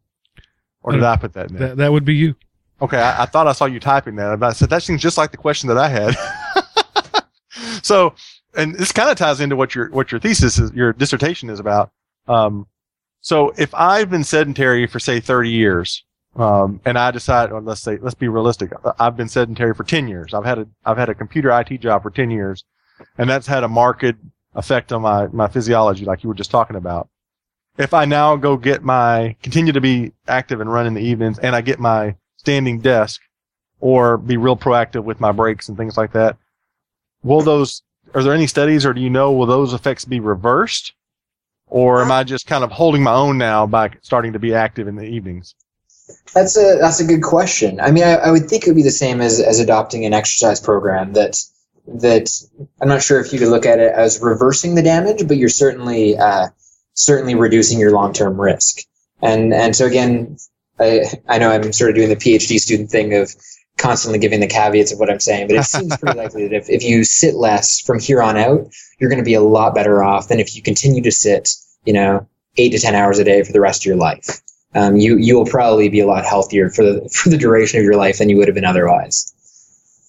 or 0.82 0.92
did 0.92 1.02
I 1.02 1.16
put 1.16 1.32
that 1.34 1.50
in? 1.50 1.56
That, 1.56 1.76
that 1.78 1.92
would 1.92 2.04
be 2.04 2.14
you. 2.14 2.34
Okay, 2.80 2.98
I, 2.98 3.22
I 3.22 3.26
thought 3.26 3.46
I 3.46 3.52
saw 3.52 3.66
you 3.66 3.78
typing 3.80 4.16
that, 4.16 4.38
but 4.40 4.46
I 4.46 4.52
said 4.52 4.70
that 4.70 4.82
seems 4.82 5.00
just 5.00 5.16
like 5.18 5.30
the 5.30 5.36
question 5.36 5.68
that 5.68 5.78
I 5.78 5.88
had. 5.88 7.24
so, 7.82 8.14
and 8.56 8.74
this 8.74 8.92
kind 8.92 9.08
of 9.10 9.16
ties 9.16 9.40
into 9.40 9.56
what 9.56 9.74
your 9.74 9.88
what 9.90 10.10
your 10.12 10.20
thesis 10.20 10.58
is, 10.58 10.72
your 10.72 10.92
dissertation 10.92 11.48
is 11.50 11.60
about. 11.60 11.90
Um, 12.26 12.66
so, 13.22 13.52
if 13.56 13.74
I've 13.74 14.10
been 14.10 14.24
sedentary 14.24 14.86
for 14.86 14.98
say 14.98 15.20
30 15.20 15.50
years, 15.50 16.04
um, 16.36 16.80
and 16.84 16.98
I 16.98 17.10
decide, 17.10 17.50
let's 17.52 17.80
say, 17.80 17.98
let's 17.98 18.14
be 18.14 18.28
realistic, 18.28 18.72
I've 18.98 19.16
been 19.16 19.28
sedentary 19.28 19.74
for 19.74 19.84
10 19.84 20.08
years. 20.08 20.34
I've 20.34 20.44
had 20.44 20.58
a 20.58 20.66
I've 20.84 20.98
had 20.98 21.08
a 21.08 21.14
computer 21.14 21.50
IT 21.50 21.78
job 21.78 22.02
for 22.02 22.10
10 22.10 22.30
years, 22.30 22.64
and 23.16 23.30
that's 23.30 23.46
had 23.46 23.64
a 23.64 23.68
marked 23.68 24.04
effect 24.54 24.92
on 24.92 25.02
my 25.02 25.28
my 25.28 25.48
physiology, 25.48 26.04
like 26.04 26.22
you 26.22 26.28
were 26.28 26.34
just 26.34 26.50
talking 26.50 26.76
about. 26.76 27.08
If 27.78 27.94
I 27.94 28.04
now 28.04 28.36
go 28.36 28.56
get 28.58 28.82
my 28.82 29.36
continue 29.42 29.72
to 29.72 29.80
be 29.80 30.12
active 30.28 30.60
and 30.60 30.70
run 30.70 30.86
in 30.86 30.94
the 30.94 31.00
evenings, 31.00 31.38
and 31.38 31.56
I 31.56 31.62
get 31.62 31.78
my 31.78 32.16
standing 32.36 32.80
desk 32.80 33.20
or 33.82 34.16
be 34.16 34.36
real 34.36 34.56
proactive 34.56 35.04
with 35.04 35.20
my 35.20 35.32
breaks 35.32 35.68
and 35.68 35.76
things 35.76 35.96
like 35.96 36.12
that. 36.12 36.36
Will 37.22 37.40
those, 37.40 37.82
are 38.14 38.22
there 38.22 38.32
any 38.32 38.46
studies 38.46 38.86
or 38.86 38.92
do 38.92 39.00
you 39.00 39.10
know, 39.10 39.32
will 39.32 39.46
those 39.46 39.74
effects 39.74 40.04
be 40.04 40.20
reversed? 40.20 40.94
Or 41.72 42.02
am 42.02 42.12
I 42.12 42.22
just 42.22 42.46
kind 42.46 42.64
of 42.64 42.70
holding 42.70 43.02
my 43.02 43.14
own 43.14 43.38
now 43.38 43.66
by 43.66 43.92
starting 44.02 44.34
to 44.34 44.38
be 44.38 44.54
active 44.54 44.88
in 44.88 44.96
the 44.96 45.04
evenings? 45.04 45.54
That's 46.34 46.54
a 46.58 46.76
that's 46.78 47.00
a 47.00 47.04
good 47.04 47.22
question. 47.22 47.80
I 47.80 47.90
mean, 47.90 48.04
I, 48.04 48.16
I 48.16 48.30
would 48.30 48.46
think 48.46 48.64
it 48.64 48.68
would 48.68 48.76
be 48.76 48.82
the 48.82 48.90
same 48.90 49.22
as 49.22 49.40
as 49.40 49.58
adopting 49.58 50.04
an 50.04 50.12
exercise 50.12 50.60
program 50.60 51.14
that 51.14 51.38
that 51.86 52.28
I'm 52.82 52.88
not 52.88 53.02
sure 53.02 53.20
if 53.20 53.32
you 53.32 53.38
could 53.38 53.48
look 53.48 53.64
at 53.64 53.78
it 53.78 53.90
as 53.90 54.20
reversing 54.20 54.74
the 54.74 54.82
damage, 54.82 55.26
but 55.26 55.38
you're 55.38 55.48
certainly 55.48 56.18
uh, 56.18 56.48
certainly 56.92 57.36
reducing 57.36 57.78
your 57.78 57.92
long 57.92 58.12
term 58.12 58.38
risk. 58.38 58.82
And 59.22 59.54
and 59.54 59.74
so 59.74 59.86
again, 59.86 60.36
I 60.78 61.04
I 61.26 61.38
know 61.38 61.50
I'm 61.50 61.72
sort 61.72 61.88
of 61.88 61.96
doing 61.96 62.10
the 62.10 62.16
PhD 62.16 62.58
student 62.58 62.90
thing 62.90 63.14
of 63.14 63.34
constantly 63.78 64.18
giving 64.18 64.40
the 64.40 64.46
caveats 64.46 64.92
of 64.92 64.98
what 64.98 65.10
I'm 65.10 65.20
saying, 65.20 65.48
but 65.48 65.56
it 65.56 65.64
seems 65.64 65.96
pretty 65.96 66.18
likely 66.18 66.48
that 66.48 66.54
if, 66.54 66.70
if 66.70 66.82
you 66.82 67.04
sit 67.04 67.34
less 67.34 67.80
from 67.80 67.98
here 67.98 68.22
on 68.22 68.36
out, 68.36 68.66
you're 68.98 69.10
going 69.10 69.22
to 69.22 69.24
be 69.24 69.34
a 69.34 69.40
lot 69.40 69.74
better 69.74 70.02
off 70.02 70.28
than 70.28 70.40
if 70.40 70.54
you 70.54 70.62
continue 70.62 71.02
to 71.02 71.10
sit, 71.10 71.50
you 71.84 71.92
know, 71.92 72.26
eight 72.56 72.70
to 72.70 72.78
ten 72.78 72.94
hours 72.94 73.18
a 73.18 73.24
day 73.24 73.42
for 73.42 73.52
the 73.52 73.60
rest 73.60 73.82
of 73.82 73.86
your 73.86 73.96
life 73.96 74.42
um, 74.74 74.96
you 74.96 75.16
you 75.16 75.36
will 75.36 75.46
probably 75.46 75.88
be 75.88 76.00
a 76.00 76.06
lot 76.06 76.24
healthier 76.24 76.70
for 76.70 76.84
the 76.84 77.08
for 77.12 77.28
the 77.28 77.36
duration 77.36 77.78
of 77.78 77.84
your 77.84 77.96
life 77.96 78.18
than 78.18 78.28
you 78.28 78.36
would 78.38 78.48
have 78.48 78.54
been 78.54 78.64
otherwise. 78.64 79.32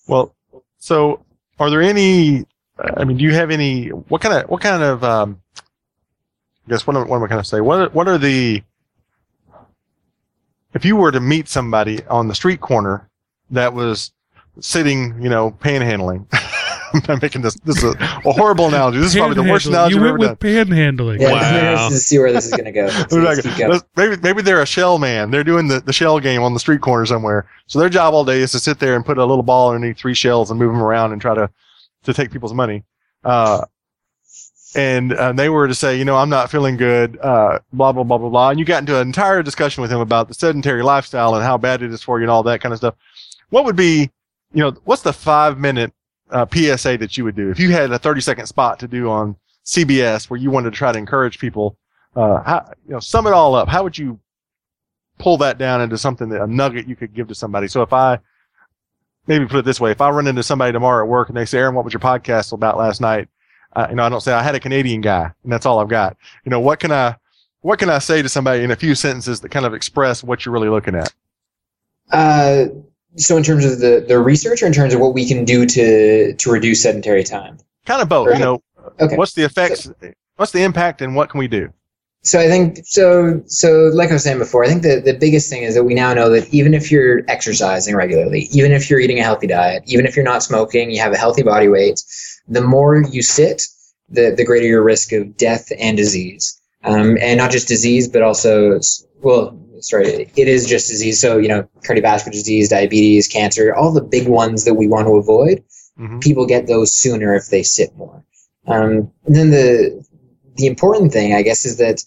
Well, 0.08 0.36
so 0.78 1.24
are 1.60 1.70
there 1.70 1.82
any, 1.82 2.46
I 2.78 3.06
mean, 3.06 3.18
do 3.18 3.24
you 3.24 3.34
have 3.34 3.52
any, 3.52 3.88
what 3.88 4.20
kind 4.20 4.34
of, 4.34 4.50
what 4.50 4.62
kind 4.62 4.84
of, 4.84 5.02
um, 5.02 5.42
I 5.58 6.70
guess 6.72 6.86
what 6.86 6.98
am, 6.98 7.08
what 7.08 7.18
am 7.18 7.24
I 7.24 7.28
going 7.28 7.42
to 7.42 7.48
say? 7.48 7.62
What 7.62 7.94
what 7.94 8.08
are 8.08 8.18
the, 8.18 8.64
if 10.74 10.84
you 10.84 10.96
were 10.96 11.12
to 11.12 11.20
meet 11.20 11.48
somebody 11.48 12.04
on 12.08 12.28
the 12.28 12.36
street 12.36 12.60
corner 12.60 13.10
that 13.54 13.74
was 13.74 14.12
sitting, 14.60 15.22
you 15.22 15.30
know, 15.30 15.52
panhandling, 15.52 16.28
I'm 17.10 17.18
making 17.24 17.42
this, 17.42 17.56
this 17.62 17.78
is 17.78 17.84
a, 17.86 17.98
a 18.00 18.32
horrible 18.34 18.68
analogy. 18.68 19.00
This 19.00 19.16
is 19.16 19.16
probably 19.20 19.34
the 19.44 19.50
worst 19.50 19.66
analogy 19.66 19.96
You 19.96 20.00
I've 20.02 20.12
went 20.20 20.24
ever 20.24 20.36
done. 20.36 20.38
with 20.68 20.68
panhandling. 20.70 21.20
Yeah, 21.22 21.32
Wow. 21.32 21.86
I'm 21.86 21.92
to 21.92 21.98
see 21.98 22.20
where 22.20 22.32
this 22.32 22.46
is 22.46 22.52
going 22.52 22.66
to 22.66 22.72
go. 22.72 22.86
Let's- 22.86 23.12
We're 23.12 23.24
let's 23.24 23.44
not 23.44 23.52
keep 23.56 23.60
gonna- 23.60 23.80
going. 23.80 24.10
Maybe 24.10 24.22
maybe 24.22 24.42
they're 24.44 24.62
a 24.62 24.66
shell 24.68 25.00
man. 25.00 25.32
They're 25.32 25.44
doing 25.44 25.68
the, 25.70 25.80
the 25.80 25.92
shell 25.94 26.20
game 26.20 26.44
on 26.44 26.54
the 26.54 26.60
street 26.60 26.82
corner 26.82 27.06
somewhere. 27.08 27.48
So 27.66 27.80
their 27.80 27.90
job 27.90 28.14
all 28.14 28.24
day 28.26 28.42
is 28.42 28.52
to 28.52 28.60
sit 28.60 28.78
there 28.78 28.96
and 28.96 29.04
put 29.04 29.18
a 29.18 29.26
little 29.26 29.42
ball 29.44 29.72
underneath 29.74 29.98
three 29.98 30.14
shells 30.14 30.52
and 30.52 30.60
move 30.60 30.72
them 30.72 30.84
around 30.84 31.14
and 31.14 31.20
try 31.22 31.34
to 31.34 31.50
to 32.04 32.14
take 32.14 32.30
people's 32.32 32.54
money. 32.54 32.84
Uh, 33.24 33.64
and 34.76 35.14
uh, 35.14 35.32
they 35.34 35.50
were 35.50 35.68
to 35.68 35.76
say, 35.76 35.98
you 35.98 36.06
know, 36.06 36.16
I'm 36.16 36.30
not 36.30 36.50
feeling 36.50 36.78
good, 36.78 37.18
uh, 37.22 37.60
blah 37.74 37.92
blah 37.92 38.04
blah 38.04 38.18
blah 38.18 38.30
blah. 38.30 38.50
And 38.50 38.60
you 38.60 38.66
got 38.66 38.80
into 38.82 38.96
an 39.00 39.08
entire 39.08 39.44
discussion 39.44 39.82
with 39.82 39.92
him 39.92 40.00
about 40.00 40.28
the 40.28 40.34
sedentary 40.34 40.82
lifestyle 40.84 41.36
and 41.36 41.44
how 41.44 41.58
bad 41.58 41.82
it 41.84 41.92
is 41.92 42.02
for 42.02 42.20
you 42.20 42.24
and 42.24 42.32
all 42.32 42.44
that 42.44 42.62
kind 42.62 42.74
of 42.74 42.78
stuff. 42.80 42.96
What 43.50 43.66
would 43.66 43.76
be, 43.76 44.10
you 44.54 44.64
know, 44.64 44.76
what's 44.86 45.02
the 45.02 45.14
five 45.14 45.60
minute 45.60 45.94
uh, 46.30 46.46
PSA 46.52 46.98
that 46.98 47.18
you 47.18 47.24
would 47.24 47.36
do 47.36 47.50
if 47.50 47.60
you 47.60 47.72
had 47.72 47.92
a 47.92 48.00
30 48.00 48.22
second 48.22 48.46
spot 48.48 48.80
to 48.80 48.88
do 48.88 49.10
on 49.10 49.36
CBS 49.66 50.30
where 50.30 50.40
you 50.40 50.52
wanted 50.52 50.72
to 50.72 50.78
try 50.78 50.92
to 50.92 50.98
encourage 50.98 51.40
people? 51.40 51.78
Uh, 52.16 52.42
how, 52.44 52.72
you 52.86 52.94
know, 52.94 53.00
sum 53.00 53.26
it 53.28 53.34
all 53.34 53.56
up. 53.56 53.68
How 53.68 53.84
would 53.84 53.98
you 53.98 54.20
pull 55.18 55.38
that 55.38 55.58
down 55.58 55.82
into 55.82 55.98
something 55.98 56.30
that 56.30 56.42
a 56.42 56.48
nugget 56.48 56.88
you 56.88 56.96
could 56.96 57.14
give 57.14 57.28
to 57.28 57.36
somebody? 57.36 57.68
So 57.68 57.82
if 57.82 57.92
I 57.92 58.20
maybe 59.28 59.46
put 59.46 59.60
it 59.60 59.66
this 59.66 59.80
way, 59.80 59.92
if 59.92 60.02
I 60.02 60.10
run 60.10 60.28
into 60.28 60.44
somebody 60.44 60.72
tomorrow 60.72 61.04
at 61.04 61.10
work 61.10 61.30
and 61.30 61.38
they 61.38 61.46
say, 61.46 61.60
Aaron, 61.60 61.76
what 61.76 61.86
was 61.86 61.94
your 61.94 62.02
podcast 62.02 62.54
about 62.54 62.78
last 62.78 63.02
night? 63.02 63.30
Uh, 63.76 63.88
you 63.90 63.96
know, 63.96 64.04
I 64.04 64.10
don't 64.10 64.22
say 64.22 64.34
I 64.34 64.44
had 64.44 64.54
a 64.54 64.60
Canadian 64.60 65.02
guy 65.02 65.32
and 65.44 65.52
that's 65.52 65.66
all 65.66 65.80
I've 65.80 65.88
got. 65.88 66.16
You 66.46 66.52
know, 66.52 66.60
what 66.60 66.80
can 66.80 66.92
I, 66.92 67.16
what 67.62 67.80
can 67.80 67.90
I 67.90 67.98
say 67.98 68.22
to 68.22 68.30
somebody 68.30 68.64
in 68.64 68.72
a 68.72 68.76
few 68.76 68.94
sentences 68.94 69.40
that 69.42 69.50
kind 69.50 69.66
of 69.66 69.74
express 69.74 70.24
what 70.24 70.46
you're 70.46 70.54
really 70.54 70.70
looking 70.70 70.96
at? 70.96 71.14
Uh, 72.12 72.66
so 73.16 73.38
in 73.38 73.44
terms 73.44 73.66
of 73.66 73.80
the, 73.80 74.04
the 74.08 74.20
research 74.20 74.62
or 74.64 74.66
in 74.68 74.74
terms 74.74 74.94
of 74.94 75.00
what 75.00 75.14
we 75.14 75.26
can 75.28 75.46
do 75.46 75.66
to 75.66 76.34
to 76.34 76.52
reduce 76.52 76.84
sedentary 76.84 77.24
time? 77.24 77.58
Kind 77.86 78.02
of 78.02 78.10
both. 78.10 78.28
Okay. 78.30 78.38
You 78.38 78.44
know, 78.44 78.64
Okay. 79.00 79.16
what's 79.16 79.34
the 79.34 79.44
effects? 79.44 79.90
What's 80.36 80.52
the 80.52 80.64
impact 80.64 81.02
and 81.02 81.16
what 81.16 81.30
can 81.30 81.40
we 81.40 81.48
do? 81.48 81.72
So 82.26 82.40
I 82.40 82.48
think 82.48 82.80
so. 82.86 83.42
So 83.48 83.92
like 83.94 84.10
I 84.10 84.14
was 84.14 84.24
saying 84.24 84.40
before, 84.40 84.64
I 84.64 84.68
think 84.68 84.82
the 84.84 85.02
the 85.04 85.14
biggest 85.14 85.50
thing 85.50 85.64
is 85.64 85.76
that 85.76 85.84
we 85.84 85.94
now 85.94 86.14
know 86.14 86.30
that 86.30 86.54
even 86.54 86.74
if 86.74 86.92
you're 86.92 87.22
exercising 87.28 87.96
regularly, 87.96 88.48
even 88.52 88.72
if 88.72 88.90
you're 88.90 89.00
eating 89.00 89.20
a 89.20 89.24
healthy 89.24 89.48
diet, 89.48 89.84
even 89.88 90.06
if 90.06 90.16
you're 90.16 90.26
not 90.26 90.42
smoking, 90.44 90.90
you 90.92 91.00
have 91.02 91.12
a 91.14 91.18
healthy 91.18 91.44
body 91.44 91.68
weight, 91.68 92.02
the 92.48 92.62
more 92.62 93.02
you 93.04 93.22
sit, 93.22 93.64
the 94.10 94.34
the 94.36 94.46
greater 94.46 94.68
your 94.68 94.84
risk 94.84 95.12
of 95.12 95.36
death 95.36 95.70
and 95.78 95.98
disease, 95.98 96.60
um, 96.86 97.18
and 97.22 97.38
not 97.38 97.52
just 97.52 97.68
disease, 97.68 98.08
but 98.08 98.22
also 98.22 98.80
well, 99.22 99.58
sorry, 99.84 100.32
it 100.36 100.48
is 100.48 100.68
just 100.68 100.90
disease. 100.90 101.20
So 101.20 101.38
you 101.38 101.48
know, 101.48 101.68
cardiovascular 101.82 102.32
disease, 102.32 102.70
diabetes, 102.70 103.28
cancer, 103.28 103.74
all 103.74 103.92
the 103.92 104.02
big 104.02 104.28
ones 104.28 104.66
that 104.66 104.76
we 104.76 104.88
want 104.88 105.08
to 105.08 105.18
avoid 105.18 105.64
hmm 105.98 106.20
people 106.20 106.46
get 106.48 106.66
those 106.66 106.94
sooner 106.94 107.36
if 107.36 107.50
they 107.50 107.62
sit 107.62 107.96
more. 107.96 108.24
Um, 108.68 109.12
and 109.26 109.36
then 109.36 109.52
the 109.52 110.04
the 110.56 110.68
important 110.68 111.12
thing, 111.12 111.34
I 111.34 111.42
guess, 111.42 111.66
is 111.66 111.78
that 111.78 112.04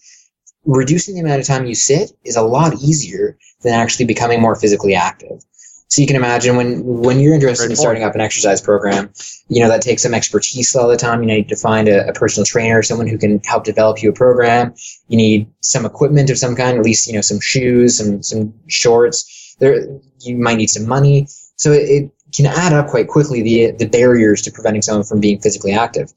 reducing 0.64 1.14
the 1.14 1.20
amount 1.20 1.40
of 1.40 1.46
time 1.46 1.66
you 1.66 1.74
sit 1.74 2.12
is 2.24 2.36
a 2.36 2.42
lot 2.42 2.74
easier 2.74 3.38
than 3.62 3.74
actually 3.74 4.06
becoming 4.06 4.40
more 4.40 4.56
physically 4.56 4.94
active. 4.94 5.42
So 5.88 6.02
you 6.02 6.08
can 6.08 6.16
imagine 6.16 6.56
when 6.56 6.84
when 6.84 7.20
you're 7.20 7.34
interested 7.34 7.70
in 7.70 7.76
starting 7.76 8.02
up 8.02 8.14
an 8.14 8.20
exercise 8.20 8.60
program, 8.60 9.12
you 9.48 9.60
know 9.60 9.68
that 9.68 9.82
takes 9.82 10.02
some 10.02 10.14
expertise 10.14 10.74
a 10.74 10.78
lot 10.78 10.86
of 10.86 10.90
the 10.90 10.96
time. 10.96 11.22
You 11.22 11.28
need 11.28 11.48
to 11.48 11.56
find 11.56 11.88
a, 11.88 12.08
a 12.08 12.12
personal 12.12 12.44
trainer, 12.44 12.82
someone 12.82 13.06
who 13.06 13.16
can 13.16 13.40
help 13.44 13.64
develop 13.64 14.02
you 14.02 14.10
a 14.10 14.12
program. 14.12 14.74
You 15.08 15.16
need 15.16 15.48
some 15.60 15.86
equipment 15.86 16.28
of 16.28 16.38
some 16.38 16.56
kind, 16.56 16.76
at 16.76 16.84
least 16.84 17.06
you 17.06 17.12
know 17.12 17.20
some 17.20 17.40
shoes, 17.40 17.98
some 17.98 18.22
some 18.22 18.52
shorts. 18.66 19.54
There, 19.60 19.86
you 20.20 20.36
might 20.36 20.56
need 20.56 20.70
some 20.70 20.88
money. 20.88 21.28
So 21.54 21.70
it, 21.72 21.88
it 21.88 22.10
can 22.34 22.46
add 22.46 22.72
up 22.72 22.88
quite 22.88 23.06
quickly 23.06 23.42
the 23.42 23.70
the 23.70 23.86
barriers 23.86 24.42
to 24.42 24.50
preventing 24.50 24.82
someone 24.82 25.04
from 25.04 25.20
being 25.20 25.40
physically 25.40 25.72
active. 25.72 26.12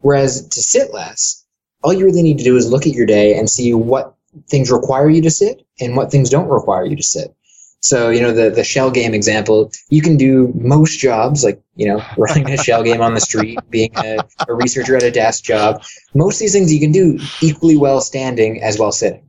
Whereas 0.00 0.48
to 0.48 0.60
sit 0.60 0.92
less, 0.92 1.44
all 1.84 1.92
you 1.92 2.04
really 2.04 2.24
need 2.24 2.38
to 2.38 2.44
do 2.44 2.56
is 2.56 2.68
look 2.68 2.88
at 2.88 2.92
your 2.92 3.06
day 3.06 3.38
and 3.38 3.48
see 3.48 3.72
what 3.72 4.16
things 4.48 4.70
require 4.70 5.08
you 5.08 5.22
to 5.22 5.30
sit 5.30 5.64
and 5.80 5.96
what 5.96 6.10
things 6.10 6.28
don't 6.28 6.48
require 6.48 6.84
you 6.84 6.96
to 6.96 7.02
sit. 7.02 7.34
So, 7.82 8.10
you 8.10 8.20
know, 8.22 8.32
the, 8.32 8.48
the 8.48 8.62
shell 8.62 8.92
game 8.92 9.12
example, 9.12 9.72
you 9.90 10.02
can 10.02 10.16
do 10.16 10.52
most 10.54 11.00
jobs, 11.00 11.42
like, 11.42 11.60
you 11.74 11.88
know, 11.88 12.00
running 12.16 12.48
a 12.50 12.56
shell 12.56 12.84
game 12.84 13.00
on 13.00 13.14
the 13.14 13.20
street, 13.20 13.58
being 13.70 13.90
a, 13.96 14.18
a 14.48 14.54
researcher 14.54 14.96
at 14.96 15.02
a 15.02 15.10
desk 15.10 15.42
job. 15.42 15.82
Most 16.14 16.36
of 16.36 16.40
these 16.40 16.52
things 16.52 16.72
you 16.72 16.78
can 16.78 16.92
do 16.92 17.18
equally 17.42 17.76
well 17.76 18.00
standing 18.00 18.62
as 18.62 18.78
well 18.78 18.92
sitting. 18.92 19.28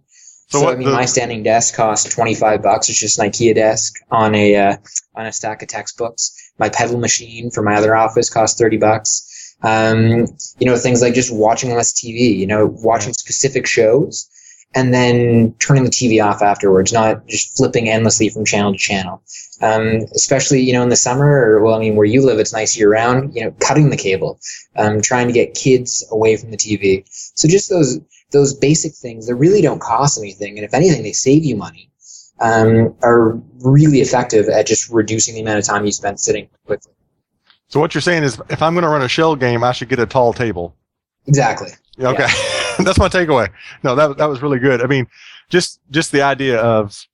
So 0.50 0.60
So, 0.60 0.70
I 0.70 0.76
mean, 0.76 0.88
the- 0.88 0.94
my 0.94 1.06
standing 1.06 1.42
desk 1.42 1.74
costs 1.74 2.14
25 2.14 2.62
bucks. 2.62 2.90
It's 2.90 3.00
just 3.00 3.18
an 3.18 3.28
IKEA 3.32 3.56
desk 3.56 3.96
on 4.12 4.36
a, 4.36 4.56
uh, 4.56 4.78
on 5.16 5.26
a 5.26 5.34
stack 5.34 5.64
of 5.64 5.68
textbooks. 5.70 6.32
My 6.60 6.70
pedal 6.70 7.00
machine 7.00 7.50
for 7.50 7.64
my 7.64 7.74
other 7.76 7.96
office 7.96 8.30
costs 8.30 8.60
30 8.60 8.78
bucks. 8.78 9.56
Um, 9.64 10.28
you 10.60 10.68
know, 10.68 10.76
things 10.78 11.02
like 11.02 11.16
just 11.16 11.34
watching 11.34 11.74
less 11.74 11.92
TV, 11.92 12.38
you 12.38 12.46
know, 12.46 12.68
watching 12.68 13.14
specific 13.14 13.66
shows 13.66 14.30
and 14.76 14.94
then 14.94 15.54
turning 15.60 15.84
the 15.84 15.90
TV 15.90 16.24
off 16.24 16.42
afterwards, 16.42 16.92
not 16.92 17.28
just 17.28 17.56
flipping 17.56 17.90
endlessly 17.90 18.30
from 18.30 18.46
channel 18.46 18.72
to 18.72 18.78
channel. 18.78 19.22
Um, 19.62 20.06
especially, 20.16 20.62
you 20.62 20.74
know, 20.74 20.84
in 20.84 20.90
the 20.90 20.96
summer 20.96 21.26
or, 21.26 21.64
well, 21.64 21.76
I 21.76 21.80
mean, 21.80 21.96
where 21.96 22.06
you 22.06 22.26
live, 22.26 22.40
it's 22.40 22.52
nice 22.52 22.76
year 22.78 22.92
round, 22.92 23.36
you 23.36 23.44
know, 23.44 23.52
cutting 23.62 23.90
the 23.90 23.98
cable, 23.98 24.40
um, 24.76 25.02
trying 25.02 25.28
to 25.28 25.34
get 25.34 25.54
kids 25.54 26.06
away 26.12 26.36
from 26.36 26.52
the 26.52 26.58
TV. 26.58 27.04
So 27.36 27.48
just 27.48 27.70
those, 27.70 28.00
those 28.32 28.54
basic 28.54 28.94
things 28.94 29.28
that 29.28 29.36
really 29.36 29.62
don't 29.62 29.80
cost 29.80 30.20
anything. 30.20 30.58
And 30.58 30.66
if 30.66 30.74
anything, 30.74 31.04
they 31.04 31.14
save 31.14 31.46
you 31.46 31.56
money, 31.56 31.90
um, 32.42 32.96
are 33.04 33.40
really 33.62 34.00
effective 34.00 34.50
at 34.50 34.66
just 34.68 34.90
reducing 34.90 35.36
the 35.36 35.42
amount 35.42 35.60
of 35.60 35.66
time 35.66 35.86
you 35.86 35.92
spend 35.92 36.20
sitting 36.20 36.50
quickly. 36.66 36.92
So 37.70 37.80
what 37.80 37.94
you're 37.94 38.02
saying 38.02 38.24
is, 38.24 38.42
if 38.50 38.62
I'm 38.62 38.74
going 38.74 38.84
to 38.84 38.90
run 38.90 39.02
a 39.02 39.08
shell 39.08 39.36
game, 39.36 39.64
I 39.64 39.72
should 39.72 39.90
get 39.90 40.00
a 40.00 40.06
tall 40.06 40.34
table. 40.34 40.76
Exactly. 41.26 41.70
Yeah, 41.98 42.10
Okay, 42.10 42.28
that's 42.86 43.00
my 43.00 43.10
takeaway. 43.10 43.50
No, 43.84 43.96
that 43.96 44.18
that 44.18 44.30
was 44.30 44.42
really 44.42 44.60
good. 44.60 44.82
I 44.82 44.88
mean, 44.88 45.08
just 45.50 45.80
just 45.92 46.12
the 46.12 46.22
idea 46.22 46.60
of 46.60 47.08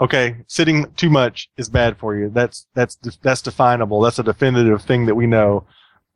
okay, 0.00 0.36
sitting 0.46 0.90
too 0.96 1.10
much 1.10 1.48
is 1.56 1.68
bad 1.68 1.96
for 1.98 2.16
you. 2.16 2.30
That's 2.30 2.66
that's 2.74 2.96
that's 3.22 3.42
definable. 3.42 4.00
That's 4.00 4.18
a 4.18 4.22
definitive 4.22 4.82
thing 4.82 5.06
that 5.06 5.14
we 5.14 5.26
know. 5.26 5.64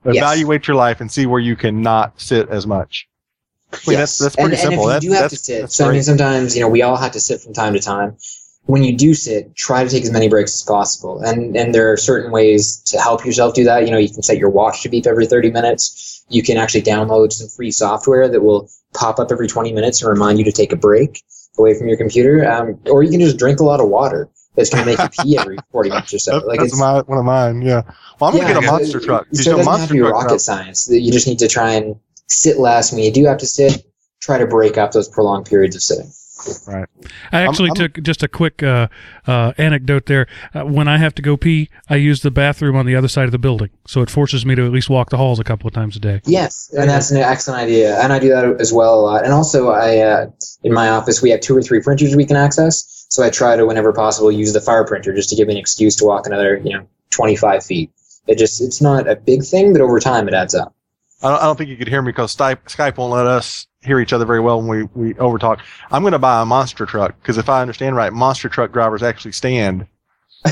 Yes. 0.04 0.16
Evaluate 0.16 0.66
your 0.66 0.76
life 0.76 1.00
and 1.00 1.12
see 1.12 1.26
where 1.26 1.40
you 1.40 1.56
can 1.56 1.82
not 1.82 2.18
sit 2.18 2.48
as 2.48 2.66
much. 2.66 3.06
I 3.72 3.78
mean, 3.86 3.98
that's 3.98 4.18
that's 4.18 4.36
pretty 4.36 4.52
and, 4.52 4.58
simple. 4.58 4.88
And 4.88 4.98
if 4.98 5.04
you 5.04 5.10
do 5.10 5.16
have 5.16 5.30
to 5.30 5.36
sit, 5.36 5.70
so 5.70 5.88
I 5.88 5.92
mean, 5.92 6.02
sometimes 6.02 6.56
you 6.56 6.62
know 6.62 6.68
we 6.68 6.82
all 6.82 6.96
have 6.96 7.12
to 7.12 7.20
sit 7.20 7.40
from 7.40 7.52
time 7.52 7.74
to 7.74 7.80
time. 7.80 8.16
When 8.66 8.84
you 8.84 8.96
do 8.96 9.14
sit, 9.14 9.54
try 9.56 9.82
to 9.84 9.90
take 9.90 10.02
as 10.02 10.10
many 10.10 10.28
breaks 10.28 10.54
as 10.54 10.62
possible, 10.62 11.20
and 11.20 11.56
and 11.56 11.74
there 11.74 11.92
are 11.92 11.96
certain 11.96 12.30
ways 12.30 12.80
to 12.86 12.98
help 12.98 13.24
yourself 13.24 13.54
do 13.54 13.64
that. 13.64 13.84
You 13.84 13.90
know, 13.90 13.98
you 13.98 14.08
can 14.08 14.22
set 14.22 14.38
your 14.38 14.50
watch 14.50 14.82
to 14.82 14.88
beep 14.88 15.06
every 15.06 15.26
thirty 15.26 15.50
minutes. 15.50 16.19
You 16.30 16.42
can 16.42 16.56
actually 16.56 16.82
download 16.82 17.32
some 17.32 17.48
free 17.48 17.70
software 17.70 18.28
that 18.28 18.40
will 18.40 18.70
pop 18.94 19.18
up 19.18 19.30
every 19.30 19.48
twenty 19.48 19.72
minutes 19.72 20.02
and 20.02 20.10
remind 20.10 20.38
you 20.38 20.44
to 20.44 20.52
take 20.52 20.72
a 20.72 20.76
break 20.76 21.22
away 21.58 21.76
from 21.76 21.88
your 21.88 21.96
computer. 21.98 22.48
Um, 22.50 22.78
or 22.86 23.02
you 23.02 23.10
can 23.10 23.20
just 23.20 23.36
drink 23.36 23.60
a 23.60 23.64
lot 23.64 23.80
of 23.80 23.88
water. 23.88 24.28
That's 24.56 24.70
going 24.70 24.84
to 24.84 24.90
make 24.90 24.98
you 24.98 25.08
pee 25.24 25.38
every 25.38 25.58
forty 25.70 25.90
minutes 25.90 26.14
or 26.14 26.18
so. 26.18 26.38
Like 26.38 26.60
that's 26.60 26.72
it's, 26.72 26.80
my, 26.80 27.02
one 27.02 27.18
of 27.18 27.24
mine. 27.24 27.62
Yeah. 27.62 27.82
Well, 28.20 28.30
I'm 28.30 28.36
gonna 28.36 28.48
yeah, 28.48 28.54
get 28.54 28.62
a 28.64 28.66
so- 28.66 28.72
monster 28.72 29.00
truck. 29.00 29.26
You 29.32 29.42
So 29.42 29.50
it 29.50 29.56
doesn't 29.56 29.58
have 29.58 29.66
monster 29.66 29.88
to 29.88 29.92
be 29.94 30.00
rocket 30.00 30.30
route. 30.32 30.40
science. 30.40 30.88
You 30.90 31.12
just 31.12 31.26
need 31.26 31.38
to 31.40 31.48
try 31.48 31.72
and 31.74 31.96
sit 32.28 32.58
less. 32.58 32.92
When 32.92 33.02
you 33.02 33.12
do 33.12 33.24
have 33.26 33.38
to 33.38 33.46
sit, 33.46 33.84
try 34.20 34.38
to 34.38 34.46
break 34.46 34.78
up 34.78 34.92
those 34.92 35.08
prolonged 35.08 35.46
periods 35.46 35.76
of 35.76 35.82
sitting. 35.82 36.10
I 37.32 37.42
actually 37.42 37.68
I'm- 37.70 37.76
took 37.76 38.02
just 38.02 38.22
a 38.22 38.28
quick 38.28 38.62
uh, 38.62 38.88
uh, 39.26 39.52
anecdote 39.58 40.06
there. 40.06 40.26
Uh, 40.54 40.64
when 40.64 40.88
I 40.88 40.98
have 40.98 41.14
to 41.16 41.22
go 41.22 41.36
pee, 41.36 41.68
I 41.88 41.96
use 41.96 42.22
the 42.22 42.30
bathroom 42.30 42.76
on 42.76 42.86
the 42.86 42.96
other 42.96 43.08
side 43.08 43.24
of 43.24 43.32
the 43.32 43.38
building, 43.38 43.70
so 43.86 44.02
it 44.02 44.10
forces 44.10 44.44
me 44.46 44.54
to 44.54 44.64
at 44.64 44.72
least 44.72 44.90
walk 44.90 45.10
the 45.10 45.16
halls 45.16 45.38
a 45.38 45.44
couple 45.44 45.68
of 45.68 45.74
times 45.74 45.96
a 45.96 46.00
day. 46.00 46.20
Yes, 46.24 46.72
and 46.76 46.88
that's 46.88 47.10
an 47.10 47.18
excellent 47.18 47.60
idea, 47.62 48.00
and 48.02 48.12
I 48.12 48.18
do 48.18 48.28
that 48.30 48.60
as 48.60 48.72
well 48.72 48.98
a 48.98 49.02
lot. 49.02 49.24
And 49.24 49.32
also, 49.32 49.70
I 49.70 49.98
uh, 49.98 50.30
in 50.64 50.72
my 50.72 50.88
office 50.88 51.22
we 51.22 51.30
have 51.30 51.40
two 51.40 51.56
or 51.56 51.62
three 51.62 51.80
printers 51.80 52.14
we 52.16 52.26
can 52.26 52.36
access, 52.36 53.06
so 53.08 53.22
I 53.22 53.30
try 53.30 53.56
to, 53.56 53.66
whenever 53.66 53.92
possible, 53.92 54.30
use 54.30 54.52
the 54.52 54.60
fire 54.60 54.84
printer 54.84 55.14
just 55.14 55.30
to 55.30 55.36
give 55.36 55.48
me 55.48 55.54
an 55.54 55.60
excuse 55.60 55.96
to 55.96 56.04
walk 56.04 56.26
another, 56.26 56.58
you 56.64 56.76
know, 56.76 56.86
twenty 57.10 57.36
five 57.36 57.64
feet. 57.64 57.90
It 58.26 58.38
just 58.38 58.60
it's 58.60 58.80
not 58.80 59.08
a 59.08 59.16
big 59.16 59.44
thing, 59.44 59.72
but 59.72 59.82
over 59.82 59.98
time 60.00 60.28
it 60.28 60.34
adds 60.34 60.54
up. 60.54 60.74
I 61.22 61.28
don't, 61.28 61.42
I 61.42 61.44
don't 61.44 61.56
think 61.56 61.70
you 61.70 61.76
could 61.76 61.88
hear 61.88 62.00
me 62.00 62.12
because 62.12 62.34
Skype, 62.34 62.64
Skype 62.64 62.96
won't 62.96 63.12
let 63.12 63.26
us 63.26 63.66
hear 63.82 64.00
each 64.00 64.12
other 64.12 64.24
very 64.24 64.40
well 64.40 64.60
when 64.62 64.88
we, 64.94 65.08
we 65.08 65.14
overtalk. 65.14 65.60
I'm 65.90 66.02
going 66.02 66.12
to 66.12 66.18
buy 66.18 66.42
a 66.42 66.44
monster 66.44 66.86
truck 66.86 67.18
because 67.20 67.38
if 67.38 67.48
I 67.48 67.60
understand 67.62 67.96
right, 67.96 68.12
monster 68.12 68.48
truck 68.48 68.72
drivers 68.72 69.02
actually 69.02 69.32
stand. 69.32 69.86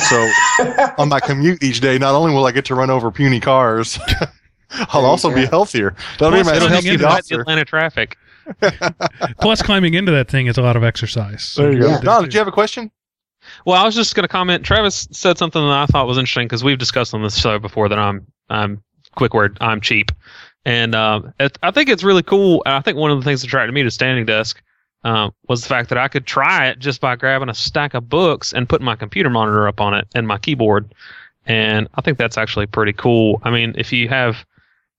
So 0.08 0.30
on 0.98 1.08
my 1.08 1.20
commute 1.20 1.62
each 1.62 1.80
day, 1.80 1.98
not 1.98 2.14
only 2.14 2.32
will 2.32 2.46
I 2.46 2.52
get 2.52 2.64
to 2.66 2.74
run 2.74 2.90
over 2.90 3.10
puny 3.10 3.40
cars, 3.40 3.98
I'll 4.70 5.02
you 5.02 5.06
also 5.06 5.28
be 5.34 5.44
go. 5.44 5.50
healthier. 5.50 5.94
That'll 6.18 6.30
be 6.30 6.42
Plus, 6.42 6.46
my 6.46 6.56
it'll 6.56 6.68
excuse 6.68 6.74
hang 6.74 6.82
to 6.82 6.88
into 6.92 7.04
the 7.04 7.36
that. 7.36 7.40
Atlanta 7.40 7.64
traffic. 7.64 8.16
Plus, 9.40 9.62
climbing 9.62 9.94
into 9.94 10.12
that 10.12 10.28
thing 10.30 10.46
is 10.46 10.56
a 10.58 10.62
lot 10.62 10.76
of 10.76 10.84
exercise. 10.84 11.42
So 11.44 11.62
There 11.62 11.72
you 11.72 11.80
go. 11.80 11.88
Yeah. 11.88 12.00
Don, 12.00 12.22
did 12.22 12.34
you 12.34 12.38
have 12.38 12.48
a 12.48 12.52
question? 12.52 12.90
Well, 13.64 13.80
I 13.80 13.84
was 13.84 13.94
just 13.94 14.14
going 14.14 14.24
to 14.24 14.28
comment. 14.28 14.64
Travis 14.64 15.08
said 15.10 15.38
something 15.38 15.60
that 15.62 15.70
I 15.70 15.86
thought 15.86 16.06
was 16.06 16.18
interesting 16.18 16.46
because 16.46 16.64
we've 16.64 16.78
discussed 16.78 17.14
on 17.14 17.22
this 17.22 17.38
show 17.38 17.58
before 17.58 17.88
that 17.88 17.98
I'm, 17.98 18.26
I'm 18.50 18.82
quick 19.14 19.32
word, 19.32 19.56
I'm 19.60 19.80
cheap, 19.80 20.12
and 20.68 20.94
um, 20.94 21.33
it, 21.40 21.57
I 21.62 21.70
think 21.70 21.88
it's 21.88 22.04
really 22.04 22.22
cool. 22.22 22.62
And 22.66 22.74
I 22.74 22.81
think 22.83 22.98
one 22.98 23.11
of 23.11 23.18
the 23.18 23.24
things 23.24 23.40
that 23.40 23.46
attracted 23.46 23.72
me 23.72 23.83
to 23.85 23.90
Standing 23.90 24.26
Desk 24.26 24.61
um, 25.02 25.33
was 25.48 25.62
the 25.62 25.68
fact 25.68 25.88
that 25.88 25.96
I 25.96 26.09
could 26.09 26.26
try 26.26 26.66
it 26.68 26.78
just 26.78 27.00
by 27.00 27.16
grabbing 27.16 27.48
a 27.48 27.54
stack 27.54 27.94
of 27.94 28.11
books 28.11 28.52
and 28.52 28.68
putting 28.68 28.85
my 28.85 28.94
computer 28.94 29.31
monitor 29.31 29.66
up 29.66 29.81
on 29.81 29.94
it 29.94 30.07
and 30.14 30.28
my 30.28 30.37
keyboard, 30.37 30.94
and 31.46 31.88
I 31.94 32.02
think 32.02 32.18
that's 32.18 32.37
actually 32.37 32.66
pretty 32.66 32.92
cool. 32.92 33.40
I 33.44 33.50
mean, 33.50 33.74
if 33.78 33.92
you 33.94 34.09
have 34.09 34.44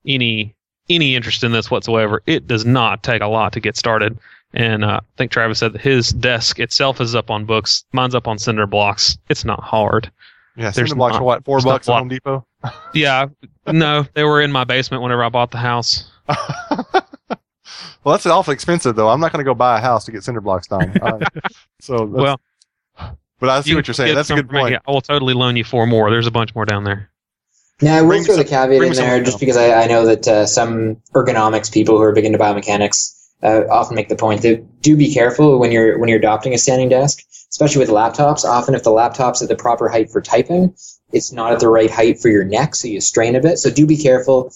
any 0.08 0.56
any 0.90 1.16
interest 1.16 1.44
in 1.44 1.52
this 1.52 1.70
whatsoever, 1.70 2.24
it 2.26 2.48
does 2.48 2.66
not 2.66 3.04
take 3.04 3.22
a 3.22 3.28
lot 3.28 3.54
to 3.54 3.60
get 3.60 3.78
started. 3.78 4.18
And 4.56 4.84
uh, 4.84 5.02
I 5.04 5.18
think 5.18 5.32
Travis 5.32 5.60
said 5.60 5.74
that 5.74 5.82
his 5.82 6.10
desk 6.10 6.60
itself 6.60 7.00
is 7.00 7.14
up 7.14 7.30
on 7.30 7.46
books. 7.46 7.86
Mine's 7.94 8.16
up 8.16 8.28
on 8.28 8.40
cinder 8.40 8.66
blocks. 8.66 9.20
It's 9.30 9.46
not 9.46 9.62
hard. 9.62 10.12
Yeah, 10.56 10.72
There's 10.72 10.76
cinder 10.90 10.96
blocks 10.96 11.14
not- 11.14 11.20
for 11.20 11.26
what? 11.26 11.46
Four 11.46 11.58
there's 11.58 11.66
bucks 11.66 11.90
at. 11.90 12.00
Home 12.00 12.08
Depot. 12.08 12.44
Yeah, 12.94 13.28
no, 13.68 14.06
they 14.14 14.24
were 14.24 14.42
in 14.42 14.52
my 14.52 14.64
basement 14.64 15.02
whenever 15.04 15.24
I 15.24 15.30
bought 15.30 15.52
the 15.52 15.58
house. 15.58 16.12
well, 16.28 18.14
that's 18.14 18.26
awfully 18.26 18.54
expensive, 18.54 18.96
though. 18.96 19.10
I'm 19.10 19.20
not 19.20 19.32
going 19.32 19.44
to 19.44 19.50
go 19.50 19.54
buy 19.54 19.78
a 19.78 19.82
house 19.82 20.06
to 20.06 20.12
get 20.12 20.24
cinder 20.24 20.42
blocks 20.42 20.68
done. 20.68 20.98
Uh, 21.02 21.20
so, 21.80 22.06
that's- 22.06 22.10
Well, 22.10 22.42
but 23.40 23.50
I 23.50 23.62
see 23.62 23.70
you 23.70 23.76
what 23.78 23.88
you're 23.88 23.94
saying. 23.94 24.16
That's 24.16 24.30
a 24.30 24.36
good 24.36 24.48
from 24.48 24.56
me. 24.56 24.62
point. 24.62 24.76
I 24.86 24.92
will 24.92 25.02
totally 25.02 25.34
loan 25.34 25.56
you 25.56 25.64
four 25.64 25.88
more. 25.88 26.10
There's 26.10 26.28
a 26.28 26.32
bunch 26.32 26.54
more 26.54 26.66
down 26.66 26.84
there. 26.84 27.10
Now, 27.82 27.98
I 27.98 28.02
will 28.02 28.10
Bring 28.10 28.22
me 28.24 28.26
throw 28.26 28.36
the 28.36 28.44
caveat 28.44 28.82
in 28.84 28.94
there 28.94 29.24
just 29.24 29.40
because 29.40 29.56
I, 29.56 29.84
I 29.84 29.88
know 29.88 30.06
that 30.06 30.28
uh, 30.28 30.46
some 30.46 30.98
ergonomics 31.16 31.72
people 31.72 31.96
who 31.96 32.04
are 32.04 32.12
big 32.12 32.26
into 32.26 32.38
biomechanics 32.38 33.16
uh, 33.42 33.62
often 33.72 33.96
make 33.96 34.10
the 34.10 34.18
point 34.18 34.42
that 34.42 34.82
do 34.82 34.98
be 34.98 35.14
careful 35.14 35.58
when 35.60 35.72
you're 35.72 35.98
when 35.98 36.10
you're 36.10 36.20
adopting 36.20 36.54
a 36.54 36.58
standing 36.58 36.90
desk, 36.90 37.20
especially 37.50 37.80
with 37.80 37.88
laptops. 37.90 38.44
Often, 38.44 38.76
if 38.76 38.84
the 38.84 38.92
laptop's 38.92 39.42
at 39.42 39.48
the 39.48 39.56
proper 39.56 39.88
height 39.88 40.10
for 40.12 40.22
typing, 40.22 40.76
it's 41.12 41.32
not 41.32 41.54
at 41.54 41.60
the 41.60 41.70
right 41.70 41.90
height 41.90 42.20
for 42.20 42.30
your 42.30 42.44
neck, 42.44 42.76
so 42.76 42.88
you 42.88 43.02
strain 43.02 43.36
a 43.36 43.42
bit. 43.42 43.58
So 43.58 43.70
do 43.70 43.86
be 43.86 43.98
careful 43.98 44.54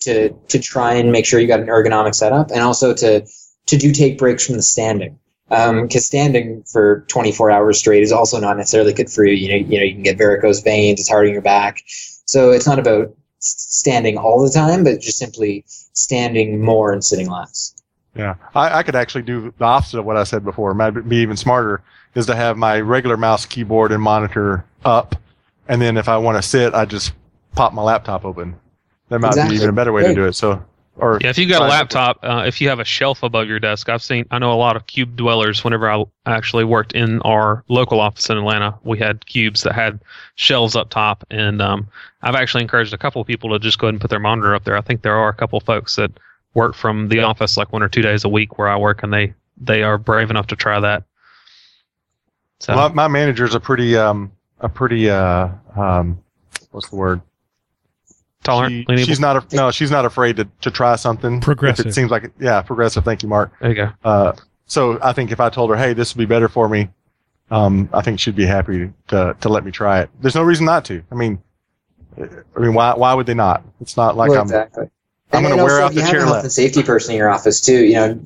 to 0.00 0.30
to 0.30 0.58
try 0.58 0.94
and 0.94 1.12
make 1.12 1.26
sure 1.26 1.40
you 1.40 1.46
got 1.46 1.60
an 1.60 1.66
ergonomic 1.66 2.14
setup, 2.14 2.50
and 2.50 2.60
also 2.60 2.94
to 2.94 3.26
to 3.66 3.76
do 3.76 3.92
take 3.92 4.18
breaks 4.18 4.46
from 4.46 4.56
the 4.56 4.62
standing. 4.62 5.18
Um, 5.50 5.82
because 5.82 6.06
standing 6.06 6.64
for 6.64 7.04
24 7.08 7.50
hours 7.50 7.78
straight 7.78 8.02
is 8.02 8.12
also 8.12 8.40
not 8.40 8.56
necessarily 8.56 8.94
good 8.94 9.10
for 9.10 9.24
you. 9.24 9.34
You 9.34 9.48
know, 9.50 9.68
you 9.68 9.78
know, 9.78 9.84
you 9.84 9.92
can 9.92 10.02
get 10.02 10.16
varicose 10.16 10.60
veins. 10.60 11.00
It's 11.00 11.08
hard 11.08 11.26
on 11.26 11.32
your 11.32 11.42
back. 11.42 11.82
So 12.24 12.50
it's 12.50 12.66
not 12.66 12.78
about 12.78 13.14
standing 13.38 14.16
all 14.16 14.42
the 14.42 14.50
time, 14.50 14.84
but 14.84 15.00
just 15.00 15.18
simply 15.18 15.64
standing 15.66 16.62
more 16.62 16.92
and 16.92 17.04
sitting 17.04 17.28
less. 17.28 17.74
Yeah, 18.16 18.36
I, 18.54 18.78
I 18.78 18.82
could 18.82 18.94
actually 18.94 19.22
do 19.22 19.52
the 19.58 19.64
opposite 19.64 19.98
of 19.98 20.04
what 20.04 20.16
I 20.16 20.24
said 20.24 20.44
before. 20.44 20.72
Might 20.72 20.90
be 21.08 21.16
even 21.16 21.36
smarter 21.36 21.82
is 22.14 22.26
to 22.26 22.36
have 22.36 22.56
my 22.56 22.80
regular 22.80 23.16
mouse, 23.16 23.44
keyboard, 23.44 23.92
and 23.92 24.02
monitor 24.02 24.64
up, 24.84 25.16
and 25.68 25.80
then 25.80 25.96
if 25.96 26.08
I 26.08 26.16
want 26.16 26.36
to 26.36 26.42
sit, 26.42 26.74
I 26.74 26.84
just 26.84 27.12
pop 27.54 27.72
my 27.72 27.82
laptop 27.82 28.24
open. 28.24 28.56
That 29.08 29.20
might 29.20 29.28
Exactly. 29.28 29.54
be 29.54 29.56
even 29.56 29.68
a 29.70 29.72
better 29.72 29.92
way 29.92 30.02
Right. 30.02 30.08
to 30.08 30.14
do 30.14 30.24
it. 30.26 30.34
So, 30.34 30.64
or 30.96 31.18
Yeah, 31.20 31.28
if 31.30 31.38
you've 31.38 31.48
got 31.50 31.62
a 31.62 31.66
laptop, 31.66 32.18
uh, 32.22 32.44
if 32.46 32.60
you 32.60 32.68
have 32.68 32.78
a 32.80 32.84
shelf 32.84 33.22
above 33.22 33.48
your 33.48 33.58
desk, 33.60 33.88
I've 33.88 34.02
seen. 34.02 34.24
I 34.30 34.38
know 34.38 34.52
a 34.52 34.54
lot 34.54 34.76
of 34.76 34.86
cube 34.86 35.16
dwellers. 35.16 35.62
Whenever 35.64 35.90
I 35.90 36.04
actually 36.26 36.64
worked 36.64 36.92
in 36.92 37.20
our 37.22 37.64
local 37.68 38.00
office 38.00 38.30
in 38.30 38.38
Atlanta, 38.38 38.74
we 38.84 38.98
had 38.98 39.26
cubes 39.26 39.62
that 39.64 39.74
had 39.74 40.00
shelves 40.36 40.76
up 40.76 40.90
top, 40.90 41.24
and 41.30 41.60
um, 41.60 41.88
I've 42.22 42.34
actually 42.36 42.62
encouraged 42.62 42.94
a 42.94 42.98
couple 42.98 43.20
of 43.20 43.26
people 43.26 43.50
to 43.50 43.58
just 43.58 43.78
go 43.78 43.86
ahead 43.86 43.94
and 43.94 44.00
put 44.00 44.10
their 44.10 44.20
monitor 44.20 44.54
up 44.54 44.64
there. 44.64 44.76
I 44.76 44.80
think 44.80 45.02
there 45.02 45.16
are 45.16 45.28
a 45.28 45.34
couple 45.34 45.56
of 45.58 45.64
folks 45.64 45.96
that 45.96 46.10
work 46.54 46.74
from 46.74 47.08
the 47.08 47.20
office 47.20 47.56
like 47.56 47.72
one 47.72 47.82
or 47.82 47.88
two 47.88 48.02
days 48.02 48.22
a 48.24 48.28
week 48.28 48.56
where 48.58 48.68
I 48.68 48.76
work, 48.76 49.02
and 49.02 49.12
they 49.12 49.34
they 49.60 49.82
are 49.82 49.98
brave 49.98 50.30
enough 50.30 50.46
to 50.48 50.56
try 50.56 50.78
that. 50.80 51.02
So 52.60 52.74
My, 52.74 52.88
my 52.88 53.08
manager's 53.08 53.54
a 53.54 53.60
pretty 53.60 53.96
um 53.96 54.30
a 54.64 54.68
pretty 54.68 55.08
uh 55.08 55.48
um 55.76 56.18
what's 56.72 56.88
the 56.88 56.96
word? 56.96 57.20
tolerant, 58.42 58.72
She- 58.72 58.84
lenient. 58.88 59.08
she's 59.08 59.20
not 59.20 59.36
a, 59.52 59.56
no, 59.56 59.70
she's 59.70 59.90
not 59.90 60.04
afraid 60.04 60.36
to, 60.36 60.46
to 60.62 60.70
try 60.70 60.96
something. 60.96 61.40
Progressive. 61.40 61.86
If 61.86 61.86
Progressive. 61.86 61.86
it 61.86 61.94
seems 61.94 62.10
like 62.10 62.24
it, 62.24 62.32
yeah, 62.38 62.60
progressive. 62.60 63.02
Thank 63.04 63.22
you, 63.22 63.28
Mark. 63.28 63.52
there 63.60 63.70
you 63.70 63.74
go. 63.76 63.90
Uh, 64.04 64.32
so 64.66 64.98
I 65.02 65.12
think 65.14 65.30
if 65.32 65.40
I 65.40 65.48
told 65.48 65.70
her, 65.70 65.76
hey, 65.76 65.92
this 65.94 66.14
would 66.14 66.18
be 66.18 66.26
better 66.26 66.48
for 66.48 66.68
me, 66.68 66.90
um, 67.50 67.88
I 67.92 68.02
think 68.02 68.20
she'd 68.20 68.36
be 68.36 68.44
happy 68.46 68.92
to 69.08 69.36
to 69.40 69.48
let 69.48 69.64
me 69.64 69.70
try 69.70 70.00
it. 70.00 70.10
There's 70.20 70.34
no 70.34 70.42
reason 70.42 70.66
not 70.66 70.84
to. 70.86 71.02
I 71.10 71.14
mean, 71.14 71.42
I 72.18 72.58
mean, 72.60 72.74
why 72.74 72.94
why 72.94 73.14
would 73.14 73.26
they 73.26 73.34
not? 73.34 73.64
It's 73.80 73.96
not 73.96 74.16
like 74.16 74.30
Well, 74.30 74.40
I'm. 74.40 74.46
exactly. 74.46 74.90
I'm 75.32 75.42
gonna 75.42 75.54
and 75.54 75.62
wear 75.64 75.80
also, 75.82 75.84
out 75.86 75.90
if 75.92 75.96
you 75.96 76.02
the 76.02 76.06
have 76.06 76.16
a 76.16 76.32
health 76.32 76.42
and 76.44 76.52
safety 76.52 76.82
person 76.82 77.12
in 77.12 77.18
your 77.18 77.30
office 77.30 77.60
too. 77.60 77.84
You 77.84 77.94
know, 77.94 78.24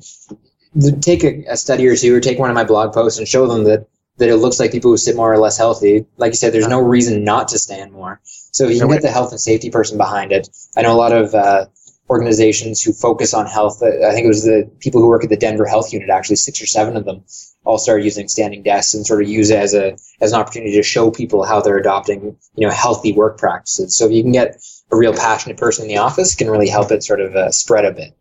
take 1.01 1.23
a, 1.23 1.43
a 1.49 1.57
study 1.57 1.87
or 1.87 1.95
two, 1.95 2.13
or 2.15 2.19
take 2.19 2.39
one 2.39 2.49
of 2.49 2.55
my 2.55 2.63
blog 2.65 2.93
posts 2.93 3.19
and 3.19 3.27
show 3.27 3.47
them 3.47 3.63
that 3.63 3.87
that 4.19 4.29
it 4.29 4.37
looks 4.37 4.59
like 4.59 4.71
people 4.71 4.91
who 4.91 4.97
sit 4.97 5.15
more 5.15 5.33
are 5.33 5.39
less 5.39 5.57
healthy. 5.57 6.05
Like 6.17 6.31
you 6.31 6.35
said, 6.35 6.53
there's 6.53 6.67
no 6.67 6.81
reason 6.81 7.23
not 7.23 7.47
to 7.49 7.59
stand 7.59 7.91
more. 7.91 8.19
So 8.23 8.65
if 8.65 8.71
you 8.71 8.79
can 8.79 8.89
get 8.89 9.01
the 9.01 9.09
health 9.09 9.31
and 9.31 9.39
safety 9.39 9.69
person 9.69 9.97
behind 9.97 10.31
it. 10.31 10.49
I 10.75 10.81
know 10.81 10.93
a 10.93 10.97
lot 10.97 11.13
of 11.13 11.33
uh, 11.33 11.65
organizations 12.09 12.81
who 12.81 12.91
focus 12.91 13.33
on 13.33 13.45
health. 13.45 13.81
uh, 13.81 14.07
I 14.07 14.11
think 14.11 14.25
it 14.25 14.27
was 14.27 14.43
the 14.43 14.69
people 14.79 15.01
who 15.01 15.07
work 15.07 15.23
at 15.23 15.29
the 15.29 15.37
Denver 15.37 15.65
Health 15.65 15.93
Unit. 15.93 16.09
Actually, 16.09 16.37
six 16.37 16.61
or 16.61 16.65
seven 16.65 16.97
of 16.97 17.05
them 17.05 17.23
all 17.63 17.77
started 17.77 18.03
using 18.03 18.27
standing 18.27 18.63
desks 18.63 18.93
and 18.93 19.05
sort 19.05 19.21
of 19.21 19.29
use 19.29 19.49
it 19.49 19.59
as 19.59 19.73
a 19.73 19.95
as 20.21 20.33
an 20.33 20.39
opportunity 20.39 20.73
to 20.73 20.83
show 20.83 21.11
people 21.11 21.43
how 21.43 21.61
they're 21.61 21.77
adopting 21.77 22.35
you 22.55 22.67
know 22.67 22.73
healthy 22.73 23.13
work 23.13 23.37
practices. 23.37 23.95
So 23.95 24.05
if 24.05 24.11
you 24.11 24.23
can 24.23 24.31
get 24.31 24.61
a 24.91 24.97
real 24.97 25.13
passionate 25.13 25.57
person 25.57 25.83
in 25.85 25.89
the 25.89 25.97
office, 25.97 26.33
it 26.33 26.37
can 26.37 26.49
really 26.49 26.69
help 26.69 26.91
it 26.91 27.03
sort 27.03 27.21
of 27.21 27.35
uh, 27.35 27.51
spread 27.51 27.85
a 27.85 27.91
bit. 27.91 28.15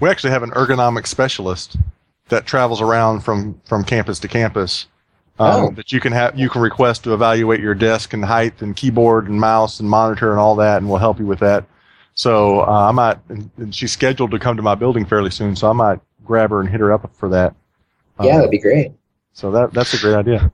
We 0.00 0.08
actually 0.08 0.30
have 0.30 0.42
an 0.42 0.50
ergonomic 0.50 1.06
specialist 1.06 1.76
that 2.28 2.46
travels 2.46 2.80
around 2.80 3.20
from 3.20 3.60
from 3.64 3.84
campus 3.84 4.18
to 4.20 4.28
campus. 4.28 4.86
Um, 5.40 5.64
Oh. 5.66 5.70
That 5.70 5.92
you 5.92 6.00
can 6.00 6.12
have 6.12 6.38
you 6.38 6.48
can 6.50 6.60
request 6.62 7.04
to 7.04 7.14
evaluate 7.14 7.60
your 7.60 7.74
desk 7.74 8.12
and 8.12 8.24
height 8.24 8.60
and 8.60 8.74
keyboard 8.74 9.28
and 9.28 9.38
mouse 9.40 9.78
and 9.80 9.88
monitor 9.88 10.30
and 10.30 10.40
all 10.40 10.56
that, 10.56 10.78
and 10.78 10.88
we'll 10.88 10.98
help 10.98 11.18
you 11.18 11.26
with 11.26 11.38
that. 11.40 11.64
So 12.14 12.60
uh, 12.62 12.88
I 12.88 12.90
might, 12.92 13.18
and 13.28 13.48
and 13.58 13.72
she's 13.74 13.92
scheduled 13.92 14.30
to 14.32 14.38
come 14.38 14.56
to 14.56 14.62
my 14.62 14.74
building 14.74 15.04
fairly 15.04 15.30
soon, 15.30 15.54
so 15.54 15.70
I 15.70 15.72
might 15.72 16.00
grab 16.24 16.50
her 16.50 16.60
and 16.60 16.68
hit 16.68 16.80
her 16.80 16.92
up 16.92 17.08
for 17.14 17.28
that. 17.28 17.54
Yeah, 18.20 18.30
Um, 18.32 18.36
that'd 18.38 18.50
be 18.50 18.58
great. 18.58 18.92
so 19.32 19.50
that 19.52 19.72
that's 19.72 19.94
a 19.94 19.98
great 19.98 20.14
idea. 20.16 20.50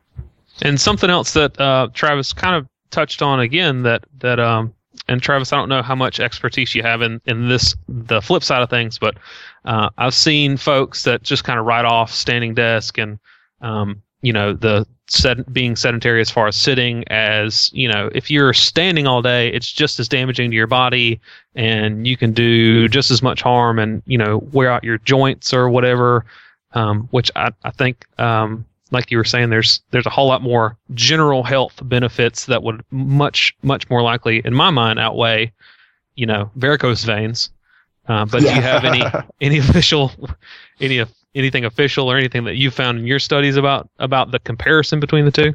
And 0.62 0.78
something 0.80 1.08
else 1.10 1.32
that 1.32 1.58
uh, 1.60 1.88
Travis 1.94 2.32
kind 2.34 2.54
of 2.54 2.68
touched 2.90 3.22
on 3.22 3.40
again 3.40 3.82
that 3.84 4.04
that 4.20 4.38
um 4.38 4.72
and 5.08 5.20
Travis, 5.20 5.52
I 5.52 5.56
don't 5.56 5.68
know 5.68 5.82
how 5.82 5.94
much 5.96 6.20
expertise 6.20 6.74
you 6.74 6.82
have 6.82 7.00
in 7.02 7.20
in 7.26 7.48
this 7.48 7.74
the 7.88 8.20
flip 8.20 8.44
side 8.44 8.62
of 8.62 8.68
things, 8.70 8.98
but 8.98 9.16
uh, 9.64 9.88
I've 9.98 10.14
seen 10.14 10.56
folks 10.58 11.02
that 11.04 11.22
just 11.22 11.44
kind 11.44 11.58
of 11.58 11.64
write 11.64 11.84
off 11.86 12.12
standing 12.12 12.54
desk 12.54 12.98
and 12.98 13.18
um, 13.62 14.02
you 14.24 14.32
know 14.32 14.52
the 14.52 14.86
sed- 15.08 15.52
being 15.52 15.76
sedentary 15.76 16.20
as 16.20 16.30
far 16.30 16.48
as 16.48 16.56
sitting 16.56 17.04
as 17.08 17.70
you 17.72 17.88
know 17.88 18.10
if 18.14 18.30
you're 18.30 18.52
standing 18.52 19.06
all 19.06 19.22
day, 19.22 19.48
it's 19.52 19.70
just 19.70 20.00
as 20.00 20.08
damaging 20.08 20.50
to 20.50 20.56
your 20.56 20.66
body 20.66 21.20
and 21.54 22.06
you 22.06 22.16
can 22.16 22.32
do 22.32 22.88
just 22.88 23.10
as 23.10 23.22
much 23.22 23.42
harm 23.42 23.78
and 23.78 24.02
you 24.06 24.18
know 24.18 24.38
wear 24.52 24.70
out 24.70 24.84
your 24.84 24.98
joints 24.98 25.52
or 25.52 25.68
whatever. 25.68 26.24
Um, 26.72 27.06
which 27.12 27.30
I 27.36 27.52
I 27.62 27.70
think 27.70 28.04
um, 28.18 28.64
like 28.90 29.10
you 29.10 29.18
were 29.18 29.24
saying, 29.24 29.50
there's 29.50 29.82
there's 29.90 30.06
a 30.06 30.10
whole 30.10 30.28
lot 30.28 30.40
more 30.40 30.78
general 30.94 31.42
health 31.42 31.78
benefits 31.82 32.46
that 32.46 32.62
would 32.62 32.82
much 32.90 33.54
much 33.62 33.90
more 33.90 34.00
likely, 34.02 34.40
in 34.44 34.54
my 34.54 34.70
mind, 34.70 34.98
outweigh, 34.98 35.52
you 36.14 36.24
know, 36.24 36.50
varicose 36.56 37.04
veins. 37.04 37.50
Uh, 38.06 38.24
but 38.24 38.40
do 38.40 38.46
you 38.46 38.60
have 38.62 38.84
any 38.84 39.02
any 39.40 39.58
official, 39.58 40.12
any 40.80 40.98
anything 41.34 41.64
official 41.64 42.10
or 42.10 42.16
anything 42.16 42.44
that 42.44 42.56
you 42.56 42.70
found 42.70 42.98
in 42.98 43.06
your 43.06 43.18
studies 43.18 43.56
about 43.56 43.88
about 43.98 44.30
the 44.30 44.38
comparison 44.38 45.00
between 45.00 45.24
the 45.24 45.30
two? 45.30 45.54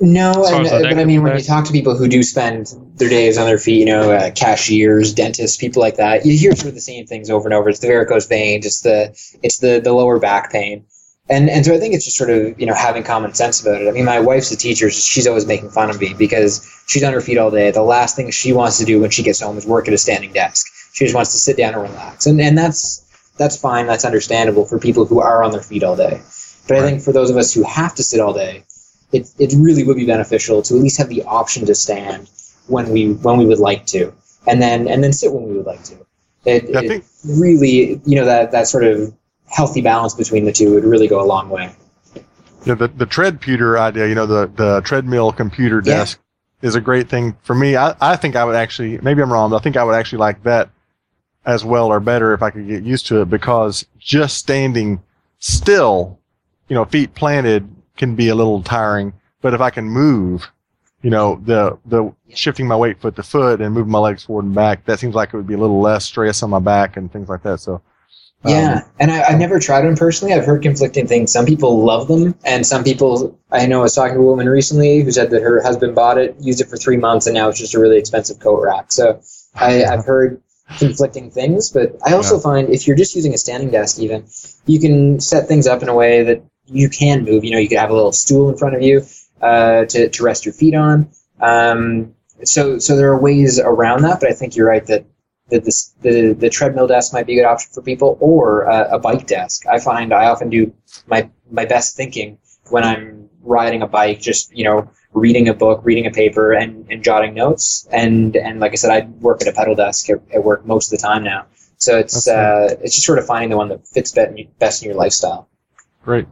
No, 0.00 0.44
and, 0.46 0.64
but 0.64 0.96
I 0.96 1.04
mean, 1.04 1.24
when 1.24 1.36
you 1.36 1.42
talk 1.42 1.64
to 1.64 1.72
people 1.72 1.96
who 1.96 2.06
do 2.06 2.22
spend 2.22 2.72
their 2.96 3.08
days 3.08 3.36
on 3.36 3.46
their 3.46 3.58
feet, 3.58 3.80
you 3.80 3.86
know, 3.86 4.12
uh, 4.12 4.30
cashiers, 4.30 5.12
dentists, 5.12 5.56
people 5.56 5.82
like 5.82 5.96
that, 5.96 6.24
you 6.24 6.38
hear 6.38 6.54
sort 6.54 6.68
of 6.68 6.74
the 6.74 6.80
same 6.80 7.04
things 7.04 7.30
over 7.30 7.48
and 7.48 7.54
over. 7.54 7.68
It's 7.68 7.80
the 7.80 7.88
varicose 7.88 8.26
veins, 8.26 8.64
it's 8.64 8.82
the 8.82 9.08
it's 9.42 9.58
the 9.58 9.80
the 9.82 9.92
lower 9.92 10.20
back 10.20 10.52
pain, 10.52 10.84
and 11.28 11.50
and 11.50 11.66
so 11.66 11.74
I 11.74 11.78
think 11.78 11.94
it's 11.94 12.04
just 12.04 12.16
sort 12.16 12.30
of 12.30 12.58
you 12.60 12.66
know 12.66 12.74
having 12.74 13.02
common 13.02 13.34
sense 13.34 13.60
about 13.60 13.82
it. 13.82 13.88
I 13.88 13.90
mean, 13.90 14.04
my 14.04 14.20
wife's 14.20 14.52
a 14.52 14.56
teacher; 14.56 14.88
so 14.88 15.00
she's 15.00 15.26
always 15.26 15.46
making 15.46 15.70
fun 15.70 15.90
of 15.90 16.00
me 16.00 16.14
because 16.16 16.64
she's 16.86 17.02
on 17.02 17.12
her 17.12 17.20
feet 17.20 17.38
all 17.38 17.50
day. 17.50 17.72
The 17.72 17.82
last 17.82 18.14
thing 18.14 18.30
she 18.30 18.52
wants 18.52 18.78
to 18.78 18.84
do 18.84 19.00
when 19.00 19.10
she 19.10 19.24
gets 19.24 19.40
home 19.40 19.58
is 19.58 19.66
work 19.66 19.88
at 19.88 19.94
a 19.94 19.98
standing 19.98 20.32
desk. 20.32 20.64
She 20.92 21.06
just 21.06 21.14
wants 21.14 21.32
to 21.32 21.38
sit 21.38 21.56
down 21.56 21.74
and 21.74 21.82
relax, 21.82 22.24
and 22.24 22.40
and 22.40 22.56
that's 22.56 23.04
that's 23.38 23.56
fine. 23.56 23.86
That's 23.86 24.04
understandable 24.04 24.64
for 24.66 24.78
people 24.78 25.06
who 25.06 25.20
are 25.20 25.42
on 25.42 25.52
their 25.52 25.62
feet 25.62 25.82
all 25.84 25.96
day. 25.96 26.20
But 26.66 26.78
I 26.78 26.82
think 26.82 27.02
for 27.02 27.12
those 27.12 27.30
of 27.30 27.36
us 27.36 27.54
who 27.54 27.62
have 27.62 27.94
to 27.94 28.02
sit 28.02 28.20
all 28.20 28.34
day, 28.34 28.64
it, 29.12 29.30
it 29.38 29.54
really 29.56 29.84
would 29.84 29.96
be 29.96 30.04
beneficial 30.06 30.60
to 30.62 30.76
at 30.76 30.82
least 30.82 30.98
have 30.98 31.08
the 31.08 31.22
option 31.22 31.64
to 31.66 31.74
stand 31.74 32.28
when 32.66 32.90
we 32.90 33.12
when 33.14 33.38
we 33.38 33.46
would 33.46 33.58
like 33.58 33.86
to, 33.86 34.12
and 34.46 34.60
then 34.60 34.86
and 34.88 35.02
then 35.02 35.12
sit 35.12 35.32
when 35.32 35.44
we 35.48 35.54
would 35.56 35.66
like 35.66 35.82
to. 35.84 35.94
It, 36.44 36.68
Yeah, 36.68 36.80
I 36.80 36.82
it 36.82 36.88
think 36.88 37.04
really, 37.26 38.00
you 38.04 38.16
know, 38.16 38.26
that 38.26 38.50
that 38.52 38.68
sort 38.68 38.84
of 38.84 39.14
healthy 39.46 39.80
balance 39.80 40.14
between 40.14 40.44
the 40.44 40.52
two 40.52 40.74
would 40.74 40.84
really 40.84 41.08
go 41.08 41.22
a 41.22 41.24
long 41.24 41.48
way. 41.48 41.74
you 42.14 42.22
know, 42.66 42.74
the 42.74 42.88
the 42.88 43.06
treadputer 43.06 43.78
idea, 43.78 44.06
you 44.08 44.14
know, 44.14 44.26
the 44.26 44.46
the 44.54 44.80
treadmill 44.82 45.32
computer 45.32 45.80
Yeah. 45.82 45.94
desk 46.00 46.20
is 46.60 46.74
a 46.74 46.80
great 46.80 47.08
thing 47.08 47.36
for 47.42 47.54
me. 47.54 47.76
I, 47.76 47.94
I 48.00 48.16
think 48.16 48.36
I 48.36 48.44
would 48.44 48.56
actually, 48.56 48.98
maybe 48.98 49.22
I'm 49.22 49.32
wrong, 49.32 49.50
but 49.50 49.56
I 49.56 49.60
think 49.60 49.76
I 49.76 49.84
would 49.84 49.94
actually 49.94 50.18
like 50.18 50.42
that 50.42 50.70
as 51.46 51.64
well 51.64 51.86
or 51.86 52.00
better 52.00 52.34
if 52.34 52.42
I 52.42 52.50
could 52.50 52.68
get 52.68 52.82
used 52.82 53.06
to 53.06 53.22
it 53.22 53.30
because 53.30 53.86
just 53.98 54.36
standing 54.36 55.02
still, 55.38 56.18
you 56.68 56.74
know, 56.74 56.84
feet 56.84 57.14
planted 57.14 57.68
can 57.96 58.14
be 58.14 58.28
a 58.28 58.34
little 58.34 58.62
tiring. 58.62 59.12
But 59.40 59.54
if 59.54 59.60
I 59.60 59.70
can 59.70 59.84
move, 59.84 60.50
you 61.02 61.10
know, 61.10 61.40
the 61.44 61.78
the 61.86 62.12
shifting 62.34 62.66
my 62.66 62.76
weight 62.76 63.00
foot 63.00 63.16
to 63.16 63.22
foot 63.22 63.60
and 63.60 63.72
moving 63.72 63.92
my 63.92 63.98
legs 63.98 64.24
forward 64.24 64.46
and 64.46 64.54
back, 64.54 64.84
that 64.86 64.98
seems 64.98 65.14
like 65.14 65.32
it 65.32 65.36
would 65.36 65.46
be 65.46 65.54
a 65.54 65.58
little 65.58 65.80
less 65.80 66.04
stress 66.04 66.42
on 66.42 66.50
my 66.50 66.58
back 66.58 66.96
and 66.96 67.12
things 67.12 67.28
like 67.28 67.42
that. 67.44 67.60
So, 67.60 67.80
um, 68.44 68.52
Yeah, 68.52 68.80
and 68.98 69.10
I, 69.10 69.22
I've 69.22 69.38
never 69.38 69.60
tried 69.60 69.82
them 69.82 69.96
personally. 69.96 70.34
I've 70.34 70.44
heard 70.44 70.62
conflicting 70.62 71.06
things. 71.06 71.32
Some 71.32 71.46
people 71.46 71.84
love 71.84 72.08
them, 72.08 72.34
and 72.44 72.66
some 72.66 72.82
people. 72.82 73.38
I 73.52 73.66
know 73.66 73.80
I 73.80 73.82
was 73.84 73.94
talking 73.94 74.14
to 74.14 74.20
a 74.20 74.24
woman 74.24 74.48
recently 74.48 75.02
who 75.02 75.12
said 75.12 75.30
that 75.30 75.42
her 75.42 75.62
husband 75.62 75.94
bought 75.94 76.18
it, 76.18 76.36
used 76.40 76.60
it 76.60 76.68
for 76.68 76.76
three 76.76 76.96
months, 76.96 77.26
and 77.26 77.34
now 77.34 77.48
it's 77.48 77.58
just 77.60 77.74
a 77.74 77.80
really 77.80 77.98
expensive 77.98 78.40
coat 78.40 78.60
rack. 78.60 78.90
So 78.92 79.20
I, 79.54 79.84
I've 79.84 80.04
heard 80.04 80.42
conflicting 80.76 81.30
things, 81.30 81.70
but 81.70 81.96
I 82.04 82.12
also 82.12 82.36
Yeah. 82.36 82.42
find 82.42 82.68
if 82.70 82.86
you're 82.86 82.96
just 82.96 83.14
using 83.14 83.34
a 83.34 83.38
standing 83.38 83.70
desk, 83.70 83.98
even 83.98 84.24
you 84.66 84.78
can 84.80 85.20
set 85.20 85.48
things 85.48 85.66
up 85.66 85.82
in 85.82 85.88
a 85.88 85.94
way 85.94 86.22
that 86.24 86.42
you 86.66 86.88
can 86.88 87.24
move. 87.24 87.44
You 87.44 87.52
know, 87.52 87.58
you 87.58 87.68
could 87.68 87.78
have 87.78 87.90
a 87.90 87.94
little 87.94 88.12
stool 88.12 88.48
in 88.50 88.56
front 88.56 88.76
of 88.76 88.82
you 88.82 89.04
uh, 89.40 89.84
to 89.86 90.08
to 90.08 90.22
rest 90.22 90.44
your 90.44 90.52
feet 90.52 90.74
on. 90.74 91.10
Um, 91.40 92.14
so 92.44 92.78
so 92.78 92.96
there 92.96 93.10
are 93.10 93.20
ways 93.20 93.58
around 93.58 94.02
that, 94.02 94.20
but 94.20 94.28
I 94.28 94.32
think 94.32 94.56
you're 94.56 94.68
right 94.68 94.86
that 94.86 95.04
that 95.50 95.64
this, 95.64 95.94
the 96.02 96.34
the 96.34 96.50
treadmill 96.50 96.86
desk 96.86 97.12
might 97.12 97.26
be 97.26 97.34
a 97.34 97.42
good 97.42 97.48
option 97.48 97.70
for 97.72 97.82
people, 97.82 98.16
or 98.20 98.68
uh, 98.70 98.88
a 98.90 98.98
bike 98.98 99.26
desk. 99.26 99.66
I 99.66 99.78
find 99.80 100.12
I 100.12 100.26
often 100.26 100.50
do 100.50 100.72
my 101.06 101.28
my 101.50 101.64
best 101.64 101.96
thinking 101.96 102.38
when 102.70 102.84
I'm 102.84 103.28
riding 103.40 103.82
a 103.82 103.86
bike, 103.86 104.20
just 104.20 104.54
you 104.56 104.64
know, 104.64 104.90
reading 105.12 105.48
a 105.48 105.54
book, 105.54 105.80
reading 105.84 106.06
a 106.06 106.10
paper, 106.10 106.52
and, 106.52 106.86
and 106.90 107.02
jotting 107.02 107.34
notes. 107.34 107.88
And 107.90 108.36
and 108.36 108.60
like 108.60 108.72
I 108.72 108.76
said, 108.76 108.90
I 108.90 109.06
work 109.20 109.42
at 109.42 109.48
a 109.48 109.52
pedal 109.52 109.74
desk 109.74 110.10
at, 110.10 110.20
at 110.34 110.44
work 110.44 110.66
most 110.66 110.92
of 110.92 110.98
the 110.98 111.06
time 111.06 111.24
now. 111.24 111.46
So 111.78 111.98
it's 111.98 112.28
uh, 112.28 112.76
it's 112.82 112.94
just 112.94 113.06
sort 113.06 113.18
of 113.18 113.26
finding 113.26 113.50
the 113.50 113.56
one 113.56 113.68
that 113.68 113.86
fits 113.86 114.12
best 114.12 114.36
in, 114.36 114.48
best 114.58 114.82
in 114.82 114.88
your 114.88 114.98
lifestyle. 114.98 115.48
great. 116.02 116.26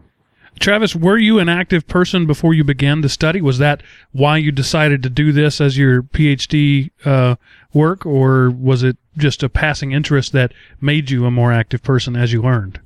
Travis, 0.59 0.97
were 0.97 1.19
you 1.19 1.39
an 1.39 1.51
active 1.51 1.87
person 1.87 2.27
before 2.27 2.55
you 2.55 2.65
began 2.65 3.03
to 3.03 3.11
study? 3.11 3.43
Was 3.43 3.59
that 3.59 3.83
why 4.13 4.39
you 4.39 4.51
decided 4.51 5.03
to 5.03 5.11
do 5.11 5.31
this 5.31 5.61
as 5.61 5.77
your 5.77 6.03
PhD 6.03 6.91
uh, 7.05 7.37
work, 7.75 8.07
or 8.07 8.51
was 8.51 8.83
it 8.83 8.97
just 9.19 9.43
a 9.43 9.51
passing 9.51 9.93
interest 9.93 10.33
that 10.33 10.53
made 10.81 11.11
you 11.11 11.27
a 11.27 11.31
more 11.31 11.53
active 11.53 11.83
person 11.83 12.17
as 12.17 12.33
you 12.33 12.41
learned? 12.43 12.81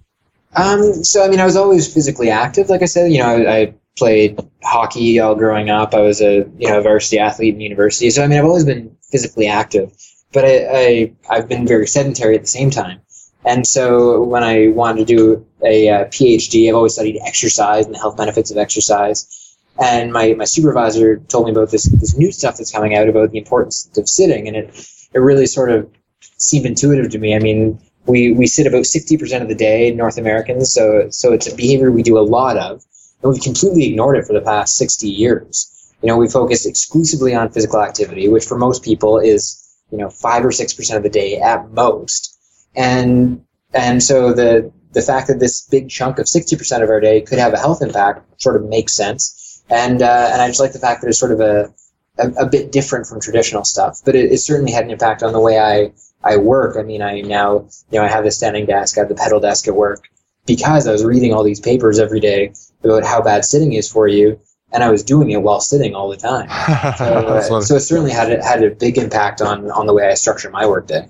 Um, 0.57 1.05
so 1.05 1.25
I 1.25 1.29
mean, 1.29 1.39
I 1.39 1.45
was 1.45 1.57
always 1.57 1.93
physically 1.93 2.29
active. 2.29 2.69
Like 2.69 2.83
I 2.83 2.87
said, 2.87 3.13
you 3.13 3.19
know, 3.19 3.29
I, 3.29 3.57
I 3.57 3.75
played 3.97 4.39
hockey 4.63 5.21
all 5.21 5.35
growing 5.35 5.71
up. 5.71 5.95
I 5.95 6.01
was 6.01 6.21
a 6.21 6.49
you 6.59 6.69
know 6.69 6.83
varsity 6.83 7.19
athlete 7.19 7.55
in 7.55 7.61
university. 7.61 8.11
So 8.11 8.23
I 8.25 8.27
mean, 8.27 8.39
I've 8.39 8.45
always 8.45 8.65
been 8.65 8.97
physically 9.11 9.47
active, 9.47 9.93
but 10.33 10.45
I, 10.45 10.67
I 10.73 11.13
I've 11.29 11.49
been 11.49 11.67
very 11.67 11.87
sedentary 11.87 12.35
at 12.35 12.43
the 12.43 12.49
same 12.49 12.71
time. 12.71 13.01
And 13.45 13.67
so 13.67 14.23
when 14.23 14.43
I 14.43 14.69
wanted 14.69 15.07
to 15.07 15.15
do 15.17 15.47
a, 15.65 15.89
uh 15.89 16.05
PhD, 16.07 16.69
I've 16.69 16.75
always 16.75 16.95
studied 16.95 17.19
exercise 17.25 17.87
and 17.87 17.95
the 17.95 17.99
health 17.99 18.17
benefits 18.17 18.51
of 18.51 18.59
exercise. 18.59 19.57
And 19.81 20.13
my, 20.13 20.35
my 20.35 20.45
supervisor 20.45 21.17
told 21.17 21.47
me 21.47 21.53
about 21.53 21.71
this 21.71 21.85
this 21.85 22.17
new 22.17 22.33
stuff 22.33 22.59
that's 22.59 22.73
coming 22.73 22.95
out 22.95 23.09
about 23.09 23.31
the 23.31 23.39
importance 23.39 23.89
of 23.97 24.09
sitting, 24.09 24.47
and 24.47 24.57
it 24.57 24.69
it 25.15 25.19
really 25.19 25.47
sort 25.47 25.71
of 25.71 25.91
seemed 26.37 26.67
intuitive 26.67 27.11
to 27.13 27.19
me. 27.19 27.35
I 27.35 27.39
mean, 27.39 27.81
we 28.07 28.33
we 28.33 28.47
sit 28.47 28.67
about 28.67 28.85
sixty 28.85 29.17
percent 29.17 29.43
of 29.43 29.49
the 29.49 29.55
day, 29.55 29.91
North 29.95 30.19
Americans, 30.19 30.73
so 30.73 31.09
so 31.11 31.33
it's 31.33 31.51
a 31.51 31.57
behavior 31.57 31.91
we 31.91 32.03
do 32.03 32.19
a 32.19 32.21
lot 32.21 32.59
of, 32.59 32.85
and 33.23 33.33
we've 33.33 33.43
completely 33.43 33.87
ignored 33.87 34.17
it 34.17 34.27
for 34.27 34.33
the 34.33 34.41
past 34.41 34.77
sixty 34.77 35.09
years. 35.09 35.93
You 36.03 36.09
know, 36.09 36.17
we 36.17 36.29
focused 36.29 36.67
exclusively 36.67 37.35
on 37.35 37.51
physical 37.51 37.83
activity, 37.83 38.29
which 38.29 38.45
for 38.45 38.57
most 38.57 38.83
people 38.83 39.19
is 39.19 39.57
you 39.91 39.99
know 39.99 40.11
five 40.11 40.45
or 40.45 40.53
six 40.53 40.73
percent 40.73 40.97
of 40.97 41.03
the 41.03 41.11
day 41.11 41.39
at 41.39 41.71
most, 41.71 42.39
and 42.75 43.45
and 43.73 44.03
so 44.03 44.33
the 44.33 44.73
the 44.93 45.03
fact 45.03 45.29
that 45.29 45.39
this 45.39 45.67
big 45.69 45.89
chunk 45.89 46.19
of 46.19 46.27
60% 46.27 46.83
of 46.83 46.89
our 46.89 47.01
day 47.01 47.21
could 47.21 47.39
have 47.39 47.53
a 47.53 47.59
health 47.59 47.83
impact 47.83 48.43
sort 48.43 48.57
of 48.57 48.69
makes 48.69 48.95
sense. 48.95 49.63
And, 49.71 50.03
uh, 50.03 50.31
and 50.33 50.43
I 50.43 50.49
just 50.49 50.61
like 50.61 50.73
the 50.73 50.79
fact 50.79 51.03
that 51.03 51.09
it's 51.09 51.19
sort 51.19 51.33
of 51.33 51.41
a, 51.41 51.73
a, 52.19 52.45
a 52.45 52.47
bit 52.47 52.73
different 52.73 53.07
from 53.07 53.21
traditional 53.21 53.65
stuff, 53.65 54.01
but 54.05 54.17
it, 54.17 54.33
it, 54.33 54.39
certainly 54.39 54.73
had 54.73 54.85
an 54.85 54.91
impact 54.91 55.23
on 55.23 55.33
the 55.33 55.41
way 55.41 55.59
I, 55.59 55.93
I 56.25 56.39
work. 56.39 56.77
I 56.77 56.83
mean, 56.83 57.03
I 57.03 57.21
now, 57.21 57.69
you 57.91 58.01
know, 58.01 58.05
I 58.05 58.09
have 58.09 58.25
the 58.25 58.33
standing 58.33 58.67
desk, 58.67 58.99
I 58.99 59.03
have 59.03 59.09
the 59.09 59.15
pedal 59.15 59.39
desk 59.39 59.69
at 59.69 59.75
work 59.75 60.09
because 60.45 60.89
I 60.89 60.93
was 60.93 61.05
reading 61.05 61.33
all 61.33 61.45
these 61.45 61.61
papers 61.61 62.01
every 62.01 62.21
day 62.21 62.53
about 62.85 63.05
how 63.05 63.23
bad 63.23 63.45
sitting 63.45 63.73
is 63.73 63.91
for 63.91 64.09
you. 64.09 64.39
And 64.73 64.85
I 64.85 64.91
was 64.91 65.03
doing 65.03 65.31
it 65.31 65.43
while 65.43 65.61
sitting 65.61 65.95
all 65.95 66.09
the 66.09 66.17
time. 66.17 66.49
So, 66.97 67.05
uh, 67.05 67.61
so 67.61 67.77
it 67.77 67.81
certainly 67.81 68.13
had 68.13 68.31
a, 68.31 68.43
had 68.43 68.63
a 68.63 68.71
big 68.71 68.99
impact 68.99 69.41
on, 69.41 69.71
on 69.71 69.87
the 69.87 69.93
way 69.93 70.09
I 70.09 70.15
structure 70.15 70.51
my 70.51 70.67
workday. 70.67 71.09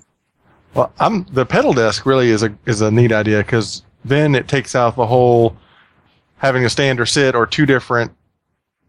Well, 0.73 0.91
I'm 0.99 1.25
the 1.25 1.45
pedal 1.45 1.73
desk 1.73 2.05
really 2.05 2.29
is 2.29 2.43
a 2.43 2.55
is 2.65 2.81
a 2.81 2.89
neat 2.89 3.11
idea 3.11 3.39
because 3.39 3.83
then 4.05 4.35
it 4.35 4.47
takes 4.47 4.73
out 4.73 4.95
the 4.95 5.05
whole 5.05 5.57
having 6.37 6.63
a 6.63 6.69
stand 6.69 6.99
or 6.99 7.05
sit 7.05 7.35
or 7.35 7.45
two 7.45 7.65
different 7.65 8.11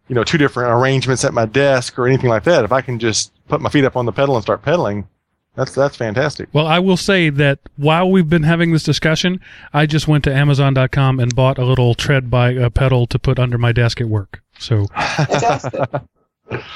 you 0.07 0.15
know 0.15 0.23
two 0.23 0.37
different 0.37 0.71
arrangements 0.71 1.25
at 1.25 1.33
my 1.33 1.45
desk 1.45 1.99
or 1.99 2.07
anything 2.07 2.29
like 2.29 2.43
that. 2.45 2.63
If 2.63 2.71
I 2.71 2.81
can 2.81 2.99
just 2.99 3.33
put 3.47 3.61
my 3.61 3.69
feet 3.69 3.83
up 3.83 3.97
on 3.97 4.05
the 4.05 4.13
pedal 4.13 4.35
and 4.35 4.43
start 4.43 4.61
pedaling, 4.61 5.07
that's 5.55 5.73
that's 5.73 5.95
fantastic. 5.95 6.49
Well, 6.51 6.65
I 6.65 6.79
will 6.79 6.97
say 6.97 7.29
that 7.29 7.59
while 7.77 8.09
we've 8.09 8.29
been 8.29 8.43
having 8.43 8.71
this 8.73 8.83
discussion, 8.83 9.39
I 9.73 9.85
just 9.85 10.07
went 10.07 10.23
to 10.23 10.33
Amazon.com 10.33 11.19
and 11.19 11.35
bought 11.35 11.57
a 11.59 11.65
little 11.65 11.93
tread 11.93 12.31
by 12.31 12.51
a 12.51 12.69
pedal 12.69 13.05
to 13.07 13.19
put 13.19 13.37
under 13.37 13.57
my 13.57 13.71
desk 13.71 14.01
at 14.01 14.07
work. 14.07 14.41
So 14.57 14.87
fantastic. 14.87 15.79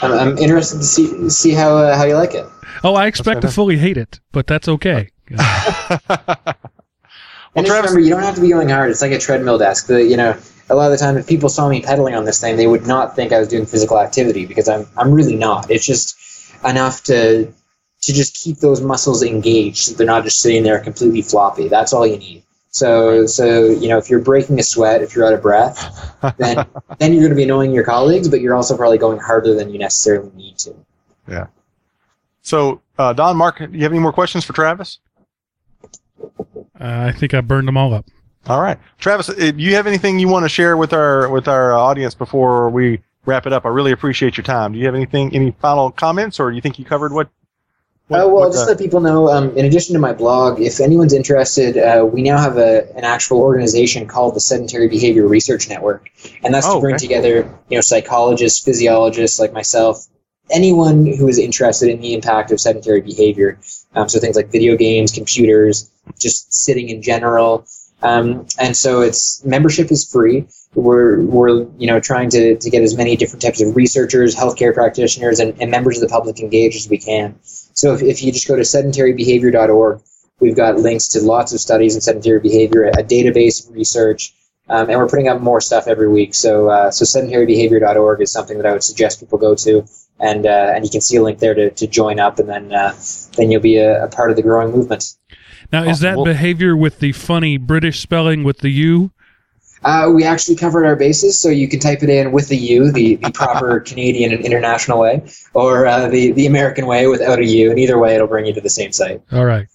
I'm, 0.01 0.11
I'm, 0.11 0.37
interested 0.37 0.77
to 0.77 0.83
see 0.83 1.29
see 1.29 1.51
how 1.51 1.77
uh, 1.77 1.95
how 1.95 2.05
you 2.05 2.15
like 2.15 2.33
it. 2.33 2.45
Oh, 2.83 2.95
I 2.95 3.07
expect 3.07 3.41
to 3.41 3.49
fully 3.49 3.77
hate 3.77 3.97
it, 3.97 4.19
but 4.31 4.47
that's 4.47 4.67
okay. 4.67 5.09
well, 5.37 5.39
and 7.55 7.65
just 7.65 7.77
remember, 7.77 7.99
you 7.99 8.09
don't 8.09 8.23
have 8.23 8.35
to 8.35 8.41
be 8.41 8.49
going 8.49 8.69
hard. 8.69 8.91
It's 8.91 9.01
like 9.01 9.11
a 9.11 9.19
treadmill 9.19 9.57
desk. 9.57 9.87
The, 9.87 10.03
you 10.03 10.15
know, 10.15 10.37
a 10.69 10.75
lot 10.75 10.91
of 10.91 10.91
the 10.91 11.03
time, 11.03 11.17
if 11.17 11.27
people 11.27 11.49
saw 11.49 11.67
me 11.67 11.81
pedaling 11.81 12.15
on 12.15 12.25
this 12.25 12.39
thing, 12.39 12.55
they 12.57 12.67
would 12.67 12.85
not 12.85 13.15
think 13.15 13.33
I 13.33 13.39
was 13.39 13.47
doing 13.47 13.65
physical 13.65 13.99
activity 13.99 14.45
because 14.45 14.69
I'm 14.69 14.87
I'm 14.97 15.11
really 15.11 15.35
not. 15.35 15.69
It's 15.71 15.85
just 15.85 16.15
enough 16.63 17.03
to 17.05 17.51
to 18.07 18.13
just 18.13 18.35
keep 18.35 18.59
those 18.59 18.79
muscles 18.79 19.21
engaged 19.21 19.79
so 19.79 19.93
they're 19.93 20.07
not 20.07 20.23
just 20.23 20.39
sitting 20.39 20.63
there 20.63 20.79
completely 20.79 21.21
floppy. 21.21 21.67
That's 21.67 21.91
all 21.91 22.07
you 22.07 22.17
need. 22.17 22.41
So, 22.69 23.25
so 23.25 23.65
you 23.65 23.89
know, 23.89 23.97
if 23.97 24.09
you're 24.09 24.21
breaking 24.21 24.57
a 24.59 24.63
sweat, 24.63 25.01
if 25.01 25.13
you're 25.13 25.27
out 25.27 25.33
of 25.33 25.41
breath, 25.41 26.15
then 26.37 26.65
then 26.99 27.11
you're 27.11 27.21
going 27.21 27.31
to 27.31 27.35
be 27.35 27.43
annoying 27.43 27.73
your 27.73 27.83
colleagues, 27.83 28.29
but 28.29 28.39
you're 28.39 28.55
also 28.55 28.77
probably 28.77 28.97
going 28.97 29.19
harder 29.19 29.53
than 29.55 29.69
you 29.69 29.77
necessarily 29.77 30.31
need 30.37 30.57
to. 30.59 30.73
Yeah. 31.27 31.47
So, 32.43 32.81
uh, 32.97 33.11
Don, 33.11 33.35
Mark, 33.35 33.57
do 33.57 33.69
you 33.73 33.83
have 33.83 33.91
any 33.91 33.99
more 33.99 34.13
questions 34.13 34.45
for 34.45 34.53
Travis? 34.53 34.99
Uh, 36.19 36.29
I 36.79 37.11
think 37.11 37.33
I 37.33 37.41
burned 37.41 37.67
them 37.67 37.75
all 37.75 37.93
up. 37.93 38.05
All 38.45 38.61
right, 38.61 38.79
Travis, 38.99 39.27
uh, 39.27 39.33
do 39.33 39.57
you 39.57 39.75
have 39.75 39.85
anything 39.85 40.17
you 40.17 40.29
want 40.29 40.45
to 40.45 40.49
share 40.49 40.77
with 40.77 40.93
our 40.93 41.27
with 41.27 41.49
our 41.49 41.73
audience 41.73 42.15
before 42.15 42.69
we 42.69 43.01
wrap 43.25 43.45
it 43.45 43.51
up? 43.51 43.65
I 43.65 43.69
really 43.69 43.91
appreciate 43.91 44.37
your 44.37 44.45
time. 44.45 44.71
Do 44.71 44.79
you 44.79 44.85
have 44.85 44.95
anything, 44.95 45.35
any 45.35 45.51
final 45.59 45.91
comments, 45.91 46.39
or 46.39 46.51
do 46.51 46.55
you 46.55 46.61
think 46.61 46.79
you 46.79 46.85
covered 46.85 47.11
what? 47.11 47.27
What 48.07 48.21
uh, 48.21 48.27
well, 48.29 48.49
just 48.49 48.65
the... 48.65 48.71
let 48.71 48.79
people 48.79 49.01
know. 49.01 49.29
Um, 49.29 49.55
in 49.57 49.65
addition 49.65 49.93
to 49.93 49.99
my 49.99 50.13
blog, 50.13 50.61
if 50.61 50.79
anyone's 50.79 51.13
interested, 51.13 51.77
uh, 51.77 52.05
we 52.05 52.21
now 52.21 52.37
have 52.37 52.57
a 52.57 52.89
an 52.95 53.03
actual 53.03 53.39
organization 53.39 54.07
called 54.07 54.35
the 54.35 54.39
Sedentary 54.39 54.87
Behavior 54.87 55.27
Research 55.27 55.67
Network, 55.67 56.09
and 56.43 56.53
that's 56.53 56.65
oh, 56.67 56.75
to 56.75 56.79
bring 56.79 56.95
okay. 56.95 57.05
together 57.05 57.59
you 57.69 57.77
know 57.77 57.81
psychologists, 57.81 58.63
physiologists 58.63 59.39
like 59.39 59.51
myself, 59.51 60.07
anyone 60.49 61.05
who 61.05 61.27
is 61.27 61.37
interested 61.37 61.89
in 61.89 61.99
the 61.99 62.13
impact 62.13 62.51
of 62.51 62.61
sedentary 62.61 63.01
behavior. 63.01 63.59
Um, 63.93 64.07
so 64.07 64.19
things 64.19 64.35
like 64.35 64.51
video 64.51 64.77
games, 64.77 65.11
computers, 65.11 65.91
just 66.17 66.53
sitting 66.53 66.89
in 66.89 67.01
general. 67.01 67.65
Um, 68.03 68.45
and 68.59 68.77
so 68.77 69.01
it's 69.01 69.43
membership 69.43 69.91
is 69.91 70.09
free. 70.09 70.47
We're 70.75 71.21
we're 71.21 71.65
you 71.77 71.87
know 71.87 71.99
trying 71.99 72.29
to, 72.29 72.55
to 72.55 72.69
get 72.69 72.83
as 72.83 72.95
many 72.95 73.17
different 73.17 73.41
types 73.41 73.61
of 73.61 73.75
researchers, 73.75 74.35
healthcare 74.35 74.73
practitioners, 74.73 75.39
and, 75.39 75.59
and 75.59 75.71
members 75.71 75.97
of 75.97 76.07
the 76.07 76.13
public 76.13 76.39
engaged 76.39 76.77
as 76.77 76.87
we 76.87 76.99
can. 76.99 77.39
So 77.77 77.93
if, 77.93 78.01
if 78.01 78.23
you 78.23 78.31
just 78.31 78.47
go 78.47 78.55
to 78.55 78.63
sedentarybehavior.org, 78.63 80.01
we've 80.39 80.55
got 80.55 80.77
links 80.77 81.07
to 81.09 81.21
lots 81.21 81.53
of 81.53 81.59
studies 81.59 81.95
in 81.95 82.01
sedentary 82.01 82.39
behavior, 82.39 82.87
a 82.87 83.03
database 83.03 83.67
of 83.67 83.75
research, 83.75 84.33
um, 84.67 84.89
and 84.89 84.99
we're 84.99 85.07
putting 85.07 85.27
up 85.27 85.41
more 85.41 85.61
stuff 85.61 85.87
every 85.87 86.09
week. 86.09 86.33
So 86.33 86.69
uh, 86.69 86.91
so 86.91 87.05
sedentarybehavior.org 87.05 88.21
is 88.21 88.31
something 88.31 88.57
that 88.57 88.65
I 88.65 88.73
would 88.73 88.83
suggest 88.83 89.19
people 89.19 89.37
go 89.37 89.55
to 89.55 89.85
and 90.19 90.45
uh, 90.45 90.73
and 90.75 90.83
you 90.83 90.89
can 90.89 91.01
see 91.01 91.17
a 91.17 91.23
link 91.23 91.39
there 91.39 91.53
to, 91.53 91.69
to 91.69 91.87
join 91.87 92.19
up, 92.19 92.39
and 92.39 92.49
then 92.49 92.73
uh, 92.73 92.95
then 93.35 93.51
you'll 93.51 93.61
be 93.61 93.77
a, 93.77 94.05
a, 94.05 94.07
part 94.07 94.29
of 94.29 94.35
the 94.35 94.41
growing 94.41 94.71
movement. 94.71 95.15
Now, 95.71 95.83
is 95.83 95.99
that 95.99 96.17
behavior 96.23 96.75
with 96.75 96.99
the 96.99 97.11
funny 97.11 97.57
British 97.57 97.99
spelling 97.99 98.43
with 98.43 98.59
the 98.59 98.69
U? 98.69 99.11
Uh, 99.87 100.09
we 100.09 100.25
actually 100.25 100.53
covered 100.53 100.85
our 100.85 100.97
bases, 100.97 101.39
so 101.39 101.47
you 101.47 101.65
can 101.65 101.79
type 101.79 102.03
it 102.03 102.09
in 102.09 102.33
with 102.33 102.49
the 102.49 102.57
U, 102.57 102.91
the, 102.91 103.15
the 103.15 103.31
proper 103.31 103.79
Canadian 103.89 104.33
and 104.33 104.43
international 104.43 104.99
way, 104.99 105.23
or 105.53 105.87
uh, 105.87 106.09
the 106.09 106.33
the 106.33 106.45
American 106.45 106.87
way 106.87 107.07
without 107.07 107.39
a 107.39 107.45
U, 107.45 107.69
and 107.69 107.79
either 107.79 107.97
way, 107.97 108.13
it'll 108.13 108.27
bring 108.27 108.45
you 108.45 108.53
to 108.53 108.59
the 108.59 108.69
same 108.69 108.91
site. 108.91 109.21
All 109.31 109.45
right. 109.45 109.65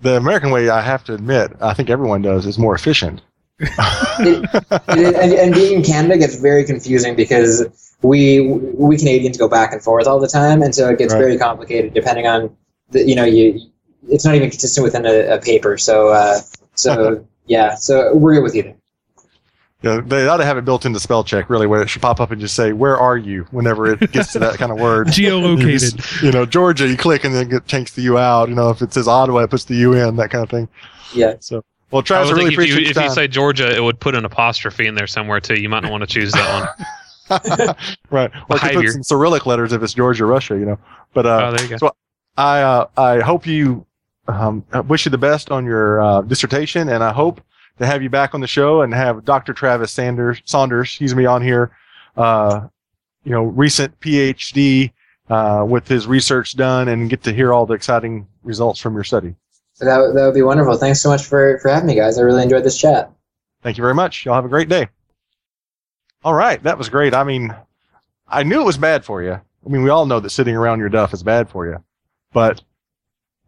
The 0.00 0.16
American 0.16 0.50
way, 0.50 0.68
I 0.68 0.80
have 0.80 1.04
to 1.04 1.14
admit, 1.14 1.52
I 1.60 1.74
think 1.74 1.90
everyone 1.90 2.22
does, 2.22 2.44
is 2.44 2.58
more 2.58 2.74
efficient. 2.74 3.22
it, 3.60 3.70
it, 4.18 5.14
and, 5.14 5.32
and 5.32 5.54
being 5.54 5.74
in 5.74 5.84
Canada 5.84 6.18
gets 6.18 6.34
very 6.34 6.64
confusing 6.64 7.14
because 7.14 7.94
we 8.02 8.48
we 8.48 8.98
Canadians 8.98 9.38
go 9.38 9.46
back 9.46 9.72
and 9.72 9.80
forth 9.80 10.08
all 10.08 10.18
the 10.18 10.26
time, 10.26 10.60
and 10.60 10.74
so 10.74 10.88
it 10.88 10.98
gets 10.98 11.12
right. 11.12 11.20
very 11.20 11.38
complicated 11.38 11.94
depending 11.94 12.26
on 12.26 12.56
the 12.90 13.06
you 13.06 13.14
know 13.14 13.24
you. 13.24 13.60
It's 14.08 14.24
not 14.24 14.34
even 14.34 14.50
consistent 14.50 14.82
within 14.82 15.06
a, 15.06 15.36
a 15.36 15.38
paper, 15.40 15.78
so 15.78 16.08
uh, 16.08 16.40
so 16.74 17.24
yeah, 17.46 17.76
so 17.76 18.12
we're 18.16 18.34
good 18.34 18.42
with 18.42 18.79
you. 19.82 19.90
Yeah, 19.90 20.00
they 20.00 20.28
ought 20.28 20.38
to 20.38 20.44
have 20.44 20.58
it 20.58 20.64
built 20.64 20.84
into 20.84 21.00
spell 21.00 21.24
check, 21.24 21.48
really, 21.50 21.66
where 21.66 21.82
it 21.82 21.88
should 21.88 22.02
pop 22.02 22.20
up 22.20 22.30
and 22.30 22.40
just 22.40 22.54
say, 22.54 22.72
"Where 22.72 22.98
are 22.98 23.16
you?" 23.16 23.46
Whenever 23.50 23.86
it 23.86 24.12
gets 24.12 24.32
to 24.34 24.38
that 24.40 24.58
kind 24.58 24.72
of 24.72 24.78
word, 24.78 25.06
geolocated. 25.08 25.66
You, 25.66 25.78
just, 25.78 26.22
you 26.22 26.32
know, 26.32 26.46
Georgia, 26.46 26.88
you 26.88 26.96
click 26.96 27.24
and 27.24 27.34
then 27.34 27.52
it 27.52 27.66
takes 27.68 27.92
the 27.92 28.02
U 28.02 28.18
out. 28.18 28.48
You 28.48 28.54
know, 28.54 28.70
if 28.70 28.82
it 28.82 28.92
says 28.92 29.08
Ottawa, 29.08 29.40
it 29.40 29.50
puts 29.50 29.64
the 29.64 29.76
U 29.76 29.92
in, 29.94 30.16
that 30.16 30.30
kind 30.30 30.44
of 30.44 30.50
thing. 30.50 30.68
Yeah. 31.14 31.36
So 31.40 31.64
well, 31.90 32.02
Travis, 32.02 32.30
I 32.30 32.34
really 32.34 32.54
if, 32.54 32.58
you, 32.58 32.78
if 32.78 32.96
you, 32.96 33.10
say 33.10 33.26
Georgia, 33.26 33.74
it 33.74 33.82
would 33.82 33.98
put 33.98 34.14
an 34.14 34.24
apostrophe 34.24 34.86
in 34.86 34.94
there 34.94 35.08
somewhere 35.08 35.40
too. 35.40 35.60
You 35.60 35.68
might 35.68 35.80
not 35.80 35.90
want 35.90 36.02
to 36.02 36.06
choose 36.06 36.32
that 36.32 36.76
one. 37.28 37.74
right. 38.10 38.30
Or 38.48 38.56
you 38.56 38.80
put 38.80 38.90
some 38.90 39.02
Cyrillic 39.02 39.46
letters 39.46 39.72
if 39.72 39.82
it's 39.82 39.94
Georgia, 39.94 40.24
Russia, 40.24 40.54
you 40.54 40.66
know. 40.66 40.78
But 41.14 41.26
uh, 41.26 41.46
oh, 41.46 41.56
there 41.56 41.64
you 41.64 41.70
go. 41.70 41.76
So 41.78 41.92
I 42.36 42.62
uh, 42.62 42.86
I 42.96 43.20
hope 43.20 43.46
you 43.46 43.86
um, 44.28 44.64
wish 44.86 45.04
you 45.04 45.10
the 45.10 45.18
best 45.18 45.50
on 45.50 45.64
your 45.64 46.00
uh, 46.00 46.20
dissertation, 46.22 46.88
and 46.88 47.02
I 47.02 47.12
hope 47.12 47.40
to 47.80 47.86
have 47.86 48.02
you 48.02 48.10
back 48.10 48.34
on 48.34 48.40
the 48.40 48.46
show 48.46 48.82
and 48.82 48.92
have 48.94 49.24
Dr. 49.24 49.52
Travis 49.54 49.90
Sanders 49.90 50.40
Saunders. 50.44 50.94
He's 50.94 51.14
gonna 51.14 51.26
on 51.26 51.42
here. 51.42 51.72
Uh, 52.16 52.68
you 53.24 53.32
know, 53.32 53.42
recent 53.44 53.98
PhD 54.00 54.92
uh, 55.28 55.64
with 55.66 55.88
his 55.88 56.06
research 56.06 56.56
done, 56.56 56.88
and 56.88 57.10
get 57.10 57.22
to 57.24 57.32
hear 57.32 57.52
all 57.52 57.66
the 57.66 57.74
exciting 57.74 58.26
results 58.42 58.80
from 58.80 58.94
your 58.94 59.04
study. 59.04 59.34
So 59.74 59.86
that 59.86 60.14
that 60.14 60.24
would 60.26 60.34
be 60.34 60.42
wonderful. 60.42 60.76
Thanks 60.76 61.00
so 61.00 61.08
much 61.08 61.24
for 61.24 61.58
for 61.60 61.68
having 61.68 61.86
me, 61.86 61.94
guys. 61.94 62.18
I 62.18 62.22
really 62.22 62.42
enjoyed 62.42 62.64
this 62.64 62.78
chat. 62.78 63.10
Thank 63.62 63.78
you 63.78 63.82
very 63.82 63.94
much. 63.94 64.24
Y'all 64.24 64.34
have 64.34 64.44
a 64.44 64.48
great 64.48 64.68
day. 64.68 64.88
All 66.22 66.34
right, 66.34 66.62
that 66.62 66.76
was 66.76 66.90
great. 66.90 67.14
I 67.14 67.24
mean, 67.24 67.54
I 68.28 68.42
knew 68.42 68.60
it 68.60 68.66
was 68.66 68.76
bad 68.76 69.06
for 69.06 69.22
you. 69.22 69.32
I 69.32 69.68
mean, 69.68 69.82
we 69.82 69.90
all 69.90 70.04
know 70.04 70.20
that 70.20 70.30
sitting 70.30 70.54
around 70.54 70.80
your 70.80 70.90
duff 70.90 71.14
is 71.14 71.22
bad 71.22 71.48
for 71.48 71.66
you, 71.66 71.82
but 72.32 72.62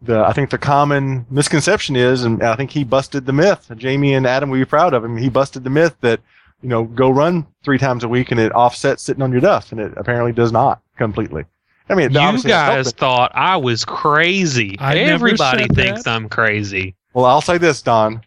the 0.04 0.20
I 0.24 0.32
think 0.32 0.50
the 0.50 0.58
common 0.58 1.26
misconception 1.30 1.96
is, 1.96 2.24
and 2.24 2.42
I 2.42 2.56
think 2.56 2.70
he 2.70 2.84
busted 2.84 3.26
the 3.26 3.32
myth. 3.32 3.70
Jamie 3.76 4.14
and 4.14 4.26
Adam 4.26 4.50
will 4.50 4.58
be 4.58 4.64
proud 4.64 4.94
of 4.94 5.04
him. 5.04 5.16
He 5.16 5.28
busted 5.28 5.64
the 5.64 5.70
myth 5.70 5.96
that 6.00 6.20
you 6.62 6.68
know 6.68 6.84
go 6.84 7.10
run 7.10 7.46
three 7.62 7.78
times 7.78 8.04
a 8.04 8.08
week 8.08 8.30
and 8.30 8.40
it 8.40 8.52
offsets 8.52 9.02
sitting 9.02 9.22
on 9.22 9.32
your 9.32 9.40
duff, 9.40 9.72
and 9.72 9.80
it 9.80 9.92
apparently 9.96 10.32
does 10.32 10.52
not 10.52 10.80
completely. 10.96 11.44
I 11.88 11.94
mean, 11.94 12.10
you 12.10 12.42
guys 12.42 12.92
thought 12.92 13.32
I 13.34 13.56
was 13.56 13.84
crazy. 13.84 14.76
I 14.78 14.96
Everybody 14.98 15.66
thinks 15.68 16.04
that. 16.04 16.14
I'm 16.14 16.28
crazy. 16.28 16.94
Well, 17.12 17.24
I'll 17.26 17.42
say 17.42 17.58
this, 17.58 17.82
Don. 17.82 18.22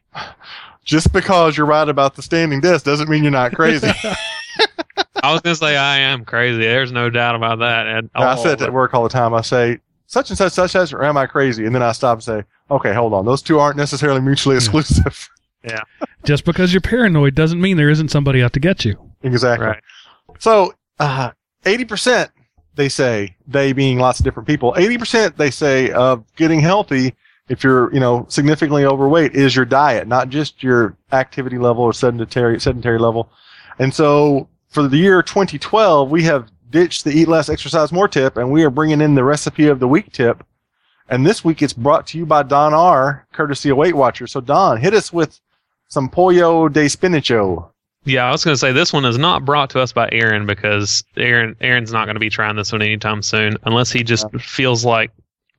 Just 0.84 1.12
because 1.12 1.58
you're 1.58 1.66
right 1.66 1.90
about 1.90 2.16
the 2.16 2.22
standing 2.22 2.62
desk 2.62 2.86
doesn't 2.86 3.10
mean 3.10 3.24
you're 3.24 3.32
not 3.32 3.54
crazy. 3.54 3.88
I 5.24 5.32
was 5.32 5.42
gonna 5.42 5.56
say 5.56 5.76
I 5.76 5.98
am 5.98 6.24
crazy. 6.26 6.60
There's 6.60 6.92
no 6.92 7.10
doubt 7.10 7.36
about 7.36 7.60
that. 7.60 7.88
And 7.88 8.10
I 8.14 8.36
say 8.36 8.54
it 8.54 8.62
at 8.62 8.72
work 8.72 8.94
all 8.94 9.02
the 9.02 9.10
time. 9.10 9.34
I 9.34 9.42
say 9.42 9.80
such 10.08 10.30
and 10.30 10.38
such, 10.38 10.54
such 10.54 10.76
as, 10.76 10.94
or 10.94 11.04
am 11.04 11.18
I 11.18 11.26
crazy? 11.26 11.66
And 11.66 11.74
then 11.74 11.84
I 11.84 11.92
stop 11.92 12.18
and 12.18 12.24
say, 12.24 12.44
okay, 12.70 12.94
hold 12.94 13.14
on. 13.14 13.26
Those 13.26 13.42
two 13.42 13.60
aren't 13.60 13.78
necessarily 13.78 14.22
mutually 14.22 14.56
exclusive. 14.56 15.30
yeah. 15.64 15.82
Just 16.24 16.46
because 16.46 16.74
you're 16.74 16.82
paranoid 16.82 17.36
doesn't 17.36 17.60
mean 17.60 17.78
there 17.78 17.90
isn't 17.90 18.10
somebody 18.10 18.44
out 18.44 18.54
to 18.54 18.60
get 18.60 18.86
you. 18.86 18.98
Exactly. 19.24 19.68
Right. 19.68 19.84
So, 20.40 20.74
uh, 21.00 21.32
80%, 21.64 22.30
they 22.76 22.90
say, 22.90 23.36
they 23.48 23.74
being 23.74 24.00
lots 24.00 24.20
of 24.20 24.26
different 24.26 24.48
people, 24.48 24.74
80% 24.74 25.38
they 25.38 25.52
say 25.52 25.92
of 25.92 26.24
getting 26.36 26.60
healthy, 26.60 27.16
if 27.48 27.64
you're, 27.64 27.94
you 27.94 28.00
know, 28.00 28.26
significantly 28.30 28.86
overweight, 28.86 29.36
is 29.36 29.56
your 29.56 29.66
diet, 29.66 30.08
not 30.08 30.30
just 30.30 30.64
your 30.64 30.98
activity 31.12 31.58
level 31.58 31.84
or 31.84 31.94
sedentary, 31.94 32.60
sedentary 32.60 33.00
level. 33.00 33.30
And 33.80 33.94
so 33.94 34.50
for 34.70 34.88
the 34.88 34.98
year 34.98 35.22
2012, 35.22 36.10
we 36.10 36.24
have 36.24 36.50
ditched 36.76 37.06
the 37.06 37.12
eat 37.12 37.30
less, 37.30 37.48
exercise 37.48 37.94
more 37.94 38.10
tip, 38.10 38.36
and 38.36 38.52
we 38.52 38.62
are 38.66 38.70
bringing 38.70 39.00
in 39.00 39.16
the 39.16 39.24
recipe 39.24 39.70
of 39.70 39.80
the 39.80 39.88
week 39.88 40.12
tip. 40.12 40.44
And 41.08 41.26
this 41.26 41.42
week 41.42 41.62
it's 41.62 41.72
brought 41.72 42.06
to 42.08 42.18
you 42.18 42.26
by 42.26 42.44
Don 42.44 42.74
R., 42.74 43.26
courtesy 43.32 43.70
of 43.70 43.78
Weight 43.78 43.96
Watchers. 43.96 44.34
So 44.34 44.42
Don, 44.42 44.76
hit 44.76 44.94
us 44.94 45.14
with 45.14 45.40
some 45.88 46.10
pollo 46.10 46.68
de 46.68 46.84
spinacho. 46.88 47.70
Yeah, 48.04 48.26
I 48.26 48.32
was 48.32 48.44
going 48.44 48.56
to 48.56 48.60
say 48.60 48.74
this 48.74 48.92
one 48.92 49.06
is 49.06 49.18
not 49.18 49.46
brought 49.46 49.70
to 49.70 49.80
us 49.80 49.94
by 49.94 50.10
Aaron 50.12 50.46
because 50.46 51.06
Aaron 51.16 51.56
Aaron's 51.62 51.94
not 51.94 52.08
going 52.08 52.18
to 52.18 52.20
be 52.20 52.30
trying 52.30 52.58
this 52.58 52.74
one 52.74 52.82
anytime 52.82 53.22
soon 53.22 53.56
unless 53.64 53.90
he 53.90 54.04
just 54.04 54.30
feels 54.42 54.84
like 54.84 55.12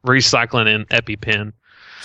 recycling 0.07 0.73
an 0.73 0.85
EpiPen. 0.91 1.55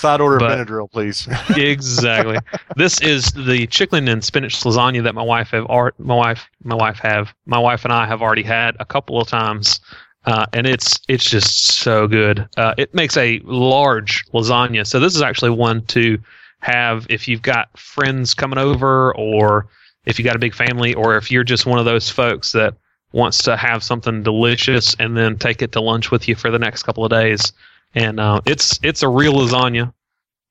Side 0.01 0.19
order 0.19 0.39
But- 0.39 0.59
of 0.59 0.67
Benadryl, 0.67 0.91
please. 0.91 1.27
exactly. 1.55 2.37
this 2.75 2.99
is 3.01 3.31
the 3.33 3.67
chicken 3.67 4.07
and 4.07 4.23
spinach 4.23 4.59
lasagna 4.61 5.03
that 5.03 5.13
my 5.13 5.21
wife 5.21 5.51
have 5.51 5.67
my 5.99 6.15
wife 6.15 6.49
my 6.63 6.75
wife 6.75 6.97
have 6.99 7.33
my 7.45 7.59
wife 7.59 7.83
and 7.85 7.93
I 7.93 8.07
have 8.07 8.21
already 8.21 8.41
had 8.41 8.75
a 8.79 8.85
couple 8.85 9.21
of 9.21 9.27
times, 9.27 9.79
uh, 10.25 10.45
and 10.53 10.65
it's 10.65 10.99
it's 11.07 11.23
just 11.29 11.67
so 11.67 12.07
good. 12.07 12.49
Uh, 12.57 12.73
it 12.79 12.95
makes 12.95 13.15
a 13.15 13.39
large 13.43 14.25
lasagna, 14.33 14.87
so 14.87 14.99
this 14.99 15.15
is 15.15 15.21
actually 15.21 15.51
one 15.51 15.85
to 15.87 16.17
have 16.61 17.05
if 17.09 17.27
you've 17.27 17.43
got 17.43 17.77
friends 17.77 18.33
coming 18.33 18.57
over, 18.57 19.15
or 19.15 19.67
if 20.05 20.17
you 20.17 20.25
got 20.25 20.35
a 20.35 20.39
big 20.39 20.55
family, 20.55 20.95
or 20.95 21.15
if 21.15 21.29
you're 21.29 21.43
just 21.43 21.67
one 21.67 21.77
of 21.77 21.85
those 21.85 22.09
folks 22.09 22.53
that 22.53 22.73
wants 23.13 23.43
to 23.43 23.55
have 23.57 23.83
something 23.83 24.23
delicious 24.23 24.95
and 24.97 25.15
then 25.15 25.37
take 25.37 25.61
it 25.61 25.71
to 25.73 25.81
lunch 25.81 26.09
with 26.09 26.27
you 26.27 26.33
for 26.35 26.49
the 26.49 26.57
next 26.59 26.83
couple 26.83 27.03
of 27.03 27.11
days. 27.11 27.53
And 27.93 28.19
uh, 28.19 28.41
it's 28.45 28.79
it's 28.83 29.03
a 29.03 29.09
real 29.09 29.33
lasagna. 29.33 29.93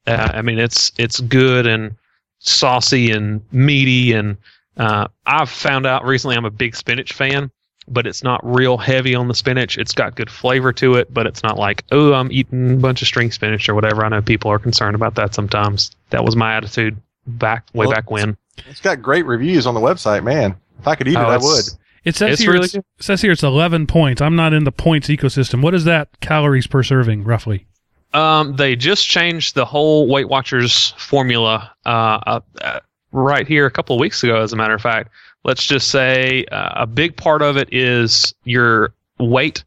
Uh, 0.07 0.31
I 0.35 0.43
mean, 0.43 0.59
it's 0.59 0.93
it's 0.99 1.21
good 1.21 1.67
and 1.67 1.95
saucy 2.39 3.11
and 3.11 3.43
meaty, 3.53 4.13
and 4.13 4.37
uh, 4.77 5.09
I've 5.27 5.51
found 5.51 5.87
out 5.87 6.05
recently 6.05 6.37
I'm 6.37 6.45
a 6.45 6.51
big 6.51 6.75
spinach 6.75 7.13
fan, 7.13 7.51
but 7.89 8.07
it's 8.07 8.23
not 8.23 8.41
real 8.43 8.77
heavy 8.77 9.15
on 9.15 9.29
the 9.29 9.35
spinach. 9.35 9.79
It's 9.79 9.93
got 9.93 10.17
good 10.17 10.31
flavor 10.31 10.73
to 10.75 10.95
it, 10.97 11.13
but 11.13 11.27
it's 11.27 11.43
not 11.43 11.59
like 11.59 11.85
oh 11.93 12.13
I'm 12.13 12.31
eating 12.33 12.73
a 12.73 12.77
bunch 12.77 13.03
of 13.03 13.09
string 13.09 13.31
spinach 13.31 13.69
or 13.69 13.75
whatever. 13.75 14.05
I 14.05 14.09
know 14.09 14.23
people 14.23 14.51
are 14.51 14.59
concerned 14.59 14.95
about 14.95 15.15
that 15.15 15.35
sometimes. 15.35 15.91
That 16.11 16.25
was 16.25 16.37
my 16.37 16.55
attitude 16.55 17.01
back 17.27 17.67
way 17.73 17.87
Well, 17.87 17.95
back 17.95 18.11
when. 18.11 18.37
It's 18.69 18.81
got 18.81 19.01
great 19.01 19.25
reviews 19.27 19.67
on 19.67 19.75
the 19.75 19.81
website, 19.81 20.25
man. 20.25 20.57
If 20.79 20.89
I 20.89 20.95
could 20.95 21.09
eat 21.09 21.17
Oh, 21.17 21.23
it, 21.23 21.25
I 21.25 21.37
would. 21.39 21.65
It 22.05 22.17
says 22.17 22.35
It's 22.35 22.43
here 22.43 22.53
really 22.53 22.69
it 22.69 22.85
says 22.99 23.21
here 23.21 23.33
it's 23.33 23.43
11 23.43 23.87
points. 23.87 24.23
I'm 24.23 24.37
not 24.37 24.53
in 24.53 24.65
the 24.65 24.73
points 24.73 25.09
ecosystem. 25.09 25.63
What 25.63 25.75
is 25.75 25.85
that 25.85 26.09
calories 26.21 26.67
per 26.67 26.83
serving 26.83 27.25
roughly? 27.25 27.67
Um, 28.13 28.57
they 28.57 28.75
just 28.75 29.07
changed 29.07 29.55
the 29.55 29.65
whole 29.65 30.09
Weight 30.09 30.29
Watchers 30.29 30.95
formula 30.99 31.71
uh, 31.87 31.89
uh, 32.27 32.41
uh, 32.61 32.81
right 33.13 33.47
here 33.47 33.67
a 33.67 33.71
couple 33.71 33.95
of 33.95 34.01
weeks 34.01 34.25
ago, 34.25 34.41
as 34.41 34.53
a 34.53 34.57
matter 34.57 34.75
of 34.75 34.81
fact. 34.81 35.11
Let's 35.45 35.65
just 35.65 35.89
say 35.89 36.45
uh, 36.47 36.83
a 36.83 36.87
big 36.87 37.17
part 37.17 37.43
of 37.43 37.57
it 37.57 37.73
is 37.73 38.35
your 38.45 38.95
weight. 39.19 39.65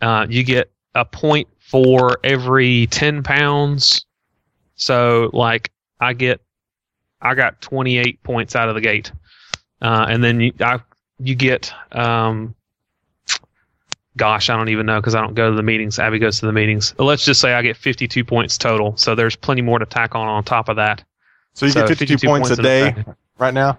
Uh, 0.00 0.26
you 0.28 0.42
get 0.44 0.70
a 0.94 1.04
point 1.04 1.48
for 1.58 2.18
every 2.24 2.86
10 2.88 3.22
pounds. 3.22 4.06
So, 4.76 5.30
like, 5.32 5.70
I 6.00 6.14
get, 6.14 6.40
I 7.20 7.34
got 7.34 7.60
28 7.60 8.22
points 8.22 8.56
out 8.56 8.68
of 8.68 8.74
the 8.74 8.80
gate. 8.80 9.12
Uh, 9.82 10.06
and 10.08 10.24
then 10.24 10.40
you, 10.40 10.52
I, 10.60 10.80
you 11.18 11.34
get, 11.34 11.72
um, 11.92 12.54
gosh, 14.16 14.50
I 14.50 14.56
don't 14.56 14.68
even 14.68 14.86
know 14.86 15.00
because 15.00 15.14
I 15.14 15.20
don't 15.20 15.34
go 15.34 15.50
to 15.50 15.56
the 15.56 15.62
meetings. 15.62 15.98
Abby 15.98 16.18
goes 16.18 16.40
to 16.40 16.46
the 16.46 16.52
meetings. 16.52 16.94
But 16.96 17.04
let's 17.04 17.24
just 17.24 17.40
say 17.40 17.54
I 17.54 17.62
get 17.62 17.76
52 17.76 18.24
points 18.24 18.58
total. 18.58 18.96
So 18.96 19.14
there's 19.14 19.36
plenty 19.36 19.62
more 19.62 19.78
to 19.78 19.86
tack 19.86 20.14
on 20.14 20.26
on 20.26 20.44
top 20.44 20.68
of 20.68 20.76
that. 20.76 21.02
So 21.54 21.66
you 21.66 21.72
So 21.72 21.80
get 21.80 21.88
52, 21.88 22.14
52 22.14 22.26
points, 22.26 22.48
points 22.48 22.58
a 22.58 22.62
in 22.62 22.66
a 22.66 22.92
day 22.92 23.04
right 23.38 23.54
now. 23.54 23.78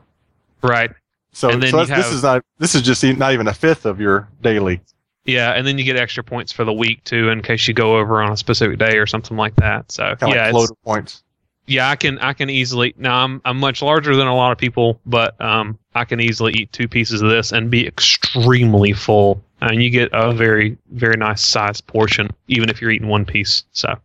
Right. 0.61 0.91
So, 1.33 1.51
so 1.51 1.57
that's- 1.57 1.89
this 1.89 2.13
is 2.13 2.23
not 2.23 2.43
this 2.59 2.75
is 2.75 2.81
just 2.81 3.03
not 3.03 3.33
even 3.33 3.47
a 3.47 3.53
fifth 3.53 3.86
of 3.86 3.99
your 3.99 4.29
daily. 4.41 4.81
Yeah, 5.25 5.51
and 5.51 5.65
then 5.65 5.77
you 5.79 5.83
get 5.83 5.97
extra 5.97 6.23
points 6.23 6.51
for 6.51 6.63
the 6.63 6.71
week 6.71 7.03
too, 7.03 7.29
in 7.29 7.41
case 7.41 7.67
you 7.67 7.73
go 7.73 7.97
over 7.97 8.21
on 8.21 8.31
a 8.31 8.38
specific 8.38 8.77
day 8.77 8.97
or 8.99 9.07
something 9.07 9.36
like 9.36 9.55
that. 9.55 9.91
So 9.91 10.03
Kind 10.15 10.23
of 10.23 10.29
yeah, 10.29 10.43
like 10.43 10.51
floater 10.51 10.75
points. 10.86 11.23
Yeah, 11.68 11.89
I 11.89 11.95
can 11.95 12.20
I 12.20 12.34
can 12.34 12.49
easily. 12.49 12.93
Now 12.97 13.24
I'm 13.24 13.41
I'm 13.45 13.57
much 13.57 13.82
larger 13.82 14.16
than 14.16 14.28
a 14.28 14.36
lot 14.36 14.51
of 14.51 14.57
people, 14.57 14.99
but 15.05 15.39
um 15.41 15.78
I 15.93 16.05
can 16.05 16.20
easily 16.20 16.53
eat 16.53 16.72
two 16.72 16.88
pieces 16.88 17.22
of 17.22 17.30
this 17.30 17.51
and 17.51 17.70
be 17.72 17.88
extremely 17.88 18.93
full, 18.93 19.43
and 19.61 19.82
you 19.82 19.89
get 19.89 20.09
a 20.13 20.34
very 20.34 20.78
very 20.91 21.18
nice 21.18 21.41
sized 21.41 21.88
portion, 21.88 22.30
even 22.47 22.70
if 22.70 22.82
you're 22.82 22.91
eating 22.91 23.07
one 23.07 23.26
piece. 23.26 23.63
So 23.72 23.95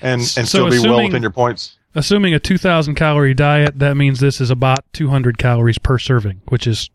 And 0.00 0.20
and 0.20 0.28
So 0.30 0.44
still 0.44 0.70
be 0.70 0.78
well 0.78 1.02
within 1.04 1.22
your 1.22 1.30
points. 1.30 1.76
Assuming 1.94 2.32
a 2.32 2.38
2,000 2.38 2.94
calorie 2.94 3.34
diet, 3.34 3.78
that 3.78 3.98
means 3.98 4.18
this 4.18 4.40
is 4.40 4.48
about 4.48 4.90
200 4.94 5.36
calories 5.36 5.76
per 5.76 5.98
serving, 5.98 6.40
which 6.48 6.66
is 6.66 6.88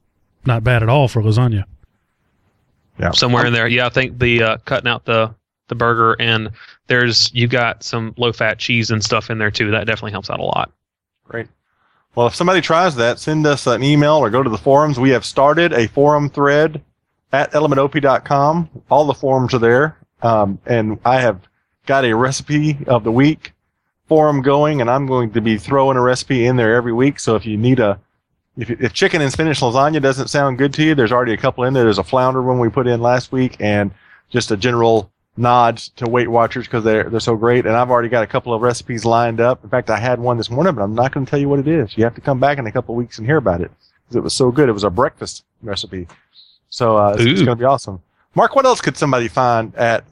not 0.43 0.63
bad 0.63 0.81
at 0.81 0.89
all 0.89 1.07
for 1.07 1.21
lasagna. 1.21 1.65
Yeah. 2.97 3.11
somewhere 3.11 3.45
in 3.45 3.53
there. 3.53 3.67
Yeah, 3.67 3.85
I 3.85 3.89
think 3.89 4.17
the 4.17 4.41
uh, 4.41 4.57
cutting 4.65 4.89
out 4.89 5.05
the 5.05 5.35
the 5.67 5.75
burger 5.75 6.15
and 6.19 6.49
there's 6.87 7.33
you 7.33 7.47
got 7.47 7.83
some 7.83 8.13
low 8.17 8.31
fat 8.31 8.57
cheese 8.59 8.91
and 8.91 9.03
stuff 9.03 9.29
in 9.29 9.37
there 9.37 9.51
too. 9.51 9.71
That 9.71 9.85
definitely 9.85 10.11
helps 10.11 10.29
out 10.29 10.39
a 10.39 10.43
lot. 10.43 10.71
Great. 11.25 11.47
Well, 12.15 12.27
if 12.27 12.35
somebody 12.35 12.61
tries 12.61 12.95
that, 12.95 13.19
send 13.19 13.45
us 13.45 13.67
an 13.67 13.83
email 13.83 14.15
or 14.15 14.29
go 14.29 14.41
to 14.41 14.49
the 14.49 14.57
forums. 14.57 14.99
We 14.99 15.11
have 15.11 15.25
started 15.25 15.73
a 15.73 15.87
forum 15.87 16.29
thread 16.29 16.81
at 17.31 17.51
elementop.com. 17.51 18.69
All 18.89 19.05
the 19.05 19.13
forums 19.13 19.53
are 19.53 19.59
there. 19.59 19.97
Um, 20.23 20.59
and 20.65 20.99
I 21.05 21.19
have 21.19 21.47
got 21.85 22.05
a 22.05 22.13
recipe 22.13 22.77
of 22.87 23.03
the 23.03 23.11
week 23.11 23.53
forum 24.07 24.41
going, 24.41 24.81
and 24.81 24.89
I'm 24.89 25.05
going 25.05 25.31
to 25.33 25.41
be 25.41 25.57
throwing 25.57 25.97
a 25.97 26.01
recipe 26.01 26.45
in 26.45 26.55
there 26.55 26.75
every 26.75 26.93
week. 26.93 27.19
So 27.19 27.35
if 27.35 27.45
you 27.45 27.57
need 27.57 27.79
a, 27.79 27.99
if, 28.57 28.69
if 28.69 28.93
chicken 28.93 29.21
and 29.21 29.31
spinach 29.31 29.59
lasagna 29.59 30.01
doesn't 30.01 30.29
sound 30.29 30.57
good 30.57 30.73
to 30.75 30.83
you, 30.83 30.95
there's 30.95 31.11
already 31.11 31.33
a 31.33 31.37
couple 31.37 31.65
in 31.65 31.73
there. 31.73 31.83
There's 31.83 31.99
a 31.99 32.03
flounder 32.03 32.41
one 32.41 32.59
we 32.59 32.69
put 32.69 32.87
in 32.87 33.01
last 33.01 33.31
week, 33.31 33.57
and 33.59 33.91
just 34.29 34.49
a 34.51 34.57
general 34.57 35.11
nod 35.37 35.77
to 35.77 36.09
Weight 36.09 36.27
Watchers 36.27 36.65
because 36.65 36.83
they're 36.83 37.09
they're 37.09 37.19
so 37.19 37.35
great. 37.35 37.65
And 37.65 37.75
I've 37.75 37.89
already 37.89 38.09
got 38.09 38.23
a 38.23 38.27
couple 38.27 38.53
of 38.53 38.61
recipes 38.61 39.05
lined 39.05 39.39
up. 39.39 39.63
In 39.63 39.69
fact, 39.69 39.89
I 39.89 39.97
had 39.97 40.19
one 40.19 40.37
this 40.37 40.49
morning, 40.49 40.73
but 40.73 40.81
I'm 40.81 40.95
not 40.95 41.13
going 41.13 41.25
to 41.25 41.29
tell 41.29 41.39
you 41.39 41.49
what 41.49 41.59
it 41.59 41.67
is. 41.67 41.97
You 41.97 42.03
have 42.03 42.15
to 42.15 42.21
come 42.21 42.39
back 42.39 42.57
in 42.57 42.67
a 42.67 42.71
couple 42.71 42.95
of 42.95 42.97
weeks 42.97 43.17
and 43.17 43.27
hear 43.27 43.37
about 43.37 43.61
it 43.61 43.71
because 44.03 44.15
it 44.15 44.23
was 44.23 44.33
so 44.33 44.51
good. 44.51 44.67
It 44.69 44.73
was 44.73 44.83
a 44.83 44.89
breakfast 44.89 45.45
recipe, 45.61 46.07
so 46.69 46.97
uh, 46.97 47.15
it's, 47.17 47.23
it's 47.23 47.41
going 47.41 47.57
to 47.57 47.61
be 47.61 47.65
awesome. 47.65 48.01
Mark, 48.35 48.55
what 48.55 48.65
else 48.65 48.81
could 48.81 48.97
somebody 48.97 49.27
find 49.27 49.73
at 49.75 50.03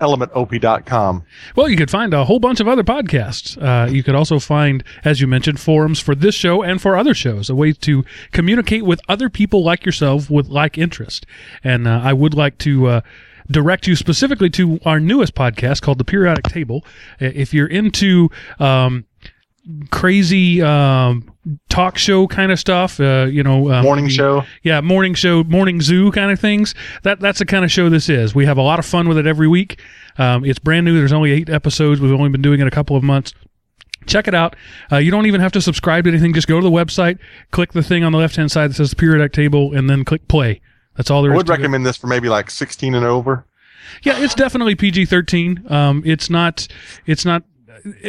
elementop.com? 0.00 1.24
Well, 1.56 1.68
you 1.68 1.76
could 1.76 1.90
find 1.90 2.14
a 2.14 2.24
whole 2.24 2.38
bunch 2.38 2.60
of 2.60 2.68
other 2.68 2.84
podcasts. 2.84 3.60
Uh, 3.60 3.90
you 3.90 4.02
could 4.02 4.14
also 4.14 4.38
find, 4.38 4.84
as 5.04 5.20
you 5.20 5.26
mentioned, 5.26 5.60
forums 5.60 6.00
for 6.00 6.14
this 6.14 6.34
show 6.34 6.62
and 6.62 6.80
for 6.80 6.96
other 6.96 7.14
shows, 7.14 7.50
a 7.50 7.54
way 7.54 7.72
to 7.72 8.04
communicate 8.32 8.84
with 8.84 9.00
other 9.08 9.28
people 9.28 9.62
like 9.64 9.84
yourself 9.84 10.30
with 10.30 10.48
like 10.48 10.78
interest. 10.78 11.26
And 11.64 11.86
uh, 11.86 12.00
I 12.02 12.12
would 12.12 12.34
like 12.34 12.58
to. 12.58 12.86
Uh, 12.86 13.00
Direct 13.50 13.86
you 13.86 13.96
specifically 13.96 14.50
to 14.50 14.78
our 14.84 15.00
newest 15.00 15.34
podcast 15.34 15.80
called 15.82 15.98
The 15.98 16.04
Periodic 16.04 16.44
Table. 16.44 16.84
Uh, 17.20 17.26
If 17.34 17.54
you're 17.54 17.66
into 17.66 18.28
um, 18.58 19.04
crazy 19.90 20.62
um, 20.62 21.30
talk 21.68 21.98
show 21.98 22.26
kind 22.26 22.52
of 22.52 22.58
stuff, 22.58 23.00
uh, 23.00 23.26
you 23.30 23.42
know, 23.42 23.70
um, 23.70 23.84
Morning 23.84 24.08
show. 24.08 24.44
yeah, 24.62 24.80
morning 24.80 25.14
show, 25.14 25.44
morning 25.44 25.80
zoo 25.80 26.10
kind 26.12 26.30
of 26.30 26.38
things. 26.40 26.74
That 27.02 27.20
that's 27.20 27.38
the 27.38 27.46
kind 27.46 27.64
of 27.64 27.70
show 27.70 27.88
this 27.88 28.08
is. 28.08 28.34
We 28.34 28.46
have 28.46 28.58
a 28.58 28.62
lot 28.62 28.78
of 28.78 28.86
fun 28.86 29.08
with 29.08 29.18
it 29.18 29.26
every 29.26 29.48
week. 29.48 29.80
Um, 30.18 30.44
it's 30.44 30.58
brand 30.58 30.84
new. 30.84 30.96
There's 30.96 31.12
only 31.12 31.30
eight 31.32 31.48
episodes. 31.48 32.00
We've 32.00 32.12
only 32.12 32.28
been 32.30 32.42
doing 32.42 32.60
it 32.60 32.66
a 32.66 32.70
couple 32.70 32.96
of 32.96 33.02
months. 33.02 33.34
Check 34.06 34.26
it 34.26 34.34
out. 34.34 34.56
Uh, 34.90 34.96
you 34.96 35.10
don't 35.10 35.26
even 35.26 35.40
have 35.40 35.52
to 35.52 35.60
subscribe 35.60 36.04
to 36.04 36.10
anything. 36.10 36.32
Just 36.32 36.48
go 36.48 36.58
to 36.60 36.64
the 36.64 36.70
website, 36.70 37.18
click 37.50 37.72
the 37.72 37.82
thing 37.82 38.04
on 38.04 38.12
the 38.12 38.18
left 38.18 38.36
hand 38.36 38.50
side 38.50 38.70
that 38.70 38.74
says 38.74 38.94
periodic 38.94 39.32
table, 39.32 39.74
and 39.74 39.88
then 39.90 40.04
click 40.04 40.26
play. 40.28 40.60
That's 40.98 41.10
all 41.10 41.22
there 41.22 41.32
I 41.32 41.36
would 41.36 41.46
to 41.46 41.52
it. 41.54 41.56
recommend 41.56 41.86
this 41.86 41.96
for 41.96 42.08
maybe 42.08 42.28
like 42.28 42.50
16 42.50 42.94
and 42.94 43.06
over. 43.06 43.46
Yeah, 44.02 44.22
it's 44.22 44.34
definitely 44.34 44.74
PG 44.74 45.06
thirteen. 45.06 45.64
Um, 45.72 46.02
it's 46.04 46.28
not. 46.28 46.68
It's 47.06 47.24
not. 47.24 47.42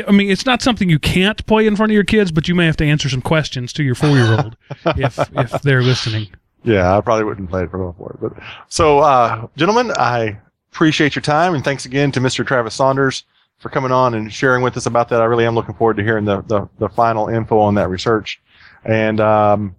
I 0.05 0.11
mean, 0.11 0.29
it's 0.29 0.45
not 0.45 0.61
something 0.61 0.89
you 0.89 0.99
can't 0.99 1.43
play 1.45 1.65
in 1.67 1.77
front 1.77 1.91
of 1.91 1.93
your 1.93 2.03
kids, 2.03 2.31
but 2.33 2.49
you 2.49 2.55
may 2.55 2.65
have 2.65 2.75
to 2.77 2.85
answer 2.85 3.07
some 3.07 3.21
questions 3.21 3.71
to 3.73 3.83
your 3.83 3.95
four 3.95 4.09
year 4.09 4.33
old 4.33 4.57
if 4.97 5.17
if 5.37 5.61
they're 5.61 5.81
listening. 5.81 6.27
Yeah, 6.65 6.97
I 6.97 6.99
probably 6.99 7.23
wouldn't 7.23 7.49
play 7.49 7.63
it 7.63 7.71
for 7.71 7.93
for 7.93 8.11
it. 8.11 8.19
But 8.21 8.43
so, 8.67 8.99
uh, 8.99 9.47
gentlemen, 9.55 9.91
I 9.95 10.37
appreciate 10.73 11.15
your 11.15 11.21
time 11.21 11.55
and 11.55 11.63
thanks 11.63 11.85
again 11.85 12.11
to 12.11 12.19
Mr. 12.19 12.45
Travis 12.45 12.73
Saunders 12.75 13.23
for 13.59 13.69
coming 13.69 13.91
on 13.93 14.13
and 14.15 14.31
sharing 14.33 14.61
with 14.61 14.75
us 14.75 14.85
about 14.85 15.07
that. 15.09 15.21
I 15.21 15.25
really 15.25 15.45
am 15.45 15.55
looking 15.55 15.75
forward 15.75 15.95
to 15.97 16.03
hearing 16.03 16.25
the 16.25 16.41
the, 16.41 16.67
the 16.77 16.89
final 16.89 17.29
info 17.29 17.57
on 17.59 17.75
that 17.75 17.87
research. 17.89 18.41
And 18.83 19.21
um, 19.21 19.75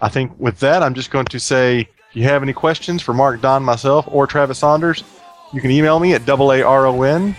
I 0.00 0.10
think 0.10 0.32
with 0.38 0.60
that, 0.60 0.82
I'm 0.82 0.92
just 0.94 1.10
going 1.10 1.26
to 1.26 1.40
say, 1.40 1.88
you 2.18 2.24
have 2.24 2.42
any 2.42 2.52
questions 2.52 3.00
for 3.00 3.14
Mark, 3.14 3.40
Don, 3.40 3.62
myself, 3.62 4.06
or 4.10 4.26
Travis 4.26 4.58
Saunders, 4.58 5.04
you 5.52 5.60
can 5.60 5.70
email 5.70 6.00
me 6.00 6.14
at 6.14 6.26
double 6.26 6.52
A 6.52 6.62
R 6.62 6.86
O 6.86 7.02
N 7.02 7.34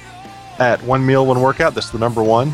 at 0.57 0.81
one 0.83 1.05
meal 1.05 1.25
one 1.25 1.41
workout. 1.41 1.75
That's 1.75 1.89
the 1.89 1.99
number 1.99 2.23
one 2.23 2.53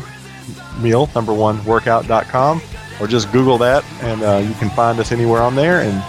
meal 0.80 1.08
number 1.14 1.32
one 1.32 1.64
workout.com 1.64 2.60
or 3.00 3.06
just 3.06 3.30
Google 3.32 3.58
that, 3.58 3.84
and 4.02 4.22
uh, 4.22 4.36
you 4.46 4.54
can 4.54 4.70
find 4.70 4.98
us 4.98 5.12
anywhere 5.12 5.40
on 5.40 5.54
there 5.54 5.80
and 5.80 6.02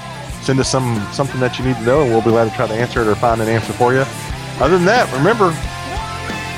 send 0.43 0.59
us 0.59 0.69
some 0.69 1.05
something 1.11 1.39
that 1.39 1.59
you 1.59 1.65
need 1.65 1.75
to 1.75 1.83
know, 1.83 2.01
and 2.01 2.11
we'll 2.11 2.21
be 2.21 2.31
glad 2.31 2.49
to 2.49 2.55
try 2.55 2.67
to 2.67 2.73
answer 2.73 3.01
it 3.01 3.07
or 3.07 3.15
find 3.15 3.39
an 3.41 3.47
answer 3.47 3.73
for 3.73 3.93
you. 3.93 4.03
Other 4.59 4.77
than 4.77 4.85
that, 4.85 5.11
remember 5.13 5.49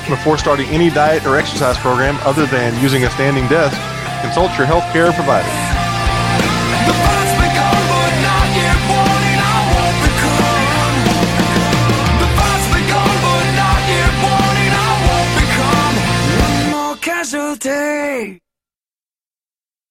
before 0.08 0.38
starting 0.38 0.66
any 0.70 0.90
diet 0.90 1.26
or 1.26 1.36
exercise 1.36 1.76
program 1.78 2.18
other 2.22 2.46
than 2.46 2.80
using 2.82 3.04
a 3.04 3.10
standing 3.10 3.46
desk, 3.48 3.76
consult 4.22 4.56
your 4.56 4.66
healthcare 4.66 5.14
provider. 5.14 5.79
But 17.58 18.40